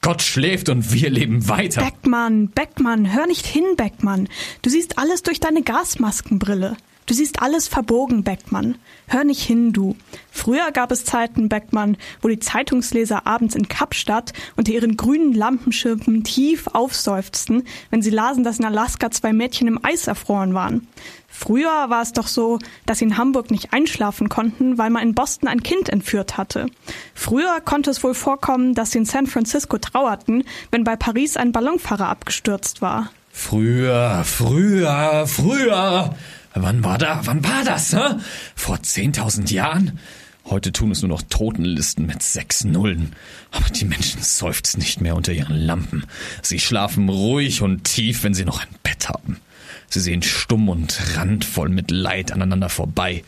[0.00, 1.82] Gott schläft und wir leben weiter.
[1.82, 4.28] Beckmann, Beckmann, hör nicht hin, Beckmann.
[4.62, 6.76] Du siehst alles durch deine Gasmaskenbrille.
[7.06, 8.76] Du siehst alles verbogen, Beckmann.
[9.08, 9.94] Hör nicht hin, du.
[10.30, 16.24] Früher gab es Zeiten, Beckmann, wo die Zeitungsleser abends in Kapstadt unter ihren grünen Lampenschirmen
[16.24, 20.88] tief aufseufzten, wenn sie lasen, dass in Alaska zwei Mädchen im Eis erfroren waren.
[21.28, 25.14] Früher war es doch so, dass sie in Hamburg nicht einschlafen konnten, weil man in
[25.14, 26.66] Boston ein Kind entführt hatte.
[27.12, 31.52] Früher konnte es wohl vorkommen, dass sie in San Francisco trauerten, wenn bei Paris ein
[31.52, 33.10] Ballonfahrer abgestürzt war.
[33.30, 36.14] Früher, früher, früher.
[36.54, 37.20] Wann war da?
[37.24, 37.92] Wann war das?
[37.92, 38.14] Hä?
[38.54, 39.98] Vor 10.000 Jahren?
[40.46, 43.14] Heute tun es nur noch Totenlisten mit sechs Nullen.
[43.50, 46.04] Aber die Menschen seufzen nicht mehr unter ihren Lampen.
[46.42, 49.40] Sie schlafen ruhig und tief, wenn sie noch ein Bett haben.
[49.88, 53.24] Sie sehen stumm und randvoll mit Leid aneinander vorbei.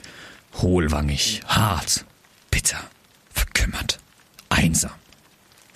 [0.61, 2.05] Hohlwangig, hart,
[2.51, 2.79] bitter,
[3.33, 3.99] verkümmert,
[4.49, 4.93] einsam.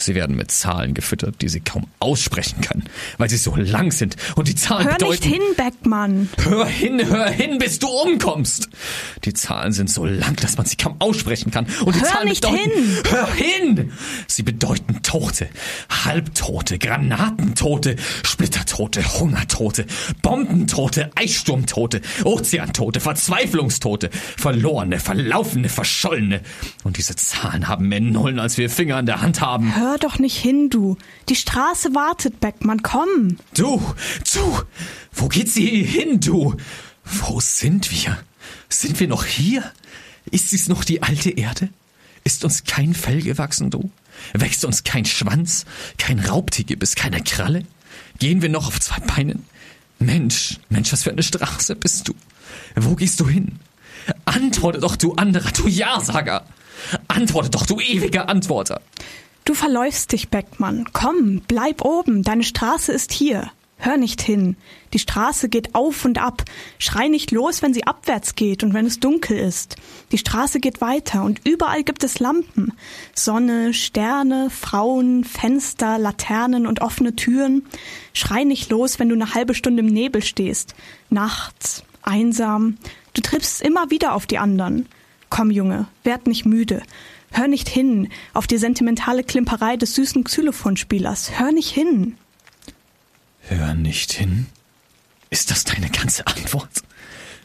[0.03, 2.85] Sie werden mit Zahlen gefüttert, die sie kaum aussprechen können,
[3.19, 5.13] weil sie so lang sind und die Zahlen Hör bedeuten...
[5.13, 6.29] nicht hin, Beckmann.
[6.43, 8.69] Hör hin, hör hin, bis du umkommst.
[9.25, 11.67] Die Zahlen sind so lang, dass man sie kaum aussprechen kann.
[11.85, 13.03] Und die Hör Zahlen nicht bedeuten, hin.
[13.11, 13.93] hör hin.
[14.27, 15.49] Sie bedeuten Tote,
[16.05, 19.87] Halbtote, Granatentote, Splittertote, Hungertote,
[20.23, 26.41] Bombentote, Eissturmtote, Ozeantote, Verzweiflungstote, verlorene, verlaufene, verschollene.
[26.85, 29.77] Und diese Zahlen haben mehr Nullen, als wir Finger an der Hand haben.
[29.77, 30.97] Hör doch nicht hin, du.
[31.29, 33.37] Die Straße wartet, Beckmann, komm.
[33.55, 33.81] Du,
[34.35, 34.63] du,
[35.13, 36.57] wo geht sie hin, du?
[37.05, 38.19] Wo sind wir?
[38.69, 39.71] Sind wir noch hier?
[40.31, 41.69] Ist dies noch die alte Erde?
[42.25, 43.91] Ist uns kein Fell gewachsen, du?
[44.35, 45.65] Wächst uns kein Schwanz,
[45.99, 47.65] kein Raubtiergebiss, keine Kralle?
[48.19, 49.47] Gehen wir noch auf zwei Beinen?
[49.99, 52.15] Mensch, Mensch, was für eine Straße bist du?
[52.77, 53.59] Wo gehst du hin?
[54.25, 56.45] Antworte doch, du anderer, du Ja-Sager!
[57.09, 58.81] Antworte doch, du ewiger Antworter!
[59.45, 60.87] Du verläufst dich, Beckmann.
[60.93, 62.23] Komm, bleib oben.
[62.23, 63.51] Deine Straße ist hier.
[63.83, 64.57] Hör nicht hin.
[64.93, 66.45] Die Straße geht auf und ab.
[66.79, 69.77] Schrei nicht los, wenn sie abwärts geht und wenn es dunkel ist.
[70.13, 72.75] Die Straße geht weiter und überall gibt es Lampen.
[73.15, 77.65] Sonne, Sterne, Frauen, Fenster, Laternen und offene Türen.
[78.13, 80.75] Schrei nicht los, wenn du eine halbe Stunde im Nebel stehst.
[81.09, 82.77] Nachts, einsam.
[83.15, 84.87] Du triffst immer wieder auf die anderen.
[85.31, 86.83] Komm, Junge, werd nicht müde.
[87.33, 91.39] Hör nicht hin auf die sentimentale Klimperei des süßen Xylophonspielers.
[91.39, 92.17] Hör nicht hin.
[93.43, 94.47] Hör nicht hin?
[95.31, 96.83] Ist das deine ganze Antwort?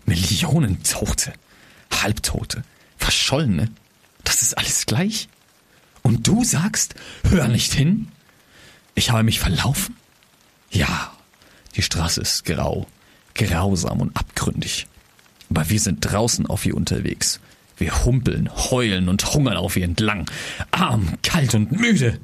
[0.06, 1.34] Millionen Tote,
[1.92, 2.64] Halbtote,
[2.98, 3.72] Verschollene,
[4.24, 5.30] das ist alles gleich?
[6.02, 6.96] Und du sagst,
[7.30, 8.10] hör nicht hin?
[8.96, 9.96] Ich habe mich verlaufen?
[10.70, 11.12] Ja,
[11.76, 12.88] die Straße ist grau,
[13.34, 14.88] grausam und abgründig.
[15.50, 17.40] Aber wir sind draußen auf ihr unterwegs.
[17.78, 20.30] Wir humpeln, heulen und hungern auf ihr entlang.
[20.72, 22.20] Arm, kalt und müde.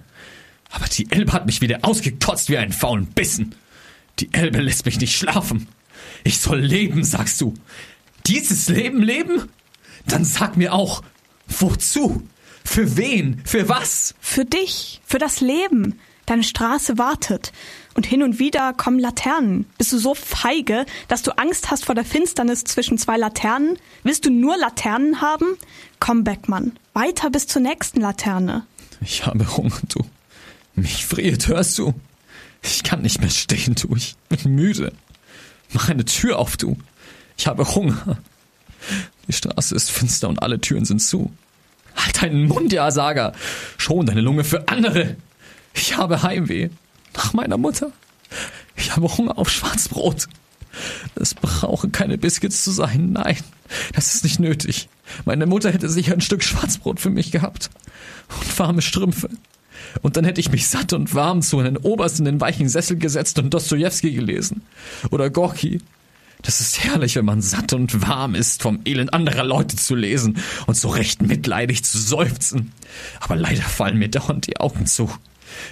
[0.69, 3.55] Aber die Elbe hat mich wieder ausgekotzt wie einen faulen Bissen.
[4.19, 5.67] Die Elbe lässt mich nicht schlafen.
[6.23, 7.53] Ich soll leben, sagst du.
[8.27, 9.49] Dieses Leben leben?
[10.07, 11.03] Dann sag mir auch,
[11.47, 12.27] wozu?
[12.63, 13.41] Für wen?
[13.45, 14.15] Für was?
[14.19, 15.99] Für dich, für das Leben.
[16.25, 17.51] Deine Straße wartet.
[17.93, 19.65] Und hin und wieder kommen Laternen.
[19.77, 23.77] Bist du so feige, dass du Angst hast vor der Finsternis zwischen zwei Laternen?
[24.03, 25.57] Willst du nur Laternen haben?
[25.99, 28.65] Komm, Beckmann, weiter bis zur nächsten Laterne.
[29.01, 30.05] Ich habe Hunger, du.
[30.75, 31.93] Mich friert, hörst du?
[32.61, 33.95] Ich kann nicht mehr stehen, du.
[33.95, 34.93] Ich bin müde.
[35.73, 36.77] Mach eine Tür auf, du.
[37.37, 38.17] Ich habe Hunger.
[39.27, 41.31] Die Straße ist finster und alle Türen sind zu.
[41.95, 43.33] Halt deinen Mund, ja, Saga.
[43.77, 45.17] Schon deine Lunge für andere.
[45.73, 46.69] Ich habe Heimweh.
[47.15, 47.91] Nach meiner Mutter.
[48.75, 50.27] Ich habe Hunger auf Schwarzbrot.
[51.15, 53.11] Es brauchen keine Biscuits zu sein.
[53.13, 53.37] Nein,
[53.93, 54.89] das ist nicht nötig.
[55.25, 57.69] Meine Mutter hätte sicher ein Stück Schwarzbrot für mich gehabt.
[58.29, 59.29] Und warme Strümpfe.
[60.01, 62.97] Und dann hätte ich mich satt und warm zu einem Oberst in den weichen Sessel
[62.97, 64.61] gesetzt und Dostojewski gelesen.
[65.09, 65.81] Oder Gorki.
[66.43, 70.37] Das ist herrlich, wenn man satt und warm ist, vom Elend anderer Leute zu lesen
[70.65, 72.71] und so recht mitleidig zu seufzen.
[73.19, 75.11] Aber leider fallen mir dauernd die Augen zu.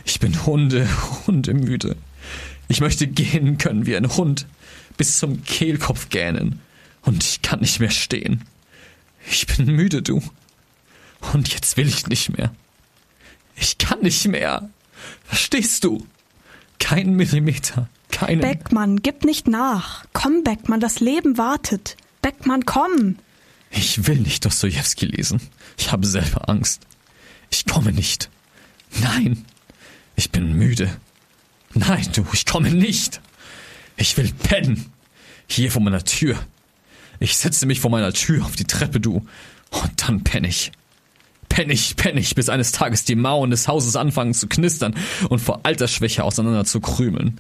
[0.06, 0.88] Ich bin Hunde,
[1.28, 1.96] hundemüde.
[2.68, 4.46] Ich möchte gehen können wie ein Hund,
[4.98, 6.60] bis zum Kehlkopf gähnen.
[7.02, 8.44] Und ich kann nicht mehr stehen.
[9.30, 10.22] Ich bin müde, du.
[11.34, 12.54] Und jetzt will ich nicht mehr.
[13.56, 14.70] Ich kann nicht mehr.
[15.26, 16.06] Verstehst du?
[16.80, 17.90] Kein Millimeter.
[18.10, 18.42] Keinen.
[18.42, 20.06] Beckmann, gib nicht nach.
[20.14, 21.98] Komm, Beckmann, das Leben wartet.
[22.22, 23.18] Beckmann, komm.
[23.72, 25.42] Ich will nicht Dostojewski lesen.
[25.78, 26.82] Ich habe selber Angst.
[27.52, 28.30] Ich komme nicht.
[29.02, 29.46] Nein.
[30.20, 30.90] Ich bin müde.
[31.74, 33.22] Nein, du, ich komme nicht.
[33.96, 34.92] Ich will pennen.
[35.48, 36.38] Hier vor meiner Tür.
[37.22, 39.26] Ich setze mich vor meiner Tür auf die Treppe, du.
[39.70, 40.74] Und dann penne ich.
[41.48, 44.94] Pennig, pennig, bis eines Tages die Mauern des Hauses anfangen zu knistern
[45.30, 47.40] und vor Altersschwäche auseinander zu krümeln.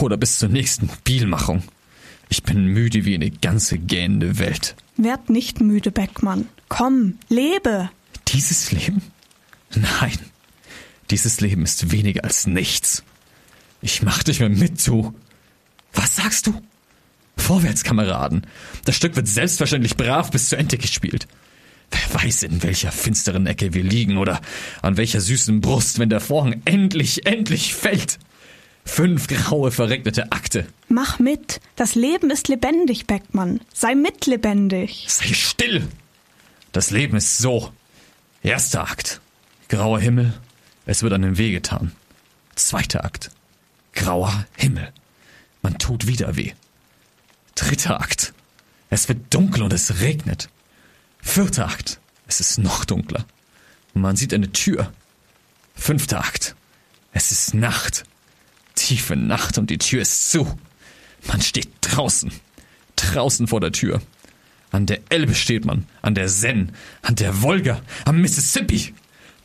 [0.00, 1.64] Oder bis zur nächsten Bielmachung.
[2.28, 4.76] Ich bin müde wie eine ganze gähnende Welt.
[4.96, 6.46] Werd nicht müde, Beckmann.
[6.68, 7.90] Komm, lebe.
[8.28, 9.02] Dieses Leben?
[9.74, 10.20] Nein.
[11.10, 13.02] Dieses Leben ist weniger als nichts.
[13.80, 15.14] Ich mach dich mehr mit, du.
[15.92, 16.60] Was sagst du?
[17.36, 18.46] Vorwärts, Kameraden.
[18.84, 21.26] Das Stück wird selbstverständlich brav bis zu Ende gespielt.
[21.90, 24.40] Wer weiß, in welcher finsteren Ecke wir liegen oder
[24.82, 28.18] an welcher süßen Brust, wenn der Vorhang endlich, endlich fällt.
[28.84, 30.66] Fünf graue, verregnete Akte.
[30.88, 31.60] Mach mit.
[31.76, 33.60] Das Leben ist lebendig, Beckmann.
[33.72, 35.06] Sei mitlebendig.
[35.08, 35.86] Sei still.
[36.72, 37.72] Das Leben ist so.
[38.42, 39.20] Erster Akt.
[39.68, 40.34] Grauer Himmel.
[40.88, 41.92] Es wird einem weh getan.
[42.54, 43.30] Zweiter Akt.
[43.92, 44.90] Grauer Himmel.
[45.60, 46.54] Man tut wieder weh.
[47.54, 48.32] Dritter Akt.
[48.88, 50.48] Es wird dunkel und es regnet.
[51.20, 52.00] Vierter Akt.
[52.26, 53.26] Es ist noch dunkler.
[53.92, 54.90] Man sieht eine Tür.
[55.74, 56.56] Fünfter Akt.
[57.12, 58.04] Es ist Nacht.
[58.74, 60.58] Tiefe Nacht und die Tür ist zu.
[61.26, 62.32] Man steht draußen.
[62.96, 64.00] Draußen vor der Tür.
[64.70, 66.68] An der Elbe steht man, an der Seine,
[67.02, 68.94] an der Wolga, am Mississippi.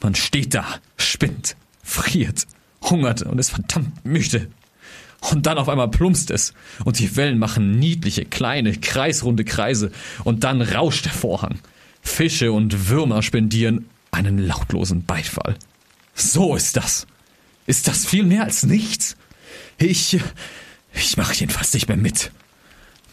[0.03, 0.65] Man steht da,
[0.97, 2.45] spinnt, friert,
[2.81, 4.49] hungert und ist verdammt müde.
[5.31, 6.53] Und dann auf einmal plumpst es
[6.83, 9.91] und die Wellen machen niedliche, kleine, kreisrunde Kreise
[10.25, 11.59] und dann rauscht der Vorhang.
[12.01, 15.55] Fische und Würmer spendieren einen lautlosen Beifall.
[16.13, 17.07] So ist das.
[17.65, 19.15] Ist das viel mehr als nichts?
[19.77, 20.19] Ich,
[20.93, 22.31] ich mache jedenfalls nicht mehr mit.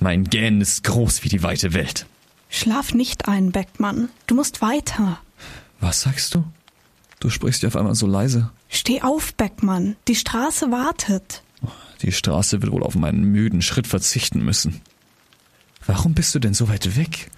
[0.01, 2.07] Mein Gähnen ist groß wie die weite Welt.
[2.49, 4.09] Schlaf nicht ein, Beckmann.
[4.27, 5.21] Du musst weiter.
[5.79, 6.45] Was sagst du?
[7.21, 8.51] Du sprichst ja auf einmal so leise.
[8.69, 9.97] Steh auf, Beckmann.
[10.09, 11.43] Die Straße wartet.
[12.03, 14.81] Die Straße wird wohl auf meinen müden Schritt verzichten müssen.
[15.87, 17.31] Warum bist du denn so weit weg?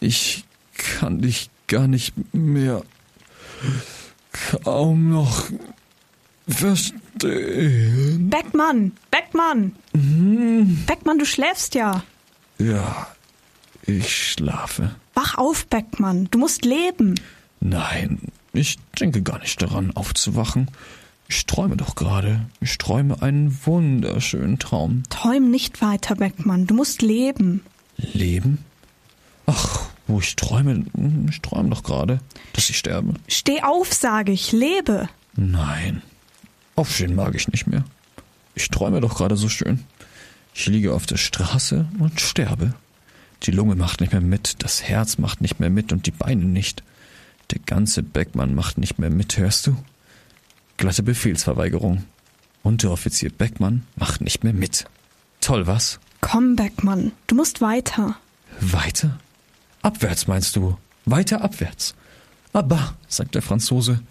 [0.00, 0.44] Ich
[0.76, 2.82] kann dich gar nicht mehr
[4.64, 5.44] kaum noch
[6.48, 8.30] verstehen.
[8.30, 9.76] Beckmann, Beckmann.
[9.92, 10.84] Mhm.
[10.86, 12.04] Beckmann, du schläfst ja.
[12.58, 13.08] Ja,
[13.82, 14.94] ich schlafe.
[15.14, 16.28] Wach auf, Beckmann.
[16.30, 17.16] Du musst leben.
[17.60, 18.20] Nein,
[18.52, 20.70] ich denke gar nicht daran, aufzuwachen.
[21.28, 22.46] Ich träume doch gerade.
[22.60, 25.02] Ich träume einen wunderschönen Traum.
[25.10, 26.66] Träum nicht weiter, Beckmann.
[26.66, 27.62] Du musst leben.
[27.96, 28.64] Leben?
[29.46, 30.84] Ach, wo ich träume,
[31.28, 32.20] ich träume doch gerade,
[32.54, 33.14] dass ich sterbe.
[33.28, 34.52] Steh auf, sage ich.
[34.52, 35.08] Lebe.
[35.36, 36.02] Nein.
[36.76, 37.84] Aufstehen mag ich nicht mehr.
[38.54, 39.84] Ich träume doch gerade so schön.
[40.54, 42.74] Ich liege auf der Straße und sterbe.
[43.44, 46.44] Die Lunge macht nicht mehr mit, das Herz macht nicht mehr mit und die Beine
[46.44, 46.82] nicht.
[47.50, 49.76] Der ganze Beckmann macht nicht mehr mit, hörst du?
[50.76, 52.04] Glatte Befehlsverweigerung.
[52.62, 54.84] Unteroffizier Beckmann macht nicht mehr mit.
[55.40, 55.98] Toll, was?
[56.20, 57.12] Komm, Beckmann.
[57.26, 58.16] Du musst weiter.
[58.60, 59.18] Weiter?
[59.82, 60.76] Abwärts meinst du?
[61.06, 61.94] Weiter abwärts.
[62.52, 64.02] Aber, sagt der Franzose,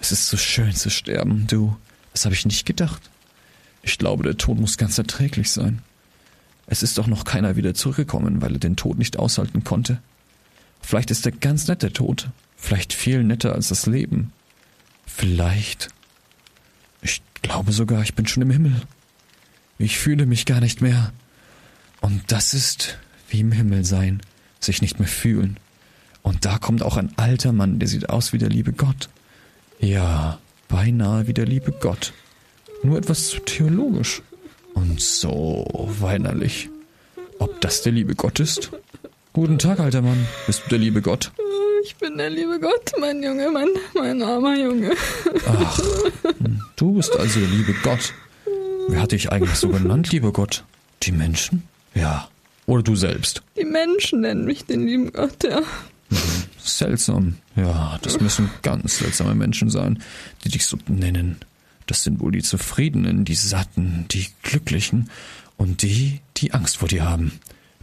[0.00, 1.76] es ist so schön zu sterben, du.
[2.12, 3.02] Das habe ich nicht gedacht.
[3.82, 5.82] Ich glaube, der Tod muss ganz erträglich sein.
[6.66, 10.00] Es ist doch noch keiner wieder zurückgekommen, weil er den Tod nicht aushalten konnte.
[10.80, 12.28] Vielleicht ist er ganz nett, der Tod.
[12.62, 14.32] Vielleicht viel netter als das Leben.
[15.04, 15.88] Vielleicht.
[17.02, 18.82] Ich glaube sogar, ich bin schon im Himmel.
[19.78, 21.12] Ich fühle mich gar nicht mehr.
[22.00, 22.98] Und das ist
[23.28, 24.22] wie im Himmel sein,
[24.60, 25.58] sich nicht mehr fühlen.
[26.22, 29.08] Und da kommt auch ein alter Mann, der sieht aus wie der liebe Gott.
[29.80, 32.12] Ja, beinahe wie der liebe Gott.
[32.84, 34.22] Nur etwas zu theologisch.
[34.74, 35.66] Und so
[35.98, 36.70] weinerlich.
[37.40, 38.70] Ob das der liebe Gott ist?
[39.32, 40.28] Guten Tag, alter Mann.
[40.46, 41.32] Bist du der liebe Gott?
[41.84, 44.92] Ich bin der liebe Gott, mein Junge, mein, mein armer Junge.
[45.46, 45.80] Ach,
[46.76, 48.12] du bist also der liebe Gott.
[48.88, 50.64] Wer hat dich eigentlich so genannt, lieber Gott?
[51.02, 51.64] Die Menschen?
[51.94, 52.28] Ja.
[52.66, 53.42] Oder du selbst?
[53.56, 55.62] Die Menschen nennen mich den lieben Gott, ja.
[56.58, 57.38] Seltsam.
[57.56, 60.02] Ja, das müssen ganz seltsame Menschen sein,
[60.44, 61.38] die dich so nennen.
[61.86, 65.10] Das sind wohl die Zufriedenen, die Satten, die Glücklichen
[65.56, 67.32] und die, die Angst vor dir haben.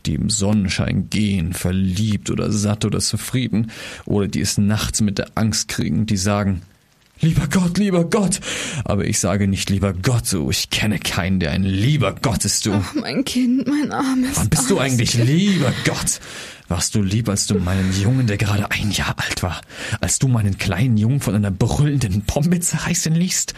[0.06, 3.72] Die im Sonnenschein gehen, verliebt oder satt oder zufrieden,
[4.06, 6.62] oder die es nachts mit der Angst kriegen, die sagen,
[7.22, 8.40] Lieber Gott, lieber Gott.
[8.86, 10.50] Aber ich sage nicht lieber Gott, so.
[10.50, 12.74] Ich kenne keinen, der ein lieber Gott ist, du.
[12.74, 14.38] Ach, mein Kind, mein armes.
[14.38, 15.28] Wann bist du eigentlich kind.
[15.28, 16.22] lieber Gott?
[16.70, 19.60] Warst du lieb, als du meinen Jungen, der gerade ein Jahr alt war,
[20.00, 23.54] als du meinen kleinen Jungen von einer brüllenden Pombe zerreißen ließt?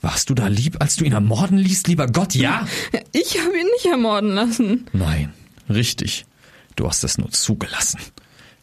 [0.00, 2.66] Warst du da lieb, als du ihn ermorden ließt, lieber Gott, ja?
[3.12, 4.86] Ich habe ihn nicht ermorden lassen.
[4.92, 5.32] Nein,
[5.68, 6.26] richtig.
[6.76, 8.00] Du hast es nur zugelassen.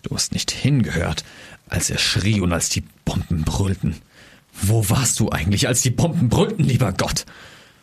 [0.02, 1.24] Du hast nicht hingehört,
[1.68, 3.96] als er schrie und als die Bomben brüllten.
[4.62, 7.26] Wo warst du eigentlich, als die Bomben brüllten, lieber Gott?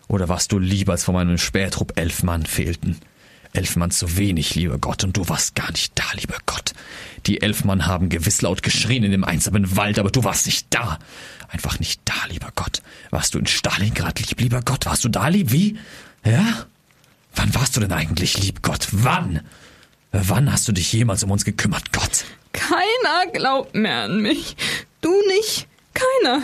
[0.08, 2.98] Oder warst du lieber, als vor meinem Spähtrupp elf Mann fehlten?
[3.52, 6.72] Elf Mann zu wenig, lieber Gott, und du warst gar nicht da, lieber Gott.
[7.26, 10.66] Die elf Mann haben gewiss laut geschrien in dem einsamen Wald, aber du warst nicht
[10.70, 10.98] da.
[11.48, 12.82] Einfach nicht da, lieber Gott.
[13.10, 14.86] Warst du in Stalingrad lieb, lieber Gott?
[14.86, 15.52] Warst du da lieb?
[15.52, 15.78] Wie?
[16.24, 16.66] Ja?
[17.36, 18.88] Wann warst du denn eigentlich lieb, Gott?
[18.90, 19.40] Wann?
[20.12, 22.24] Wann hast du dich jemals um uns gekümmert, Gott?
[22.52, 24.56] Keiner glaubt mehr an mich.
[25.02, 25.68] Du nicht?
[25.94, 26.42] Keiner.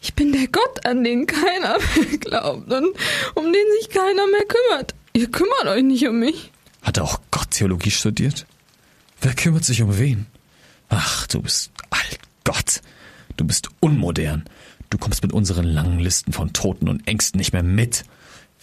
[0.00, 2.96] Ich bin der Gott, an den keiner mehr glaubt und
[3.34, 4.94] um den sich keiner mehr kümmert.
[5.12, 6.50] Ihr kümmert euch nicht um mich.
[6.82, 8.46] Hat auch Gott Theologie studiert?
[9.20, 10.26] Wer kümmert sich um wen?
[10.88, 12.80] Ach, du bist alt, Gott.
[13.36, 14.44] Du bist unmodern.
[14.90, 18.04] Du kommst mit unseren langen Listen von Toten und Ängsten nicht mehr mit.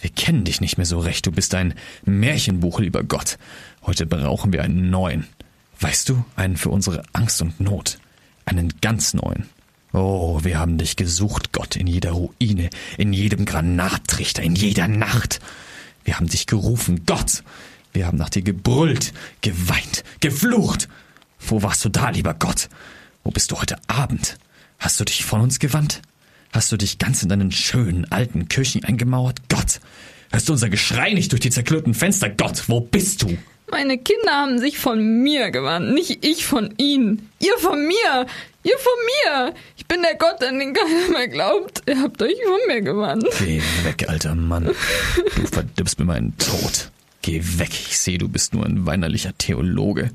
[0.00, 1.26] Wir kennen dich nicht mehr so recht.
[1.26, 1.74] Du bist ein
[2.04, 3.38] Märchenbuch, lieber Gott.
[3.82, 5.26] Heute brauchen wir einen neuen.
[5.78, 7.98] Weißt du, einen für unsere Angst und Not.
[8.44, 9.48] Einen ganz neuen.
[9.92, 15.40] Oh, wir haben dich gesucht, Gott, in jeder Ruine, in jedem Granattrichter, in jeder Nacht.
[16.04, 17.42] Wir haben dich gerufen, Gott.
[17.92, 20.88] Wir haben nach dir gebrüllt, geweint, geflucht.
[21.40, 22.68] Wo warst du da, lieber Gott?
[23.24, 24.38] Wo bist du heute Abend?
[24.78, 26.00] Hast du dich von uns gewandt?
[26.52, 29.38] Hast du dich ganz in deinen schönen alten Kirchen eingemauert?
[29.48, 29.80] Gott!
[30.32, 32.28] Hörst du unser Geschrei nicht durch die zerklirrten Fenster?
[32.28, 33.36] Gott, wo bist du?
[33.70, 37.30] Meine Kinder haben sich von mir gewandt, nicht ich von ihnen.
[37.38, 38.26] Ihr von mir!
[38.64, 39.54] Ihr von mir!
[39.76, 41.82] Ich bin der Gott, an den keiner mehr glaubt.
[41.86, 43.26] Ihr habt euch von mir gewandt.
[43.38, 44.64] Geh weg, alter Mann.
[45.36, 46.90] Du verdirbst mir meinen Tod.
[47.22, 47.70] Geh weg.
[47.70, 50.10] Ich sehe, du bist nur ein weinerlicher Theologe.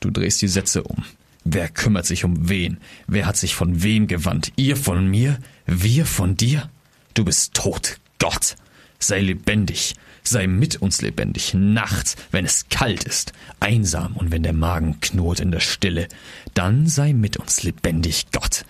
[0.00, 1.04] Du drehst die Sätze um.
[1.44, 2.78] Wer kümmert sich um wen?
[3.06, 4.52] Wer hat sich von wem gewandt?
[4.56, 5.38] Ihr von mir?
[5.66, 6.70] Wir von dir?
[7.12, 8.56] Du bist tot, Gott.
[8.98, 9.94] Sei lebendig.
[10.26, 15.40] Sei mit uns lebendig, nachts, wenn es kalt ist, einsam und wenn der Magen knurrt
[15.40, 16.08] in der Stille.
[16.54, 18.64] Dann sei mit uns lebendig, Gott.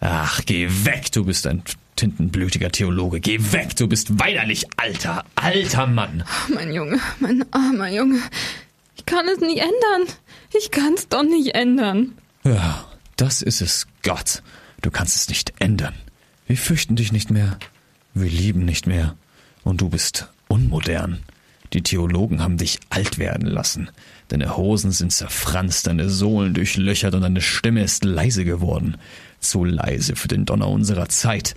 [0.00, 1.62] Ach, geh weg, du bist ein
[1.96, 3.20] tintenblütiger Theologe.
[3.20, 6.24] Geh weg, du bist weinerlich alter, alter Mann.
[6.54, 8.20] Mein Junge, mein armer Junge.
[8.96, 10.14] Ich kann es nicht ändern.
[10.56, 12.14] Ich kann's doch nicht ändern.
[12.44, 14.42] Ja, das ist es, Gott.
[14.80, 15.94] Du kannst es nicht ändern.
[16.46, 17.58] Wir fürchten dich nicht mehr.
[18.14, 19.16] Wir lieben nicht mehr.
[19.64, 21.20] Und du bist unmodern.
[21.74, 23.90] Die Theologen haben dich alt werden lassen.
[24.28, 28.96] Deine Hosen sind zerfranst, deine Sohlen durchlöchert und deine Stimme ist leise geworden.
[29.40, 31.54] Zu leise für den Donner unserer Zeit.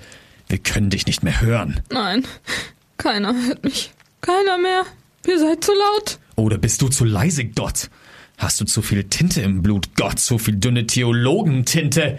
[0.50, 1.82] Wir können dich nicht mehr hören.
[1.90, 2.26] Nein,
[2.98, 3.92] keiner hört mich.
[4.20, 4.84] Keiner mehr.
[5.26, 6.20] Ihr seid zu laut.
[6.36, 7.90] Oder bist du zu leise, Gott?
[8.42, 10.18] Hast du zu viel Tinte im Blut, Gott?
[10.18, 12.18] Zu viel dünne Theologentinte?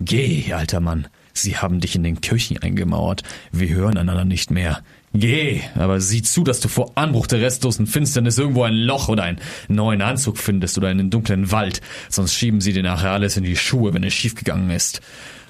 [0.00, 1.06] Geh, alter Mann.
[1.34, 3.22] Sie haben dich in den Kirchen eingemauert.
[3.52, 4.82] Wir hören einander nicht mehr.
[5.14, 9.22] Geh, aber sieh zu, dass du vor Anbruch der restlosen Finsternis irgendwo ein Loch oder
[9.22, 13.44] einen neuen Anzug findest oder einen dunklen Wald, sonst schieben sie dir nachher alles in
[13.44, 15.00] die Schuhe, wenn es schiefgegangen ist.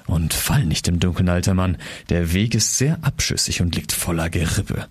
[0.05, 1.77] Und fall nicht im Dunkeln, alter Mann.
[2.09, 4.85] Der Weg ist sehr abschüssig und liegt voller Gerippe.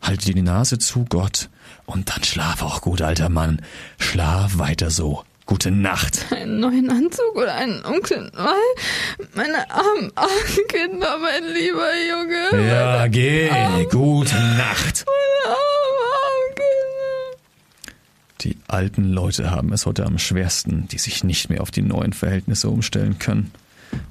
[0.00, 1.50] Halte dir die Nase zu, Gott.
[1.86, 3.60] Und dann schlaf auch gut, alter Mann.
[3.98, 5.24] Schlaf weiter so.
[5.46, 6.24] Gute Nacht.
[6.32, 8.54] Einen neuen Anzug oder einen Onkel Noel?
[9.34, 12.66] Meine armen, armen Kinder, mein lieber Junge.
[12.66, 13.50] Ja, geh.
[13.90, 15.04] Gute Nacht.
[15.04, 17.38] Meine armen, armen Kinder.
[18.40, 22.14] Die alten Leute haben es heute am schwersten, die sich nicht mehr auf die neuen
[22.14, 23.52] Verhältnisse umstellen können.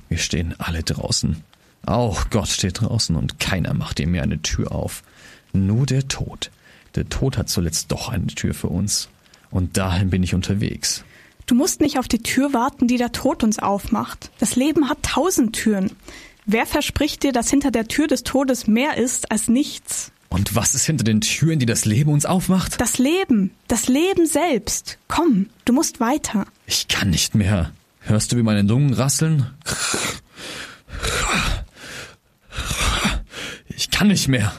[0.10, 1.44] Wir stehen alle draußen.
[1.88, 5.02] Auch Gott steht draußen und keiner macht ihm mehr eine Tür auf.
[5.52, 6.52] Nur der Tod.
[6.95, 9.10] Der Tod hat zuletzt doch eine Tür für uns.
[9.49, 11.03] Und dahin bin ich unterwegs.
[11.45, 14.32] Du musst nicht auf die Tür warten, die der Tod uns aufmacht.
[14.40, 15.91] Das Leben hat tausend Türen.
[16.45, 20.11] Wer verspricht dir, dass hinter der Tür des Todes mehr ist als nichts?
[20.30, 22.82] Und was ist hinter den Türen, die das Leben uns aufmacht?
[22.82, 24.98] Das Leben, das Leben selbst.
[25.07, 26.45] Komm, du musst weiter.
[26.65, 27.72] Ich kann nicht mehr.
[27.99, 29.45] Hörst du, wie meine Lungen rasseln?
[33.76, 34.52] Ich kann nicht mehr.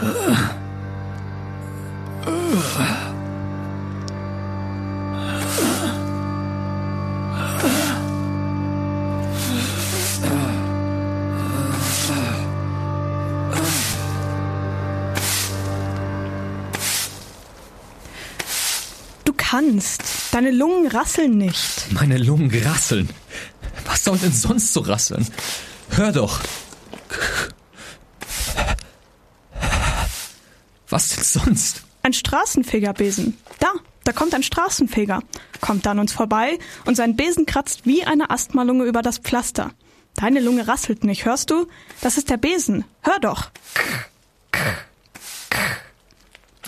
[0.00, 0.06] Du
[19.36, 20.02] kannst.
[20.32, 21.92] Deine Lungen rasseln nicht.
[21.92, 23.10] Meine Lungen rasseln.
[23.84, 25.26] Was soll denn sonst so rasseln?
[25.90, 26.40] Hör doch.
[30.90, 31.84] Was denn sonst?
[32.02, 33.36] Ein Straßenfegerbesen.
[33.58, 33.68] Da,
[34.04, 35.22] da kommt ein Straßenfeger.
[35.60, 39.72] Kommt an uns vorbei und sein Besen kratzt wie eine Asthmalunge über das Pflaster.
[40.14, 41.66] Deine Lunge rasselt nicht, hörst du?
[42.00, 42.84] Das ist der Besen.
[43.02, 43.50] Hör doch.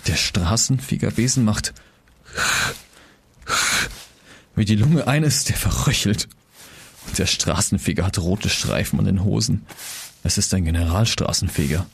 [0.07, 1.74] Der Straßenfegerbesen macht
[4.55, 6.28] wie die Lunge eines, der verröchelt.
[7.07, 9.66] Und der Straßenfeger hat rote Streifen an den Hosen.
[10.23, 11.86] Es ist ein Generalstraßenfeger.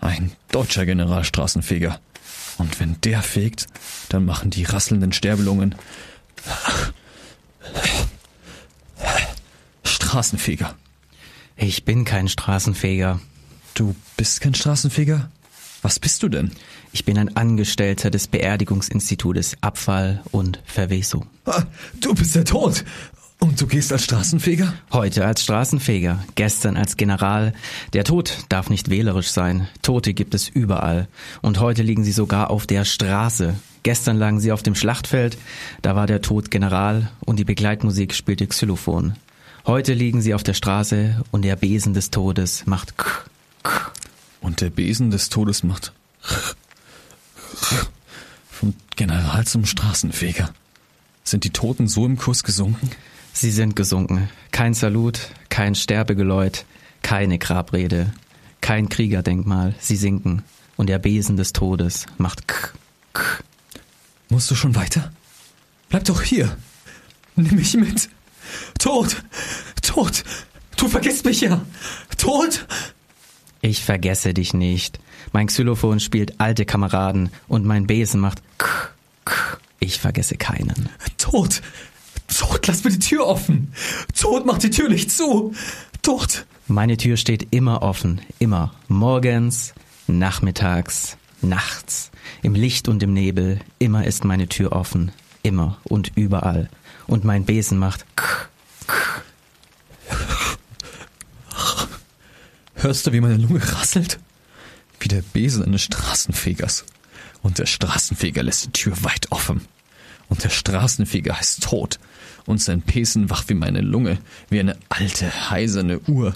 [0.00, 2.00] Ein deutscher Generalstraßenfeger.
[2.58, 3.66] Und wenn der fegt,
[4.08, 5.74] dann machen die rasselnden Sterbelungen
[9.84, 10.74] Straßenfeger.
[11.56, 13.20] Ich bin kein Straßenfeger.
[13.74, 15.30] Du bist kein Straßenfeger?
[15.82, 16.52] Was bist du denn?
[16.92, 21.26] Ich bin ein Angestellter des Beerdigungsinstitutes Abfall und Verwesung.
[21.44, 21.62] Ah,
[22.00, 22.84] Du bist der Tod.
[23.38, 24.72] Und du gehst als Straßenfeger?
[24.92, 27.52] Heute als Straßenfeger, gestern als General.
[27.92, 29.68] Der Tod darf nicht wählerisch sein.
[29.82, 31.06] Tote gibt es überall.
[31.42, 33.54] Und heute liegen sie sogar auf der Straße.
[33.82, 35.38] Gestern lagen sie auf dem Schlachtfeld,
[35.80, 39.14] da war der Tod General und die Begleitmusik spielte Xylophon.
[39.64, 43.06] Heute liegen sie auf der Straße und der Besen des Todes macht k,
[43.62, 43.92] k.
[44.40, 45.92] Und der Besen des Todes macht
[48.50, 50.52] vom General zum Straßenfeger.
[51.22, 52.90] Sind die Toten so im Kurs gesunken?
[53.38, 54.30] Sie sind gesunken.
[54.50, 56.64] Kein Salut, kein Sterbegeläut,
[57.02, 58.14] keine Grabrede,
[58.62, 59.74] kein Kriegerdenkmal.
[59.78, 60.42] Sie sinken.
[60.78, 62.70] Und der Besen des Todes macht k,
[63.12, 63.22] k.
[64.30, 65.12] Musst du schon weiter?
[65.90, 66.56] Bleib doch hier.
[67.34, 68.08] Nimm mich mit.
[68.78, 69.22] Tod!
[69.82, 70.24] Tod!
[70.78, 71.60] Du vergisst mich ja!
[72.16, 72.66] Tod!
[73.60, 74.98] Ich vergesse dich nicht.
[75.34, 78.88] Mein Xylophon spielt alte Kameraden und mein Besen macht k,
[79.26, 79.58] k.
[79.78, 80.88] Ich vergesse keinen.
[81.18, 81.60] Tod!
[82.28, 83.72] Tod, lass mir die Tür offen!
[84.18, 85.54] Tod, mach die Tür nicht zu!
[86.02, 86.46] Tod!
[86.68, 88.74] Meine Tür steht immer offen, immer.
[88.88, 89.72] Morgens,
[90.08, 92.10] nachmittags, nachts,
[92.42, 95.12] im Licht und im Nebel, immer ist meine Tür offen,
[95.42, 96.68] immer und überall.
[97.06, 98.26] Und mein Besen macht k,
[98.86, 99.22] k.
[102.74, 104.18] Hörst du, wie meine Lunge rasselt?
[105.00, 106.84] Wie der Besen eines Straßenfegers.
[107.42, 109.62] Und der Straßenfeger lässt die Tür weit offen.
[110.28, 111.98] Und der Straßenfeger heißt tot.
[112.46, 114.18] Und sein Besen wach wie meine Lunge,
[114.48, 116.34] wie eine alte, heiserne Uhr.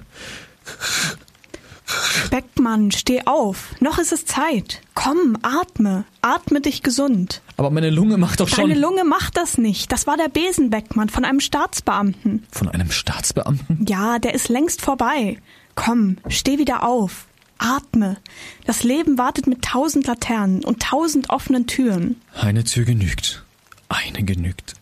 [2.31, 3.75] Beckmann, steh auf.
[3.81, 4.81] Noch ist es Zeit.
[4.95, 6.05] Komm, atme.
[6.23, 7.43] Atme dich gesund.
[7.57, 8.69] Aber meine Lunge macht doch schon...
[8.69, 9.91] Deine Lunge macht das nicht.
[9.91, 12.47] Das war der Besen, Beckmann, von einem Staatsbeamten.
[12.51, 13.87] Von einem Staatsbeamten?
[13.89, 15.39] Ja, der ist längst vorbei.
[15.75, 17.27] Komm, steh wieder auf.
[17.59, 18.17] Atme.
[18.65, 22.21] Das Leben wartet mit tausend Laternen und tausend offenen Türen.
[22.35, 23.45] Eine Tür genügt.
[23.89, 24.75] Eine genügt.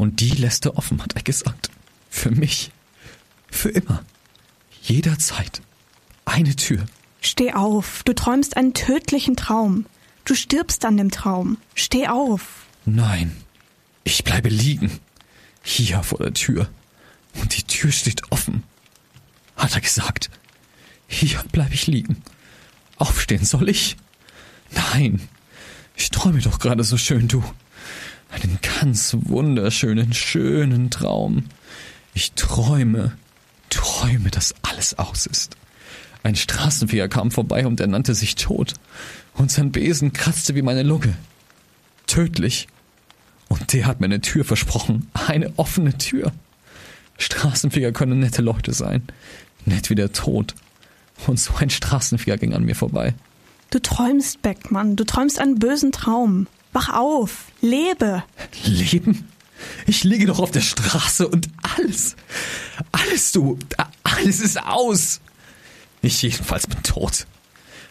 [0.00, 1.70] Und die lässt er offen, hat er gesagt.
[2.08, 2.70] Für mich.
[3.50, 4.02] Für immer.
[4.80, 5.60] Jederzeit.
[6.24, 6.86] Eine Tür.
[7.20, 8.02] Steh auf.
[8.04, 9.84] Du träumst einen tödlichen Traum.
[10.24, 11.58] Du stirbst an dem Traum.
[11.74, 12.64] Steh auf.
[12.86, 13.36] Nein.
[14.02, 14.90] Ich bleibe liegen.
[15.62, 16.70] Hier vor der Tür.
[17.34, 18.62] Und die Tür steht offen.
[19.54, 20.30] Hat er gesagt.
[21.08, 22.22] Hier bleibe ich liegen.
[22.96, 23.98] Aufstehen soll ich?
[24.70, 25.28] Nein.
[25.94, 27.44] Ich träume doch gerade so schön, du.
[28.30, 31.44] Einen ganz wunderschönen, schönen Traum.
[32.14, 33.12] Ich träume,
[33.70, 35.56] träume, dass alles aus ist.
[36.22, 38.74] Ein Straßenfeger kam vorbei und er nannte sich Tod.
[39.34, 41.16] Und sein Besen kratzte wie meine Lunge.
[42.06, 42.68] Tödlich.
[43.48, 45.10] Und der hat mir eine Tür versprochen.
[45.26, 46.32] Eine offene Tür.
[47.18, 49.02] Straßenfeger können nette Leute sein.
[49.64, 50.54] Nett wie der Tod.
[51.26, 53.14] Und so ein Straßenfeger ging an mir vorbei.
[53.70, 54.96] Du träumst, Beckmann.
[54.96, 56.46] Du träumst einen bösen Traum.
[56.72, 57.46] Wach auf.
[57.60, 58.24] Lebe.
[58.64, 59.28] Leben?
[59.86, 62.16] Ich liege doch auf der Straße und alles,
[62.92, 63.58] alles du,
[64.02, 65.20] alles ist aus.
[66.02, 67.26] Ich jedenfalls bin tot.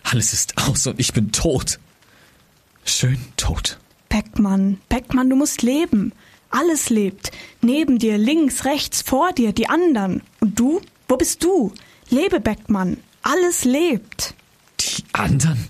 [0.04, 1.80] Alles ist aus und ich bin tot.
[2.86, 3.78] Schön tot.
[4.08, 6.14] Beckmann, Beckmann, du musst leben.
[6.50, 7.32] Alles lebt.
[7.62, 10.24] Neben dir, links, rechts, vor dir, die anderen.
[10.40, 10.82] Und du?
[11.08, 11.74] Wo bist du?
[12.10, 12.98] Lebe, Beckmann.
[13.22, 14.34] Alles lebt.
[14.80, 15.70] Die anderen?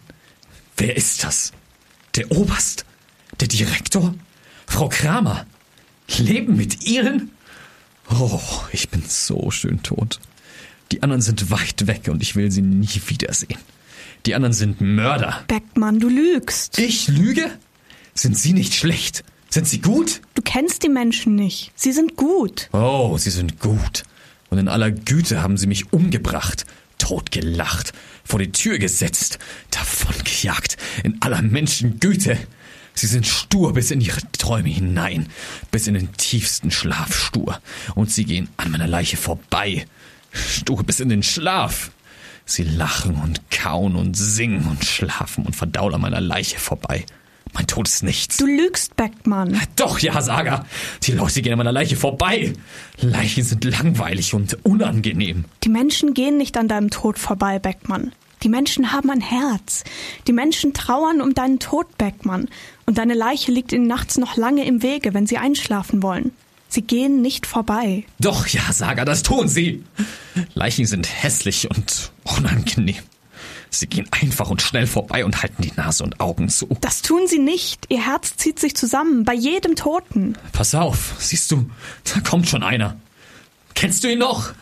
[0.77, 1.52] Wer ist das?
[2.15, 2.86] Der Oberst?
[3.40, 4.14] Der Direktor?
[4.68, 5.45] Frau Kramer?
[6.18, 7.32] Leben mit Ihnen?
[8.10, 8.41] Oh,
[8.72, 10.20] ich bin so schön tot.
[10.91, 13.60] Die anderen sind weit weg und ich will sie nie wiedersehen.
[14.26, 15.44] Die anderen sind Mörder.
[15.48, 16.80] Beckmann, du lügst.
[16.80, 17.49] Ich lüge?
[18.16, 19.24] Sind Sie nicht schlecht?
[19.49, 20.22] Sind Sie gut?
[20.34, 21.72] Du kennst die Menschen nicht.
[21.76, 22.70] Sie sind gut.
[22.74, 24.03] Oh, sie sind gut.
[24.49, 26.66] Und in aller Güte haben sie mich umgebracht,
[26.98, 27.94] totgelacht,
[28.24, 29.40] vor die Tür gesetzt,
[29.72, 32.38] davongejagt, in aller Menschengüte.
[32.94, 35.28] Sie sind stur bis in ihre Träume hinein,
[35.72, 37.60] bis in den tiefsten Schlaf stur.
[37.95, 39.86] Und sie gehen an meiner Leiche vorbei,
[40.32, 41.91] stur bis in den Schlaf.
[42.45, 47.06] Sie lachen und kauen und singen und schlafen und verdauen an meiner Leiche vorbei.
[47.53, 48.38] Mein Tod ist nichts.
[48.38, 49.60] Du lügst, Beckmann.
[49.76, 50.66] Doch, ja, Saga.
[51.03, 52.53] Die Leute gehen an meiner Leiche vorbei.
[52.99, 55.45] Leichen sind langweilig und unangenehm.
[55.64, 58.14] Die Menschen gehen nicht an deinem Tod vorbei, Beckmann.
[58.44, 59.84] Die Menschen haben ein Herz.
[60.28, 62.48] Die Menschen trauern um deinen Tod, Beckmann.
[62.90, 66.32] Und deine Leiche liegt ihnen nachts noch lange im Wege, wenn sie einschlafen wollen.
[66.70, 68.03] Sie gehen nicht vorbei.
[68.20, 69.84] Doch, ja, Saga, das tun sie.
[70.56, 73.03] Leichen sind hässlich und unangenehm.
[73.70, 76.68] Sie gehen einfach und schnell vorbei und halten die Nase und Augen zu.
[76.82, 77.86] Das tun sie nicht.
[77.90, 80.36] Ihr Herz zieht sich zusammen, bei jedem Toten.
[80.52, 81.70] Pass auf, siehst du,
[82.11, 82.95] da kommt schon einer.
[83.76, 84.53] Kennst du ihn noch?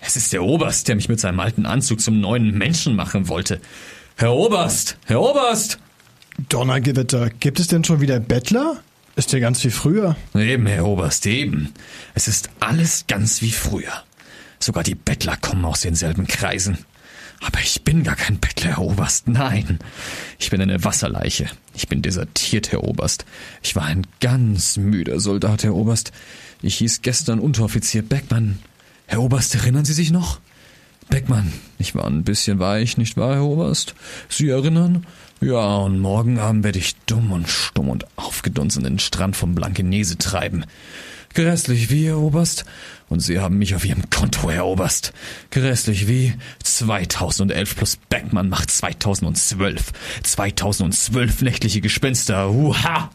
[0.00, 3.60] Es ist der Oberst, der mich mit seinem alten Anzug zum neuen Menschen machen wollte.
[4.16, 5.78] Herr Oberst, Herr Oberst!
[6.48, 8.78] Donnergewitter, gibt es denn schon wieder Bettler?
[9.16, 10.16] Ist ja ganz wie früher.
[10.34, 11.72] Eben, Herr Oberst, eben.
[12.14, 14.04] Es ist alles ganz wie früher.
[14.60, 16.78] Sogar die Bettler kommen aus denselben Kreisen.
[17.40, 19.26] Aber ich bin gar kein Bettler, Herr Oberst.
[19.26, 19.80] Nein.
[20.38, 21.46] Ich bin eine Wasserleiche.
[21.74, 23.24] Ich bin desertiert, Herr Oberst.
[23.62, 26.12] Ich war ein ganz müder Soldat, Herr Oberst.
[26.62, 28.60] Ich hieß gestern Unteroffizier Beckmann.
[29.06, 30.40] Herr Oberst, erinnern Sie sich noch?
[31.08, 33.94] Beckmann, ich war ein bisschen weich, nicht wahr, Herr Oberst?
[34.28, 35.06] Sie erinnern?
[35.40, 40.18] Ja, und morgen Abend werde ich dumm und stumm und aufgedunsen den Strand vom Blankenese
[40.18, 40.64] treiben.
[41.34, 42.64] Grässlich wie, Herr Oberst?
[43.08, 45.12] Und Sie haben mich auf Ihrem Konto, Herr Oberst.
[45.50, 49.92] Grässlich wie 2011 plus Beckmann macht 2012.
[50.24, 52.50] 2012 nächtliche Gespenster.
[52.50, 53.10] Uha!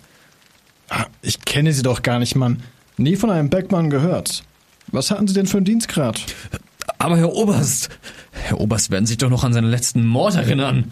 [0.89, 2.63] Ah, Ich kenne Sie doch gar nicht, Mann.
[2.97, 4.43] Nie von einem Beckmann gehört.
[4.87, 6.21] Was hatten Sie denn für einen Dienstgrad?
[6.99, 7.89] Aber Herr Oberst,
[8.31, 10.91] Herr Oberst werden sich doch noch an seinen letzten Mord erinnern.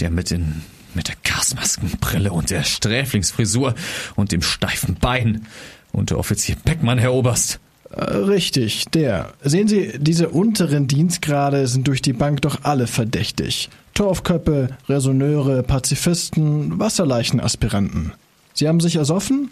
[0.00, 0.62] Der mit den,
[0.94, 3.74] mit der Gasmaskenbrille und der Sträflingsfrisur
[4.16, 5.46] und dem steifen Bein.
[5.92, 7.60] Unteroffizier Beckmann, Herr Oberst.
[7.90, 9.32] Äh, richtig, der.
[9.42, 13.70] Sehen Sie, diese unteren Dienstgrade sind durch die Bank doch alle verdächtig.
[13.94, 18.12] Torfköppe, Resonneure, Pazifisten, Wasserleichenaspiranten.
[18.54, 19.50] Sie haben sich ersoffen?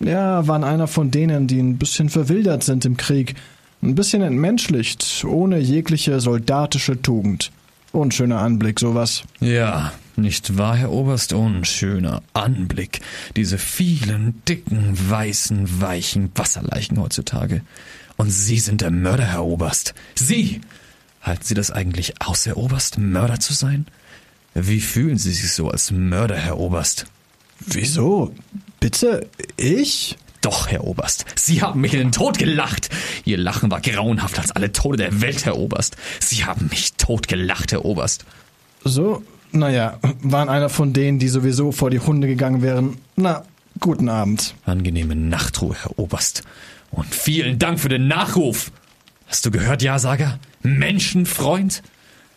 [0.00, 3.34] Ja, waren einer von denen, die ein bisschen verwildert sind im Krieg.
[3.82, 7.50] Ein bisschen entmenschlicht, ohne jegliche soldatische Tugend.
[7.92, 9.22] Unschöner Anblick, sowas.
[9.40, 11.34] Ja, nicht wahr, Herr Oberst?
[11.34, 13.00] Unschöner Anblick.
[13.36, 17.60] Diese vielen, dicken, weißen, weichen Wasserleichen heutzutage.
[18.16, 19.94] Und Sie sind der Mörder, Herr Oberst.
[20.14, 20.62] Sie!
[21.20, 23.86] Halten Sie das eigentlich aus, Herr Oberst, Mörder zu sein?
[24.54, 27.06] Wie fühlen Sie sich so als Mörder, Herr Oberst?
[27.60, 28.34] Wieso?
[28.80, 29.28] Bitte?
[29.56, 30.16] Ich?
[30.42, 32.90] Doch, Herr Oberst, Sie haben mich in den Tod gelacht.
[33.24, 35.96] Ihr Lachen war grauenhaft als alle Tode der Welt, Herr Oberst.
[36.20, 38.24] Sie haben mich totgelacht, Herr Oberst.
[38.84, 39.22] So?
[39.52, 42.98] Naja, waren einer von denen, die sowieso vor die Hunde gegangen wären.
[43.16, 43.44] Na,
[43.80, 44.54] guten Abend.
[44.64, 46.42] Angenehme Nachtruhe, Herr Oberst.
[46.90, 48.72] Und vielen Dank für den Nachruf.
[49.26, 50.38] Hast du gehört, Ja-Sager?
[50.62, 51.82] Menschenfreund?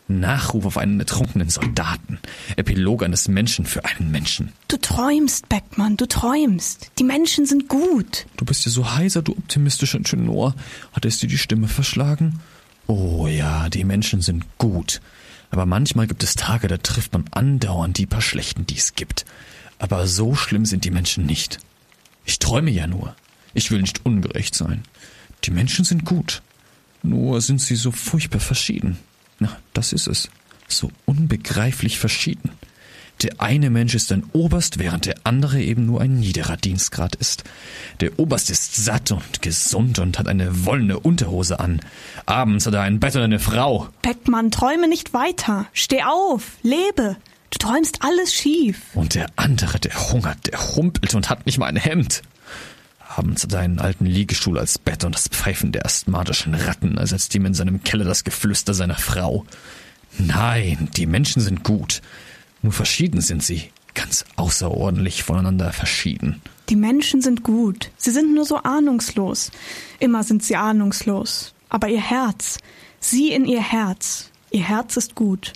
[0.07, 2.19] Nachruf auf einen ertrunkenen Soldaten.
[2.56, 4.52] Epilog eines Menschen für einen Menschen.
[4.68, 6.91] Du träumst, Beckmann, du träumst.
[6.99, 8.27] Die Menschen sind gut.
[8.38, 10.53] Du bist ja so heiser, du optimistischer Tenor.
[10.94, 12.40] Hat es dir die Stimme verschlagen?
[12.88, 15.02] Oh ja, die Menschen sind gut.
[15.49, 19.26] Aber manchmal gibt es Tage, da trifft man andauernd die paar Schlechten, die es gibt.
[19.80, 21.60] Aber so schlimm sind die Menschen nicht.
[22.26, 23.15] Ich träume ja nur.
[23.53, 24.84] Ich will nicht ungerecht sein.
[25.44, 26.41] Die Menschen sind gut.
[27.03, 28.98] Nur sind sie so furchtbar verschieden.
[29.39, 30.29] Na, das ist es.
[30.67, 32.51] So unbegreiflich verschieden.
[33.21, 37.45] Der eine Mensch ist ein Oberst, während der andere eben nur ein niederer Dienstgrad ist.
[38.01, 41.79] Der Oberst ist satt und gesund und hat eine wollene Unterhose an.
[42.25, 43.87] Abends hat er ein Bett und eine Frau.
[44.01, 45.67] Beckmann, träume nicht weiter.
[45.71, 47.15] Steh auf, lebe.
[47.51, 48.81] Du träumst alles schief.
[48.95, 52.21] Und der andere, der hungert, der humpelt und hat nicht mal ein Hemd.
[53.17, 57.33] Abends hat er einen alten Liegestuhl als Bett und das Pfeifen der asthmatischen Ratten ersetzt
[57.35, 59.45] ihm in seinem Keller das Geflüster seiner Frau.
[60.17, 62.01] Nein, die Menschen sind gut.
[62.61, 63.69] Nur verschieden sind sie.
[63.93, 66.41] Ganz außerordentlich voneinander verschieden.
[66.67, 67.91] Die Menschen sind gut.
[67.95, 69.51] Sie sind nur so ahnungslos.
[69.99, 71.53] Immer sind sie ahnungslos.
[71.69, 72.57] Aber ihr Herz,
[72.99, 75.53] sie in ihr Herz, ihr Herz ist gut.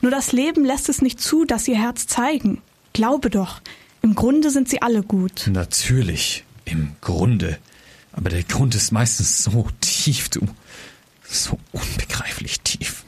[0.00, 2.62] Nur das Leben lässt es nicht zu, dass ihr Herz zeigen.
[2.92, 3.60] Glaube doch,
[4.02, 5.48] im Grunde sind sie alle gut.
[5.52, 7.58] Natürlich, im Grunde.
[8.12, 10.46] Aber der Grund ist meistens so tief, du.
[11.28, 13.04] So unbegreiflich tief.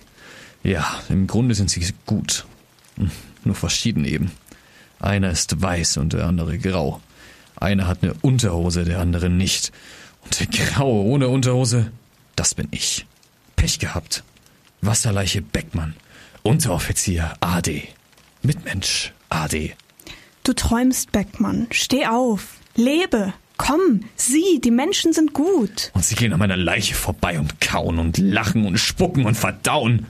[0.63, 2.47] Ja, im Grunde sind sie gut.
[2.97, 3.11] Hm,
[3.45, 4.33] Nur verschieden eben.
[5.01, 7.01] Einer ist weiß und der andere grau.
[7.57, 9.73] Einer hat eine Unterhose, der andere nicht.
[10.25, 11.93] Und der Graue ohne Unterhose,
[12.37, 13.07] das bin ich.
[13.57, 14.25] Pech gehabt.
[14.81, 15.95] Wasserleiche Beckmann.
[16.43, 17.89] Unteroffizier AD.
[18.43, 19.75] Mitmensch AD.
[20.45, 21.67] Du träumst, Beckmann.
[21.71, 22.59] Steh auf.
[22.75, 23.33] Lebe.
[23.59, 25.91] Komm, sieh, die Menschen sind gut.
[25.93, 30.07] Und sie gehen an meiner Leiche vorbei und kauen und lachen und spucken und verdauen.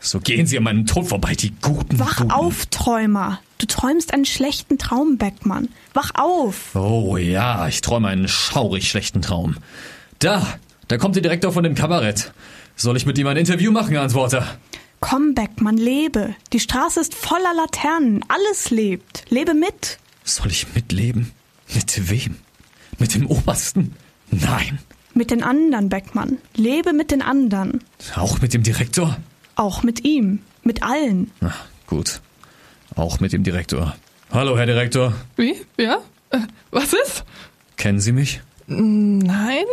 [0.00, 2.30] So gehen sie an meinem Tod vorbei, die guten Wach guten.
[2.30, 3.40] auf, Träumer.
[3.58, 5.68] Du träumst einen schlechten Traum, Beckmann.
[5.94, 6.74] Wach auf.
[6.74, 9.56] Oh ja, ich träume einen schaurig schlechten Traum.
[10.18, 10.46] Da,
[10.88, 12.32] da kommt der Direktor von dem Kabarett.
[12.76, 14.58] Soll ich mit ihm ein Interview machen, Antworter?
[15.00, 16.34] Komm, Beckmann, lebe.
[16.52, 18.24] Die Straße ist voller Laternen.
[18.28, 19.24] Alles lebt.
[19.28, 19.98] Lebe mit.
[20.24, 21.32] Soll ich mitleben?
[21.74, 22.36] Mit wem?
[22.98, 23.94] Mit dem Obersten?
[24.30, 24.78] Nein.
[25.14, 26.38] Mit den anderen, Beckmann.
[26.54, 27.82] Lebe mit den anderen.
[28.14, 29.16] Auch mit dem Direktor?
[29.54, 30.40] Auch mit ihm.
[30.62, 31.30] Mit allen.
[31.40, 31.54] Na,
[31.86, 32.20] gut.
[32.94, 33.96] Auch mit dem Direktor.
[34.30, 35.14] Hallo, Herr Direktor.
[35.36, 35.56] Wie?
[35.78, 35.98] Ja?
[36.30, 36.40] Äh,
[36.70, 37.24] was ist?
[37.76, 38.40] Kennen Sie mich?
[38.66, 39.64] Nein?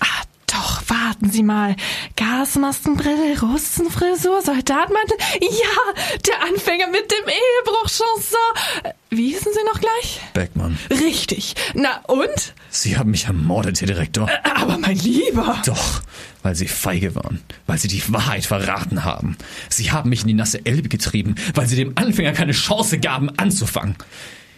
[0.00, 0.22] Ah,
[0.54, 1.76] doch, warten Sie mal.
[2.16, 5.16] Gasmaskenbrille, Russenfrisur, Soldatmantel.
[5.40, 8.84] Ja, der Anfänger mit dem Ehebruch-Chanson.
[8.84, 10.20] Äh, Wie hießen Sie noch gleich?
[10.32, 10.78] Beckmann.
[10.90, 11.54] Richtig.
[11.74, 12.54] Na und?
[12.70, 14.28] Sie haben mich ermordet, Herr Direktor.
[14.54, 15.60] Aber mein Lieber.
[15.66, 16.02] Doch,
[16.42, 19.36] weil Sie feige waren, weil Sie die Wahrheit verraten haben.
[19.68, 23.30] Sie haben mich in die nasse Elbe getrieben, weil Sie dem Anfänger keine Chance gaben,
[23.38, 23.96] anzufangen.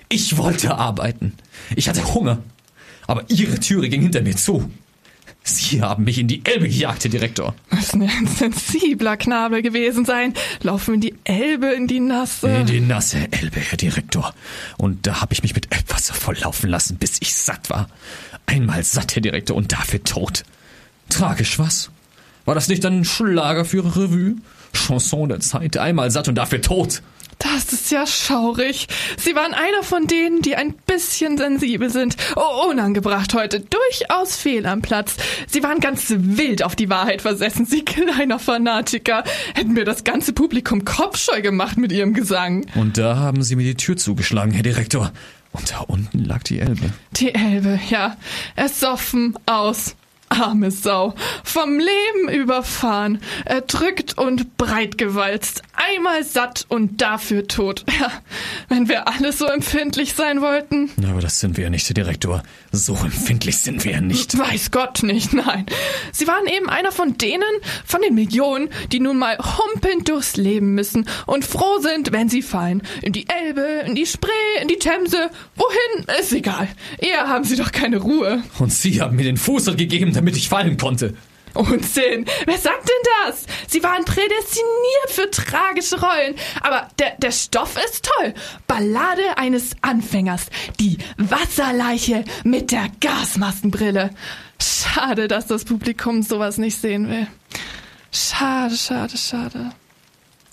[0.09, 1.35] Ich wollte arbeiten.
[1.74, 2.39] Ich hatte Hunger.
[3.06, 4.70] Aber Ihre Türe ging hinter mir zu.
[5.48, 7.55] Sie haben mich in die Elbe gejagt, Herr Direktor.
[7.70, 10.35] Müssen ja ein sensibler Knabel gewesen sein.
[10.60, 12.48] Laufen in die Elbe, in die Nasse.
[12.48, 14.35] In die nasse Elbe, Herr Direktor.
[14.77, 17.89] Und da habe ich mich mit Elbwasser volllaufen lassen, bis ich satt war.
[18.47, 20.43] Einmal satt, Herr Direktor, und dafür tot.
[21.10, 21.90] Tragisch, was?
[22.44, 24.36] War das nicht ein Schlager für Revue?
[24.73, 27.02] Chanson der Zeit, einmal satt und dafür tot.
[27.39, 28.87] Das ist ja schaurig.
[29.19, 32.17] Sie waren einer von denen, die ein bisschen sensibel sind.
[32.35, 33.61] Oh, unangebracht heute.
[33.61, 35.17] Durchaus fehl am Platz.
[35.47, 39.25] Sie waren ganz wild auf die Wahrheit versessen, Sie kleiner Fanatiker.
[39.55, 42.67] Hätten mir das ganze Publikum kopfscheu gemacht mit Ihrem Gesang.
[42.75, 45.13] Und da haben Sie mir die Tür zugeschlagen, Herr Direktor.
[45.53, 46.93] Und da unten lag die Elbe.
[47.13, 48.17] Die Elbe, ja.
[48.57, 49.95] Ersoffen aus.
[50.28, 51.15] Arme Sau.
[51.44, 53.20] Vom Leben überfahren.
[53.44, 55.62] Erdrückt und breitgewalzt.
[55.74, 57.85] Einmal satt und dafür tot.
[57.98, 58.12] Ja,
[58.69, 60.90] wenn wir alle so empfindlich sein wollten.
[61.11, 62.43] Aber das sind wir ja nicht, Herr Direktor.
[62.73, 64.36] So empfindlich sind wir ja nicht.
[64.36, 65.65] Weiß Gott nicht, nein.
[66.12, 67.43] Sie waren eben einer von denen,
[67.86, 72.43] von den Millionen, die nun mal humpelnd durchs Leben müssen und froh sind, wenn sie
[72.43, 72.82] fallen.
[73.01, 74.28] In die Elbe, in die Spree,
[74.61, 75.31] in die Themse.
[75.55, 76.05] Wohin?
[76.20, 76.69] Ist egal.
[76.98, 78.43] Eher haben sie doch keine Ruhe.
[78.59, 81.14] Und Sie haben mir den Fuß gegeben, damit ich fallen konnte.
[81.55, 82.26] Unsinn.
[82.44, 83.47] Wer sagt denn das?
[83.66, 86.34] Sie waren prädestiniert für tragische Rollen.
[86.60, 88.34] Aber der, der Stoff ist toll.
[88.66, 90.47] Ballade eines Anfängers.
[90.78, 94.10] Die Wasserleiche mit der Gasmaskenbrille.
[94.60, 97.26] Schade, dass das Publikum sowas nicht sehen will.
[98.12, 99.70] Schade, schade, schade.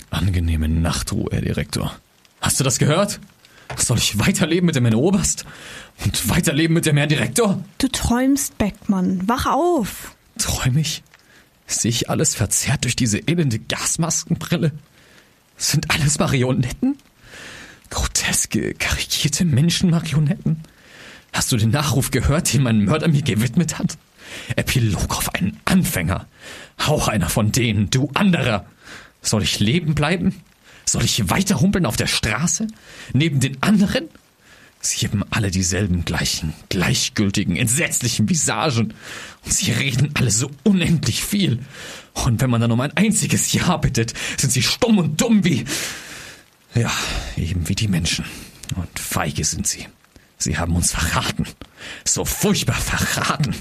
[0.10, 1.96] Angenehme Nachtruhe, Herr Direktor.
[2.40, 3.20] Hast du das gehört?
[3.78, 5.46] Soll ich weiterleben mit dem Herrn Oberst?
[6.04, 7.64] Und weiterleben mit dem Herrn Direktor?
[7.78, 9.28] Du träumst, Beckmann.
[9.28, 10.16] Wach auf.
[10.38, 11.04] Träum ich?
[11.68, 14.72] Sehe ich alles verzerrt durch diese elende Gasmaskenbrille?
[15.58, 16.98] Sind alles Marionetten?
[17.90, 20.62] Groteske, karikierte Menschenmarionetten?
[21.32, 23.98] Hast du den Nachruf gehört, den mein Mörder mir gewidmet hat?
[24.56, 26.28] Epilog auf einen Anfänger.
[26.78, 28.66] Auch einer von denen, du anderer.
[29.22, 30.42] Soll ich leben bleiben?
[30.86, 32.68] Soll ich weiter humpeln auf der Straße?
[33.14, 34.10] Neben den anderen?
[34.86, 38.94] Sie haben alle dieselben gleichen, gleichgültigen, entsetzlichen Visagen.
[39.46, 41.60] Und sie reden alle so unendlich viel.
[42.14, 45.64] Und wenn man dann um ein einziges Ja bittet, sind sie stumm und dumm wie...
[46.76, 46.92] Ja,
[47.38, 48.26] eben wie die Menschen.
[48.76, 49.88] Und feige sind sie.
[50.38, 51.46] Sie haben uns verraten.
[52.04, 53.56] So furchtbar verraten.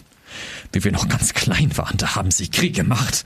[0.72, 3.24] Wie wir noch ganz klein waren, da haben sie Krieg gemacht.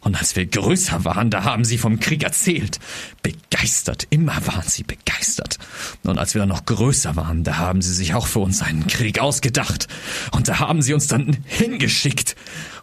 [0.00, 2.78] Und als wir größer waren, da haben sie vom Krieg erzählt.
[3.22, 5.58] Begeistert, immer waren sie begeistert.
[6.04, 8.86] Und als wir dann noch größer waren, da haben sie sich auch für uns einen
[8.86, 9.88] Krieg ausgedacht.
[10.32, 12.36] Und da haben sie uns dann hingeschickt.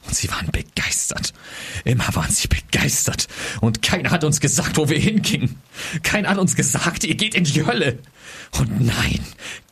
[0.05, 1.33] Und sie waren begeistert.
[1.85, 3.27] Immer waren sie begeistert.
[3.61, 5.61] Und keiner hat uns gesagt, wo wir hingingen.
[6.03, 7.99] Keiner hat uns gesagt, ihr geht in die Hölle.
[8.59, 9.19] Und nein,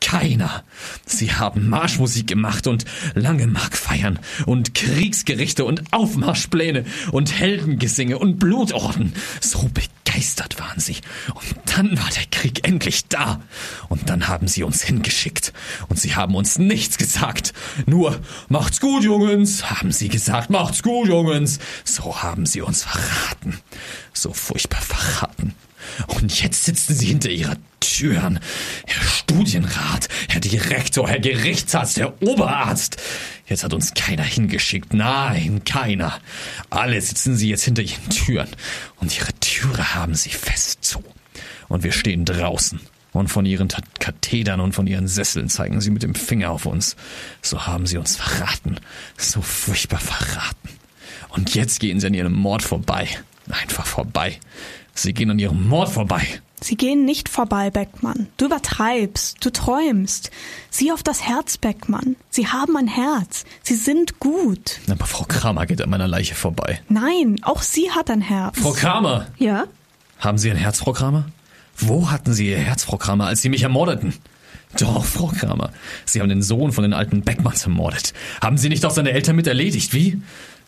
[0.09, 0.63] keiner.
[1.05, 4.17] Sie haben Marschmusik gemacht und lange Markfeiern
[4.47, 9.13] und Kriegsgerichte und Aufmarschpläne und Heldengesinge und Blutorden.
[9.39, 10.95] So begeistert waren sie.
[11.35, 13.41] Und dann war der Krieg endlich da.
[13.87, 15.53] Und dann haben sie uns hingeschickt.
[15.89, 17.53] Und sie haben uns nichts gesagt.
[17.85, 20.49] Nur, macht's gut, Jungens, haben sie gesagt.
[20.49, 21.59] Macht's gut, Jungens.
[21.83, 23.59] So haben sie uns verraten.
[24.13, 25.53] So furchtbar verraten.
[26.07, 28.39] Und jetzt sitzen sie hinter ihrer Türen.
[28.85, 32.97] Herr Studienrat, Herr Direktor, Herr Gerichtsarzt, Herr Oberarzt.
[33.47, 34.93] Jetzt hat uns keiner hingeschickt.
[34.93, 36.19] Nein, keiner.
[36.69, 38.49] Alle sitzen sie jetzt hinter ihren Türen.
[38.97, 41.03] Und ihre Türe haben sie fest zu.
[41.67, 42.79] Und wir stehen draußen.
[43.11, 43.69] Und von ihren
[43.99, 46.95] Kathedern und von ihren Sesseln zeigen sie mit dem Finger auf uns.
[47.41, 48.79] So haben sie uns verraten.
[49.17, 50.69] So furchtbar verraten.
[51.29, 53.07] Und jetzt gehen sie an ihrem Mord vorbei.
[53.49, 54.39] Einfach vorbei.
[55.01, 56.21] Sie gehen an ihrem Mord vorbei.
[56.61, 58.27] Sie gehen nicht vorbei, Beckmann.
[58.37, 60.29] Du übertreibst, du träumst.
[60.69, 62.17] Sieh auf das Herz, Beckmann.
[62.29, 63.45] Sie haben ein Herz.
[63.63, 64.79] Sie sind gut.
[64.89, 66.81] Aber Frau Kramer geht an meiner Leiche vorbei.
[66.89, 68.59] Nein, auch sie hat ein Herz.
[68.59, 69.27] Frau Kramer!
[69.37, 69.65] Ja?
[70.19, 71.29] Haben Sie ein Herz, Frau Kramer?
[71.77, 74.13] Wo hatten Sie Ihr Herz, Frau Kramer, als Sie mich ermordeten?
[74.77, 75.71] Doch, Frau Kramer.
[76.05, 78.13] Sie haben den Sohn von den alten Beckmanns ermordet.
[78.41, 80.21] Haben Sie nicht auch seine Eltern mit erledigt, wie?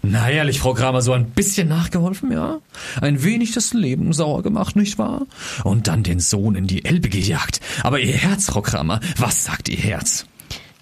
[0.03, 2.59] Na ehrlich, Frau Kramer, so ein bisschen nachgeholfen, ja?
[3.01, 5.27] Ein wenig das Leben sauer gemacht, nicht wahr?
[5.63, 7.59] Und dann den Sohn in die Elbe gejagt.
[7.83, 10.25] Aber Ihr Herz, Frau Kramer, was sagt Ihr Herz?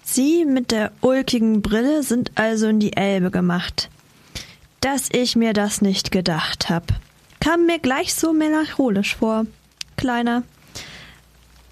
[0.02, 3.90] Sie mit der ulkigen Brille sind also in die Elbe gemacht.
[4.80, 6.88] Dass ich mir das nicht gedacht hab.
[7.40, 9.44] Kam mir gleich so melancholisch vor.
[9.96, 10.42] Kleiner.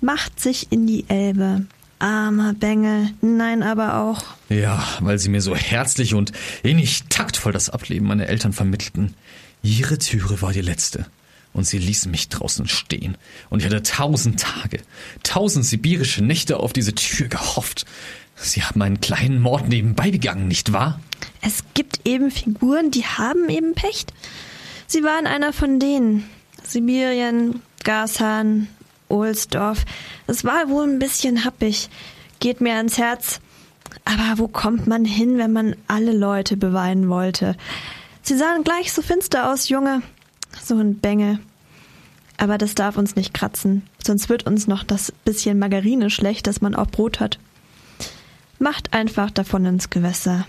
[0.02, 1.66] Macht sich in die Elbe.
[1.98, 3.10] Armer Bengel.
[3.20, 4.22] Nein, aber auch.
[4.48, 9.14] Ja, weil sie mir so herzlich und innig taktvoll das Ableben meiner Eltern vermittelten.
[9.62, 11.06] Ihre Türe war die letzte.
[11.52, 13.16] Und sie ließen mich draußen stehen.
[13.48, 14.80] Und ich hatte tausend Tage,
[15.22, 17.84] tausend sibirische Nächte auf diese Tür gehofft.
[18.36, 21.00] Sie haben einen kleinen Mord nebenbei begangen, nicht wahr?
[21.40, 24.06] Es gibt eben Figuren, die haben eben Pech.
[24.86, 26.28] Sie waren einer von denen.
[26.62, 28.68] Sibirien, Gashahn,
[29.08, 29.84] Ohlsdorf.
[30.26, 31.88] Es war wohl ein bisschen happig.
[32.40, 33.40] Geht mir ans Herz.
[34.04, 37.56] Aber wo kommt man hin, wenn man alle Leute beweinen wollte?
[38.22, 40.02] Sie sahen gleich so finster aus, Junge.
[40.62, 41.38] So ein Bengel.
[42.36, 46.60] Aber das darf uns nicht kratzen, sonst wird uns noch das bisschen Margarine schlecht, das
[46.60, 47.38] man auf Brot hat.
[48.60, 50.46] Macht einfach davon ins Gewässer.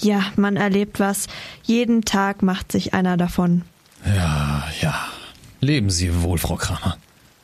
[0.00, 1.26] Ja, man erlebt was.
[1.64, 3.62] Jeden Tag macht sich einer davon.
[4.06, 4.94] Ja, ja.
[5.60, 6.96] Leben Sie wohl, Frau Kramer.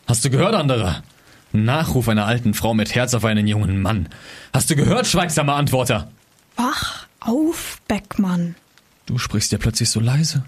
[0.07, 1.03] Hast du gehört, anderer?
[1.53, 4.09] Nachruf einer alten Frau mit Herz auf einen jungen Mann.
[4.53, 6.11] Hast du gehört, schweigsamer Antworter?
[6.57, 8.55] Wach auf, Beckmann.
[9.07, 10.45] Du sprichst ja plötzlich so leise.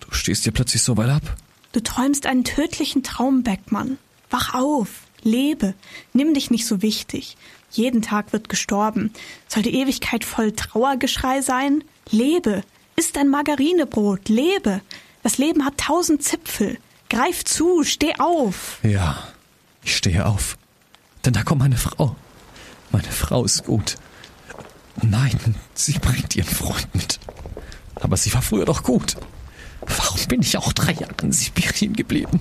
[0.00, 1.36] Du stehst dir plötzlich so weit ab.
[1.72, 3.98] Du träumst einen tödlichen Traum, Beckmann.
[4.30, 4.88] Wach auf,
[5.22, 5.74] lebe,
[6.12, 7.36] nimm dich nicht so wichtig.
[7.70, 9.12] Jeden Tag wird gestorben.
[9.48, 11.84] Soll die Ewigkeit voll Trauergeschrei sein?
[12.10, 12.62] Lebe,
[12.96, 14.80] isst ein Margarinebrot, lebe.
[15.22, 16.78] Das Leben hat tausend Zipfel.
[17.14, 18.78] Greif zu, steh auf.
[18.82, 19.16] Ja,
[19.84, 20.58] ich stehe auf.
[21.24, 22.16] Denn da kommt meine Frau.
[22.90, 23.94] Meine Frau ist gut.
[25.00, 25.38] Nein,
[25.74, 27.20] sie bringt ihren Freund mit.
[27.94, 29.14] Aber sie war früher doch gut.
[29.82, 32.40] Warum bin ich auch drei Jahre in Sibirien geblieben?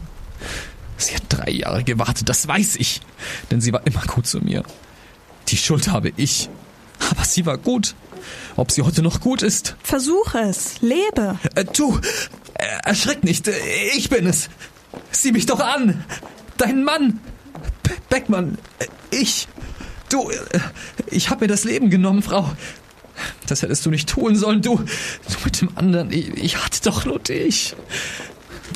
[0.97, 3.01] Sie hat drei Jahre gewartet, das weiß ich.
[3.51, 4.63] Denn sie war immer gut zu mir.
[5.49, 6.49] Die Schuld habe ich.
[7.11, 7.93] Aber sie war gut.
[8.55, 9.75] Ob sie heute noch gut ist?
[9.83, 11.39] Versuch es, lebe.
[11.55, 11.99] Äh, du,
[12.53, 13.53] äh, erschreck nicht, äh,
[13.95, 14.49] ich bin es.
[15.11, 16.03] Sieh mich doch an.
[16.57, 17.19] Dein Mann.
[17.81, 19.47] Be Beckmann, äh, ich.
[20.09, 20.29] Du,
[21.07, 22.51] ich hab mir das Leben genommen, Frau.
[23.47, 24.77] Das hättest du nicht tun sollen, du.
[24.77, 26.11] Du mit dem anderen.
[26.11, 27.75] Ich, ich hatte doch nur dich.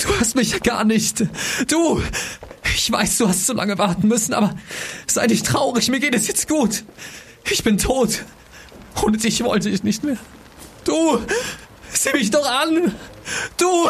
[0.02, 1.24] Du hast mich ja gar nicht.
[1.68, 2.02] Du!
[2.76, 4.54] Ich weiß, du hast so lange warten müssen, aber
[5.08, 6.84] sei nicht traurig, mir geht es jetzt gut.
[7.50, 8.24] Ich bin tot.
[9.04, 10.18] Ohne dich wollte ich nicht mehr.
[10.84, 11.22] Du!
[11.92, 12.96] Sieh mich doch an!
[13.58, 13.90] Du!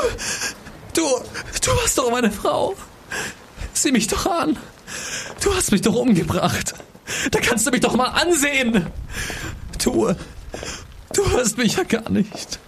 [0.93, 1.03] Du!
[1.61, 2.75] Du warst doch meine Frau!
[3.73, 4.57] Sieh mich doch an!
[5.41, 6.73] Du hast mich doch umgebracht.
[7.31, 8.87] Da kannst du mich doch mal ansehen.
[9.83, 10.13] Du,
[11.13, 12.59] du hörst mich ja gar nicht.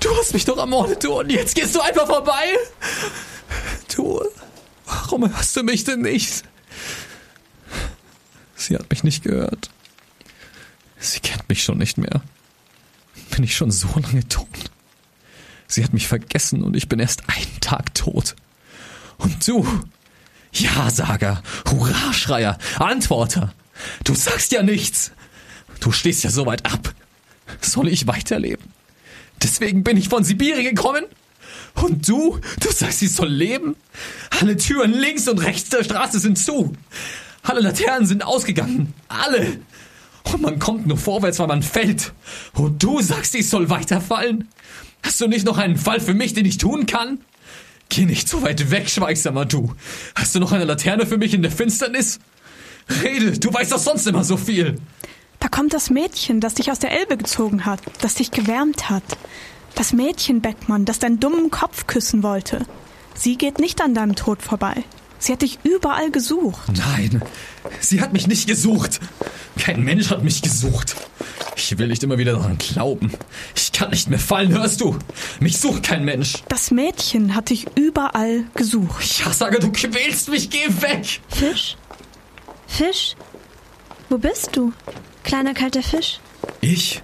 [0.00, 2.56] Du hast mich doch ermordet, du, und jetzt gehst du einfach vorbei.
[3.94, 4.22] Du,
[4.86, 6.42] warum hörst du mich denn nicht?
[8.54, 9.70] Sie hat mich nicht gehört.
[11.52, 12.22] Mich schon nicht mehr.
[13.30, 14.70] Bin ich schon so lange tot?
[15.66, 18.36] Sie hat mich vergessen und ich bin erst einen Tag tot.
[19.18, 19.68] Und du,
[20.54, 23.52] Ja-Sager, Hurraschreier, Antworter,
[24.04, 25.10] du sagst ja nichts.
[25.80, 26.94] Du stehst ja so weit ab.
[27.60, 28.64] Soll ich weiterleben?
[29.42, 31.04] Deswegen bin ich von Sibirien gekommen?
[31.74, 33.76] Und du, du sagst, sie soll leben?
[34.40, 36.72] Alle Türen links und rechts der Straße sind zu.
[37.42, 38.94] Alle Laternen sind ausgegangen.
[39.08, 39.60] Alle.
[40.24, 42.12] Und man kommt nur vorwärts, weil man fällt.
[42.54, 44.48] Und du sagst, ich soll weiterfallen?
[45.02, 47.18] Hast du nicht noch einen Fall für mich, den ich tun kann?
[47.88, 49.74] Geh nicht so weit weg, schweigsamer du.
[50.14, 52.20] Hast du noch eine Laterne für mich in der Finsternis?
[53.02, 54.78] Rede, du weißt doch sonst immer so viel.
[55.40, 59.02] Da kommt das Mädchen, das dich aus der Elbe gezogen hat, das dich gewärmt hat.
[59.74, 62.64] Das Mädchen, Beckmann, das deinen dummen Kopf küssen wollte.
[63.14, 64.84] Sie geht nicht an deinem Tod vorbei.
[65.22, 66.62] Sie hat dich überall gesucht.
[66.76, 67.22] Nein,
[67.78, 68.98] sie hat mich nicht gesucht.
[69.56, 70.96] Kein Mensch hat mich gesucht.
[71.54, 73.12] Ich will nicht immer wieder daran glauben.
[73.54, 74.98] Ich kann nicht mehr fallen, hörst du?
[75.38, 76.42] Mich sucht kein Mensch.
[76.48, 79.20] Das Mädchen hat dich überall gesucht.
[79.24, 81.20] Ja, sage, du quälst mich, geh weg.
[81.28, 81.76] Fisch?
[82.66, 83.14] Fisch?
[84.08, 84.72] Wo bist du?
[85.22, 86.18] Kleiner kalter Fisch.
[86.60, 87.00] Ich?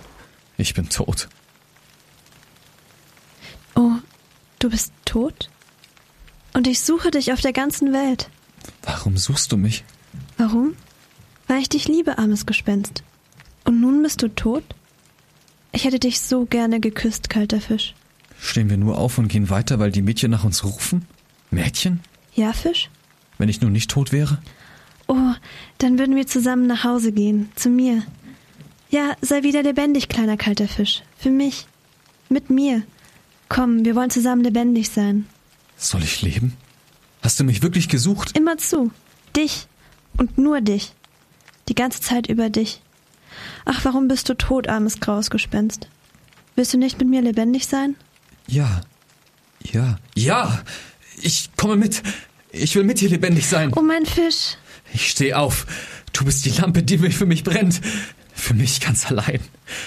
[0.57, 1.29] Ich bin tot.
[3.77, 3.93] Oh,
[4.59, 5.51] du bist tot?
[6.59, 8.29] Und ich suche dich auf der ganzen Welt.
[8.83, 9.85] Warum suchst du mich?
[10.39, 10.75] Warum?
[11.47, 13.05] Weil ich dich liebe, armes Gespenst.
[13.65, 14.65] Und nun bist du tot?
[15.71, 17.95] Ich hätte dich so gerne geküsst, kalter Fisch.
[18.41, 21.07] Stehen wir nur auf und gehen weiter, weil die Mädchen nach uns rufen?
[21.53, 22.01] Mädchen?
[22.35, 22.91] Ja, Fisch?
[23.39, 24.43] Wenn ich nun nicht tot wäre?
[25.07, 25.35] Oh,
[25.79, 28.03] dann würden wir zusammen nach Hause gehen, zu mir.
[28.91, 31.05] Ja, sei wieder lebendig, kleiner kalter Fisch.
[31.19, 31.69] Für mich.
[32.29, 32.83] Mit mir.
[33.49, 35.25] Komm, wir wollen zusammen lebendig sein.
[35.79, 36.57] Soll ich leben?
[37.23, 38.37] Hast du mich wirklich gesucht?
[38.37, 38.91] Immer zu.
[39.37, 39.69] Dich.
[40.17, 40.93] Und nur dich.
[41.69, 42.83] Die ganze Zeit über dich.
[43.65, 45.89] Ach, warum bist du tot, armes graues Gespenst?
[46.57, 47.95] Willst du nicht mit mir lebendig sein?
[48.49, 48.81] Ja.
[49.63, 49.99] Ja.
[50.17, 50.63] Ja!
[51.21, 52.03] Ich komme mit.
[52.51, 53.73] Ich will mit dir lebendig sein.
[53.77, 54.57] Oh, mein Fisch.
[54.93, 55.67] Ich steh auf.
[56.13, 57.81] Du bist die Lampe, die für mich brennt.
[58.33, 59.41] Für mich ganz allein.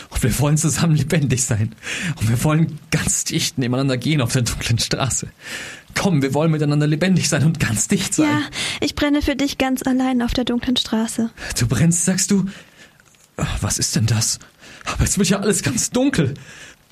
[0.09, 1.73] Und wir wollen zusammen lebendig sein.
[2.17, 5.29] Und wir wollen ganz dicht nebeneinander gehen auf der dunklen Straße.
[5.95, 8.29] Komm, wir wollen miteinander lebendig sein und ganz dicht sein.
[8.29, 8.41] Ja,
[8.79, 11.29] ich brenne für dich ganz allein auf der dunklen Straße.
[11.59, 12.45] Du brennst, sagst du?
[13.61, 14.39] Was ist denn das?
[14.85, 16.33] Aber es wird ja alles ganz dunkel.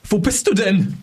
[0.10, 0.98] Wo bist du denn?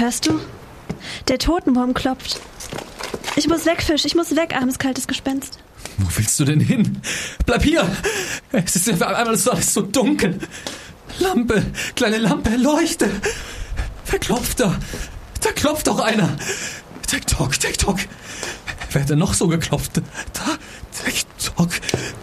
[0.00, 0.40] Hörst du?
[1.28, 2.40] Der Totenwurm klopft.
[3.36, 4.06] Ich muss weg, Fisch.
[4.06, 5.58] Ich muss weg, armes kaltes Gespenst.
[5.98, 7.02] Wo willst du denn hin?
[7.44, 7.86] Bleib hier!
[8.50, 10.38] Es ist einmal so alles so dunkel.
[11.18, 11.66] Lampe,
[11.96, 13.10] kleine Lampe, leuchte!
[14.06, 14.74] Wer klopft da?
[15.42, 16.34] Da klopft doch einer!
[17.06, 17.98] Tick-Tock, Tick-Tock!
[18.92, 19.98] Wer hat denn noch so geklopft?
[19.98, 20.56] Da,
[21.04, 21.72] Tick-Tock,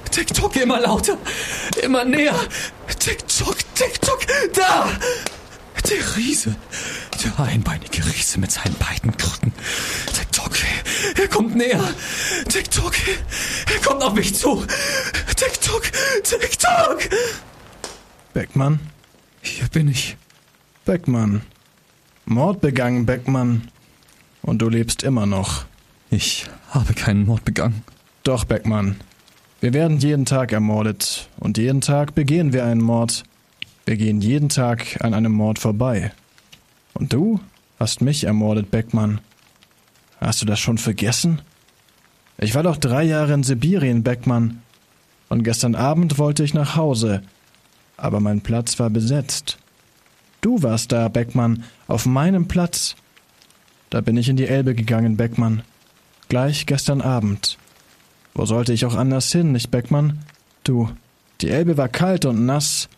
[0.10, 1.20] Tick-Tock, immer lauter,
[1.84, 2.40] immer näher!
[2.98, 4.26] Tick-Tock, Tick-Tock,
[4.56, 4.90] da!
[5.90, 6.56] Der Riese,
[7.24, 9.54] der einbeinige Riese mit seinen beiden Krücken.
[10.14, 10.58] Tick-Tock,
[11.16, 11.82] er kommt näher.
[12.50, 12.94] Tick-Tock,
[13.74, 14.66] er kommt auf mich zu.
[15.36, 15.84] Tick-Tock,
[16.24, 17.10] Tick-Tock.
[18.34, 18.80] Beckmann?
[19.42, 20.18] Hier bin ich.
[20.84, 21.42] Beckmann.
[22.26, 23.70] Mord begangen, Beckmann.
[24.42, 25.66] Und du lebst immer noch.
[26.10, 27.84] Ich habe keinen Mord begangen.
[28.24, 28.98] Doch, Beckmann.
[29.62, 31.30] Wir werden jeden Tag ermordet.
[31.38, 33.24] Und jeden Tag begehen wir einen Mord.
[33.88, 36.12] Wir gehen jeden Tag an einem Mord vorbei.
[36.94, 37.40] Und du
[37.80, 39.22] hast mich ermordet, Beckmann.
[40.20, 41.42] Hast du das schon vergessen?
[42.38, 44.62] Ich war doch drei Jahre in Sibirien, Beckmann.
[45.30, 47.24] Und gestern Abend wollte ich nach Hause.
[47.96, 49.58] Aber mein Platz war besetzt.
[50.42, 52.98] Du warst da, Beckmann, auf meinem Platz.
[53.90, 55.62] Da bin ich in die Elbe gegangen, Beckmann.
[56.28, 57.58] Gleich gestern Abend.
[58.34, 60.26] Wo sollte ich auch anders hin, nicht, Beckmann?
[60.66, 60.90] Du,
[61.40, 62.90] die Elbe war kalt und nass.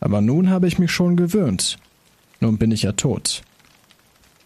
[0.00, 1.78] Aber nun habe ich mich schon gewöhnt.
[2.40, 3.42] Nun bin ich ja tot.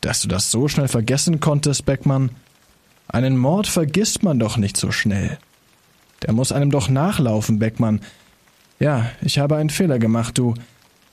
[0.01, 2.31] Dass du das so schnell vergessen konntest, Beckmann.
[3.09, 5.39] Einen Mord vergisst man doch nicht so schnell.
[6.23, 8.01] Der muss einem doch nachlaufen, Beckmann.
[8.81, 10.55] Ja, ich habe einen Fehler gemacht, du.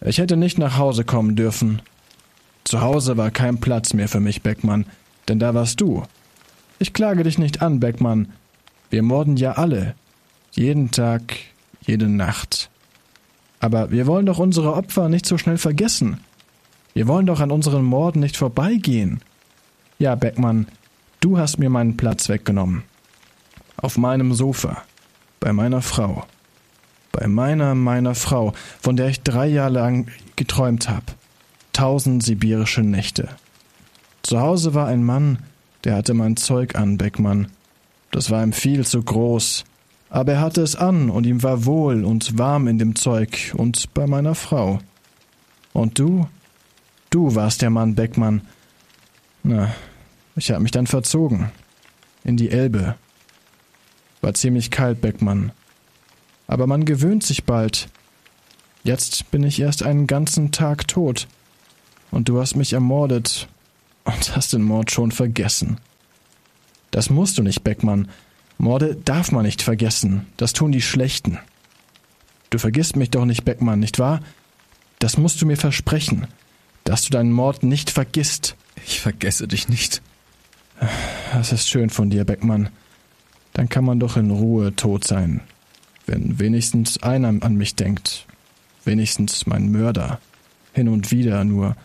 [0.04, 1.82] Ich hätte nicht nach Hause kommen dürfen.
[2.64, 4.86] Zu Hause war kein Platz mehr für mich, Beckmann,
[5.28, 6.04] denn da warst du.
[6.80, 8.34] Ich klage dich nicht an, Beckmann.
[8.90, 9.94] Wir morden ja alle.
[10.54, 11.36] Jeden Tag,
[11.86, 12.71] jede Nacht.
[13.62, 16.20] Aber wir wollen doch unsere Opfer nicht so schnell vergessen.
[16.94, 19.22] Wir wollen doch an unseren Morden nicht vorbeigehen.
[20.00, 20.68] Ja, Beckmann,
[21.22, 22.84] du hast mir meinen Platz weggenommen.
[23.78, 24.82] Auf meinem Sofa.
[25.40, 26.26] Bei meiner Frau.
[27.12, 31.06] Bei meiner, meiner Frau, von der ich drei Jahre lang geträumt habe.
[31.72, 33.30] Tausend sibirische Nächte.
[34.24, 35.38] Zu Hause war ein Mann,
[35.84, 37.48] der hatte mein Zeug an, Beckmann.
[38.10, 39.66] Das war ihm viel zu groß.
[40.12, 43.94] Aber er hatte es an und ihm war wohl und warm in dem Zeug und
[43.94, 44.80] bei meiner Frau.
[45.72, 46.28] Und du?
[47.10, 48.42] Du warst der Mann, Beckmann.
[49.44, 49.74] Na,
[50.36, 51.50] ich hab mich dann verzogen.
[52.26, 52.96] In die Elbe.
[54.20, 55.54] War ziemlich kalt, Beckmann.
[56.46, 57.88] Aber man gewöhnt sich bald.
[58.84, 61.30] Jetzt bin ich erst einen ganzen Tag tot.
[62.12, 63.48] Und du hast mich ermordet
[64.04, 65.78] und hast den Mord schon vergessen.
[66.92, 68.10] Das musst du nicht, Beckmann.
[68.62, 70.28] Morde darf man nicht vergessen.
[70.38, 71.40] Das tun die Schlechten.
[72.52, 74.20] Du vergisst mich doch nicht, Beckmann, nicht wahr?
[75.00, 76.28] Das musst du mir versprechen,
[76.84, 78.56] dass du deinen Mord nicht vergisst.
[78.86, 80.04] Ich vergesse dich nicht.
[81.34, 82.70] Das ist schön von dir, Beckmann.
[83.54, 85.42] Dann kann man doch in Ruhe tot sein.
[86.06, 88.28] Wenn wenigstens einer an mich denkt.
[88.86, 90.20] Wenigstens mein Mörder.
[90.74, 91.76] Hin und wieder nur.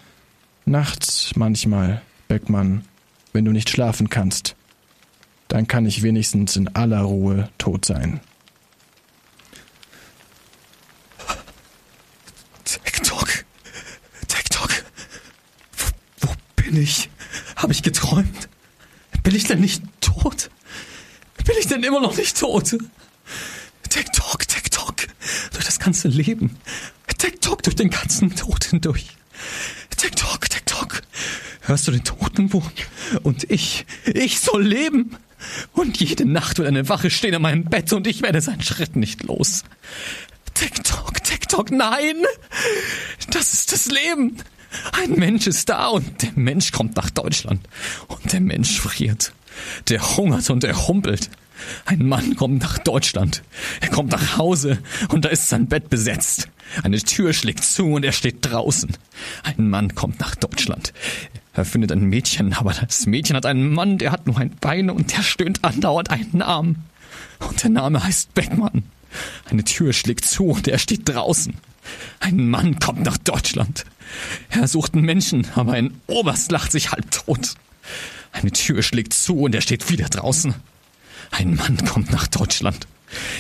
[0.67, 2.85] Nachts manchmal, Beckmann,
[3.33, 4.57] wenn du nicht schlafen kannst.
[5.49, 8.21] Dann kann ich wenigstens in aller Ruhe tot sein.
[12.65, 13.45] TikTok.
[14.27, 14.85] TikTok.
[15.77, 15.87] Wo,
[16.29, 17.11] wo bin ich?
[17.57, 18.49] Habe ich geträumt?
[19.23, 20.51] Bin ich denn nicht tot?
[21.45, 22.77] Bin ich denn immer noch nicht tot?
[23.89, 24.97] TikTok, TikTok.
[25.53, 26.57] Durch das ganze Leben.
[27.19, 29.07] TikTok durch den ganzen Tod hindurch.
[29.97, 31.03] TikTok, TikTok.
[31.63, 32.71] Hörst du den Totenwurm?
[33.23, 35.17] Und ich, ich soll leben.
[35.73, 38.97] Und jede Nacht wird eine Wache stehen an meinem Bett und ich werde seinen Schritt
[38.97, 39.65] nicht los.
[40.55, 42.17] TikTok, TikTok, nein!
[43.31, 44.37] Das ist das Leben.
[44.93, 47.61] Ein Mensch ist da und der Mensch kommt nach Deutschland.
[48.09, 49.33] Und der Mensch friert.
[49.89, 51.31] Der hungert und er humpelt.
[51.85, 53.43] Ein Mann kommt nach Deutschland.
[53.81, 54.79] Er kommt nach Hause
[55.09, 56.49] und da ist sein Bett besetzt.
[56.83, 58.91] Eine Tür schlägt zu und er steht draußen.
[59.43, 60.93] Ein Mann kommt nach Deutschland.
[61.57, 64.91] Er findet ein Mädchen, aber das Mädchen hat einen Mann, der hat nur ein Bein
[64.91, 66.77] und der stöhnt andauernd einen Arm.
[67.49, 68.83] Und der Name heißt Beckmann.
[69.49, 71.55] Eine Tür schlägt zu und er steht draußen.
[72.21, 73.87] Ein Mann kommt nach Deutschland.
[74.51, 77.55] Er sucht einen Menschen, aber ein Oberst lacht sich halb tot.
[78.33, 80.55] Eine Tür schlägt zu und er steht wieder draußen.
[81.31, 82.87] Ein Mann kommt nach Deutschland.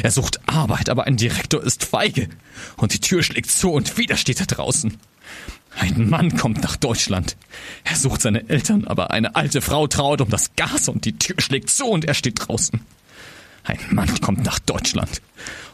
[0.02, 2.30] Er sucht Arbeit, aber ein Direktor ist feige.
[2.78, 4.96] Und die Tür schlägt zu und wieder steht er draußen.
[5.78, 7.36] Ein Mann kommt nach Deutschland.
[7.84, 11.36] Er sucht seine Eltern, aber eine alte Frau trauert um das Gas und die Tür
[11.38, 12.80] schlägt zu und er steht draußen.
[13.64, 15.20] Ein Mann kommt nach Deutschland.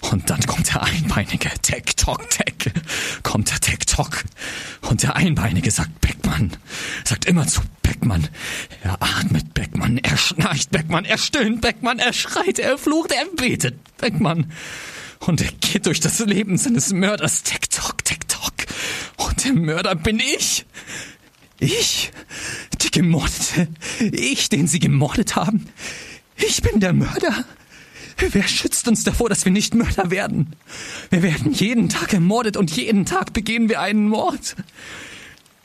[0.00, 1.50] Und dann kommt der Einbeinige.
[1.60, 2.72] Tech, Tock, Tech.
[3.22, 4.24] Kommt der Tech, Tock.
[4.80, 6.56] Und der Einbeinige sagt Beckmann.
[7.04, 8.28] Sagt immer zu Beckmann.
[8.82, 9.98] Er atmet Beckmann.
[9.98, 11.04] Er schnarcht Beckmann.
[11.04, 11.98] Er stöhnt Beckmann.
[11.98, 12.58] Er schreit.
[12.58, 13.12] Er flucht.
[13.12, 14.50] Er betet Beckmann.
[15.20, 17.42] Und er geht durch das Leben seines Mörders.
[17.42, 18.02] Tech, Tock.
[18.21, 18.21] Und
[19.44, 20.66] der Mörder bin ich.
[21.58, 22.10] Ich.
[22.80, 23.68] Die Gemordete.
[24.00, 25.66] Ich, den sie gemordet haben.
[26.36, 27.44] Ich bin der Mörder.
[28.16, 30.54] Wer schützt uns davor, dass wir nicht Mörder werden?
[31.10, 34.56] Wir werden jeden Tag ermordet und jeden Tag begehen wir einen Mord.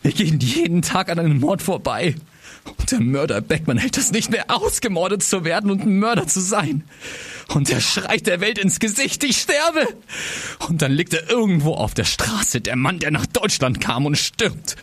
[0.02, 2.16] Wir gehen jeden Tag an einem Mord vorbei.
[2.78, 6.28] Und der Mörder Beckmann hält es nicht mehr aus, gemordet zu werden und ein Mörder
[6.28, 6.84] zu sein.
[7.50, 9.88] Und er schreit der Welt ins Gesicht, ich sterbe.
[10.68, 14.18] Und dann liegt er irgendwo auf der Straße, der Mann, der nach Deutschland kam und
[14.18, 14.76] stirbt.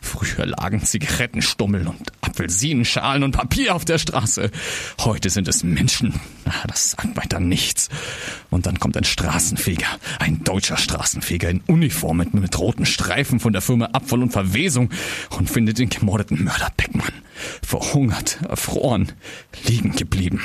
[0.00, 4.50] Früher lagen Zigarettenstummel und Apfelsinenschalen und Papier auf der Straße.
[5.00, 6.18] Heute sind es Menschen.
[6.66, 7.90] Das sagt weiter nichts.
[8.48, 9.86] Und dann kommt ein Straßenfeger,
[10.18, 14.90] ein deutscher Straßenfeger in Uniform mit, mit roten Streifen von der Firma Abfall und Verwesung
[15.38, 17.12] und findet den gemordeten Mörder Beckmann.
[17.62, 19.12] Verhungert, erfroren,
[19.66, 20.42] liegen geblieben.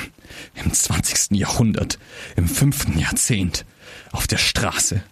[0.54, 1.36] Im 20.
[1.38, 1.98] Jahrhundert,
[2.36, 3.64] im fünften Jahrzehnt,
[4.12, 5.02] auf der Straße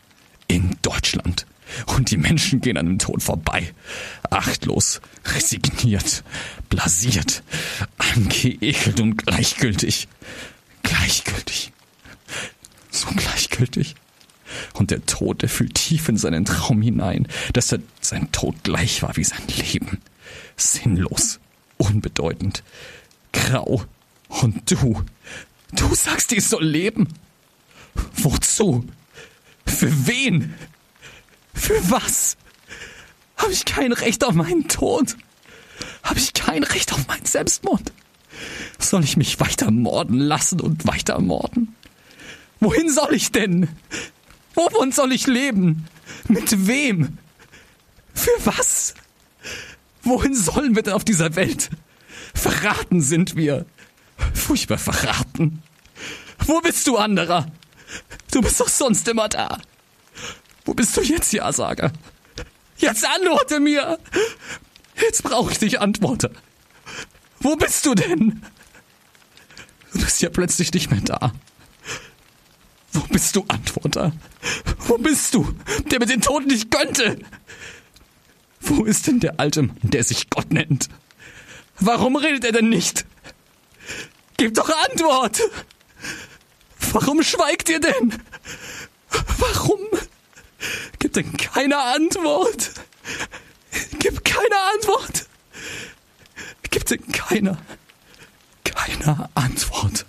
[0.48, 1.46] in Deutschland.
[1.86, 3.72] Und die Menschen gehen an dem Tod vorbei.
[4.30, 6.24] Achtlos, resigniert,
[6.68, 7.42] blasiert,
[7.98, 10.08] angeekelt und gleichgültig.
[10.82, 11.72] Gleichgültig.
[12.90, 13.94] So gleichgültig.
[14.74, 19.02] Und der Tod, der fühlt tief in seinen Traum hinein, dass er sein Tod gleich
[19.02, 19.98] war wie sein Leben.
[20.56, 21.40] Sinnlos,
[21.76, 22.62] unbedeutend,
[23.32, 23.84] grau.
[24.28, 25.02] Und du,
[25.72, 27.08] du sagst, ich soll leben.
[28.16, 28.86] Wozu?
[29.66, 30.54] Für wen?
[31.54, 32.36] Für was?
[33.36, 35.16] Habe ich kein Recht auf meinen Tod?
[36.04, 37.92] habe ich kein Recht auf meinen Selbstmord.
[38.78, 41.74] Soll ich mich weiter morden lassen und weiter morden?
[42.60, 43.68] Wohin soll ich denn?
[44.54, 45.86] Wovon soll ich leben?
[46.28, 47.18] Mit wem?
[48.12, 48.94] Für was?
[50.02, 51.70] Wohin sollen wir denn auf dieser Welt?
[52.34, 53.66] Verraten sind wir.
[54.34, 55.62] Furchtbar verraten.
[56.46, 57.50] Wo bist du, anderer?
[58.30, 59.58] Du bist doch sonst immer da.
[60.64, 61.92] Wo bist du jetzt, Ja-Sager?
[62.76, 63.98] Jetzt antworte mir!
[64.96, 66.30] Jetzt brauche ich dich, Antworte.
[67.40, 68.42] Wo bist du denn?
[69.92, 71.32] Du bist ja plötzlich nicht mehr da.
[72.92, 74.12] Wo bist du, Antworter?
[74.86, 75.54] Wo bist du,
[75.90, 77.18] der mir den Tod nicht gönnte?
[78.60, 80.88] Wo ist denn der alte Mann, der sich Gott nennt?
[81.80, 83.04] Warum redet er denn nicht?
[84.36, 85.40] Gib doch Antwort!
[86.92, 88.22] Warum schweigt ihr denn?
[89.38, 89.80] Warum?
[90.98, 92.72] Gib denn keine Antwort!
[93.98, 95.26] Gib keine Antwort!
[96.70, 97.58] Gib denn keine,
[98.64, 100.06] keine Antwort!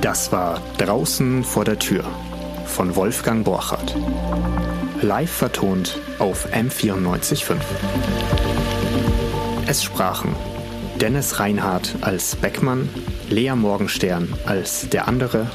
[0.00, 2.04] Das war Draußen vor der Tür
[2.66, 3.96] von Wolfgang Borchardt.
[5.02, 7.56] Live vertont auf M945.
[9.66, 10.36] Es sprachen
[11.00, 12.88] Dennis Reinhardt als Beckmann,
[13.28, 15.50] Lea Morgenstern als der andere,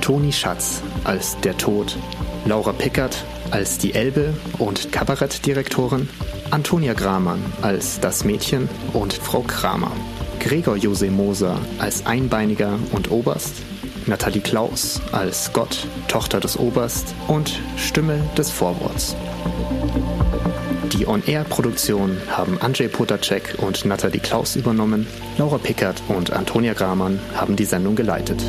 [0.00, 1.96] Toni Schatz als der Tod,
[2.44, 6.08] Laura Pickert als die Elbe und Kabarettdirektorin,
[6.50, 9.92] Antonia Gramann als das Mädchen und Frau Kramer,
[10.40, 13.62] Gregor Jose Moser als Einbeiniger und Oberst,
[14.06, 19.16] Nathalie Klaus als Gott, Tochter des Oberst und Stimme des Vorworts.
[20.92, 25.06] Die On-Air-Produktion haben Andrzej Potacek und Nathalie Klaus übernommen,
[25.38, 28.42] Laura Pickert und Antonia Gramann haben die Sendung geleitet.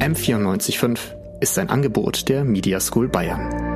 [0.00, 0.98] M945
[1.40, 3.75] ist ein Angebot der Media School Bayern.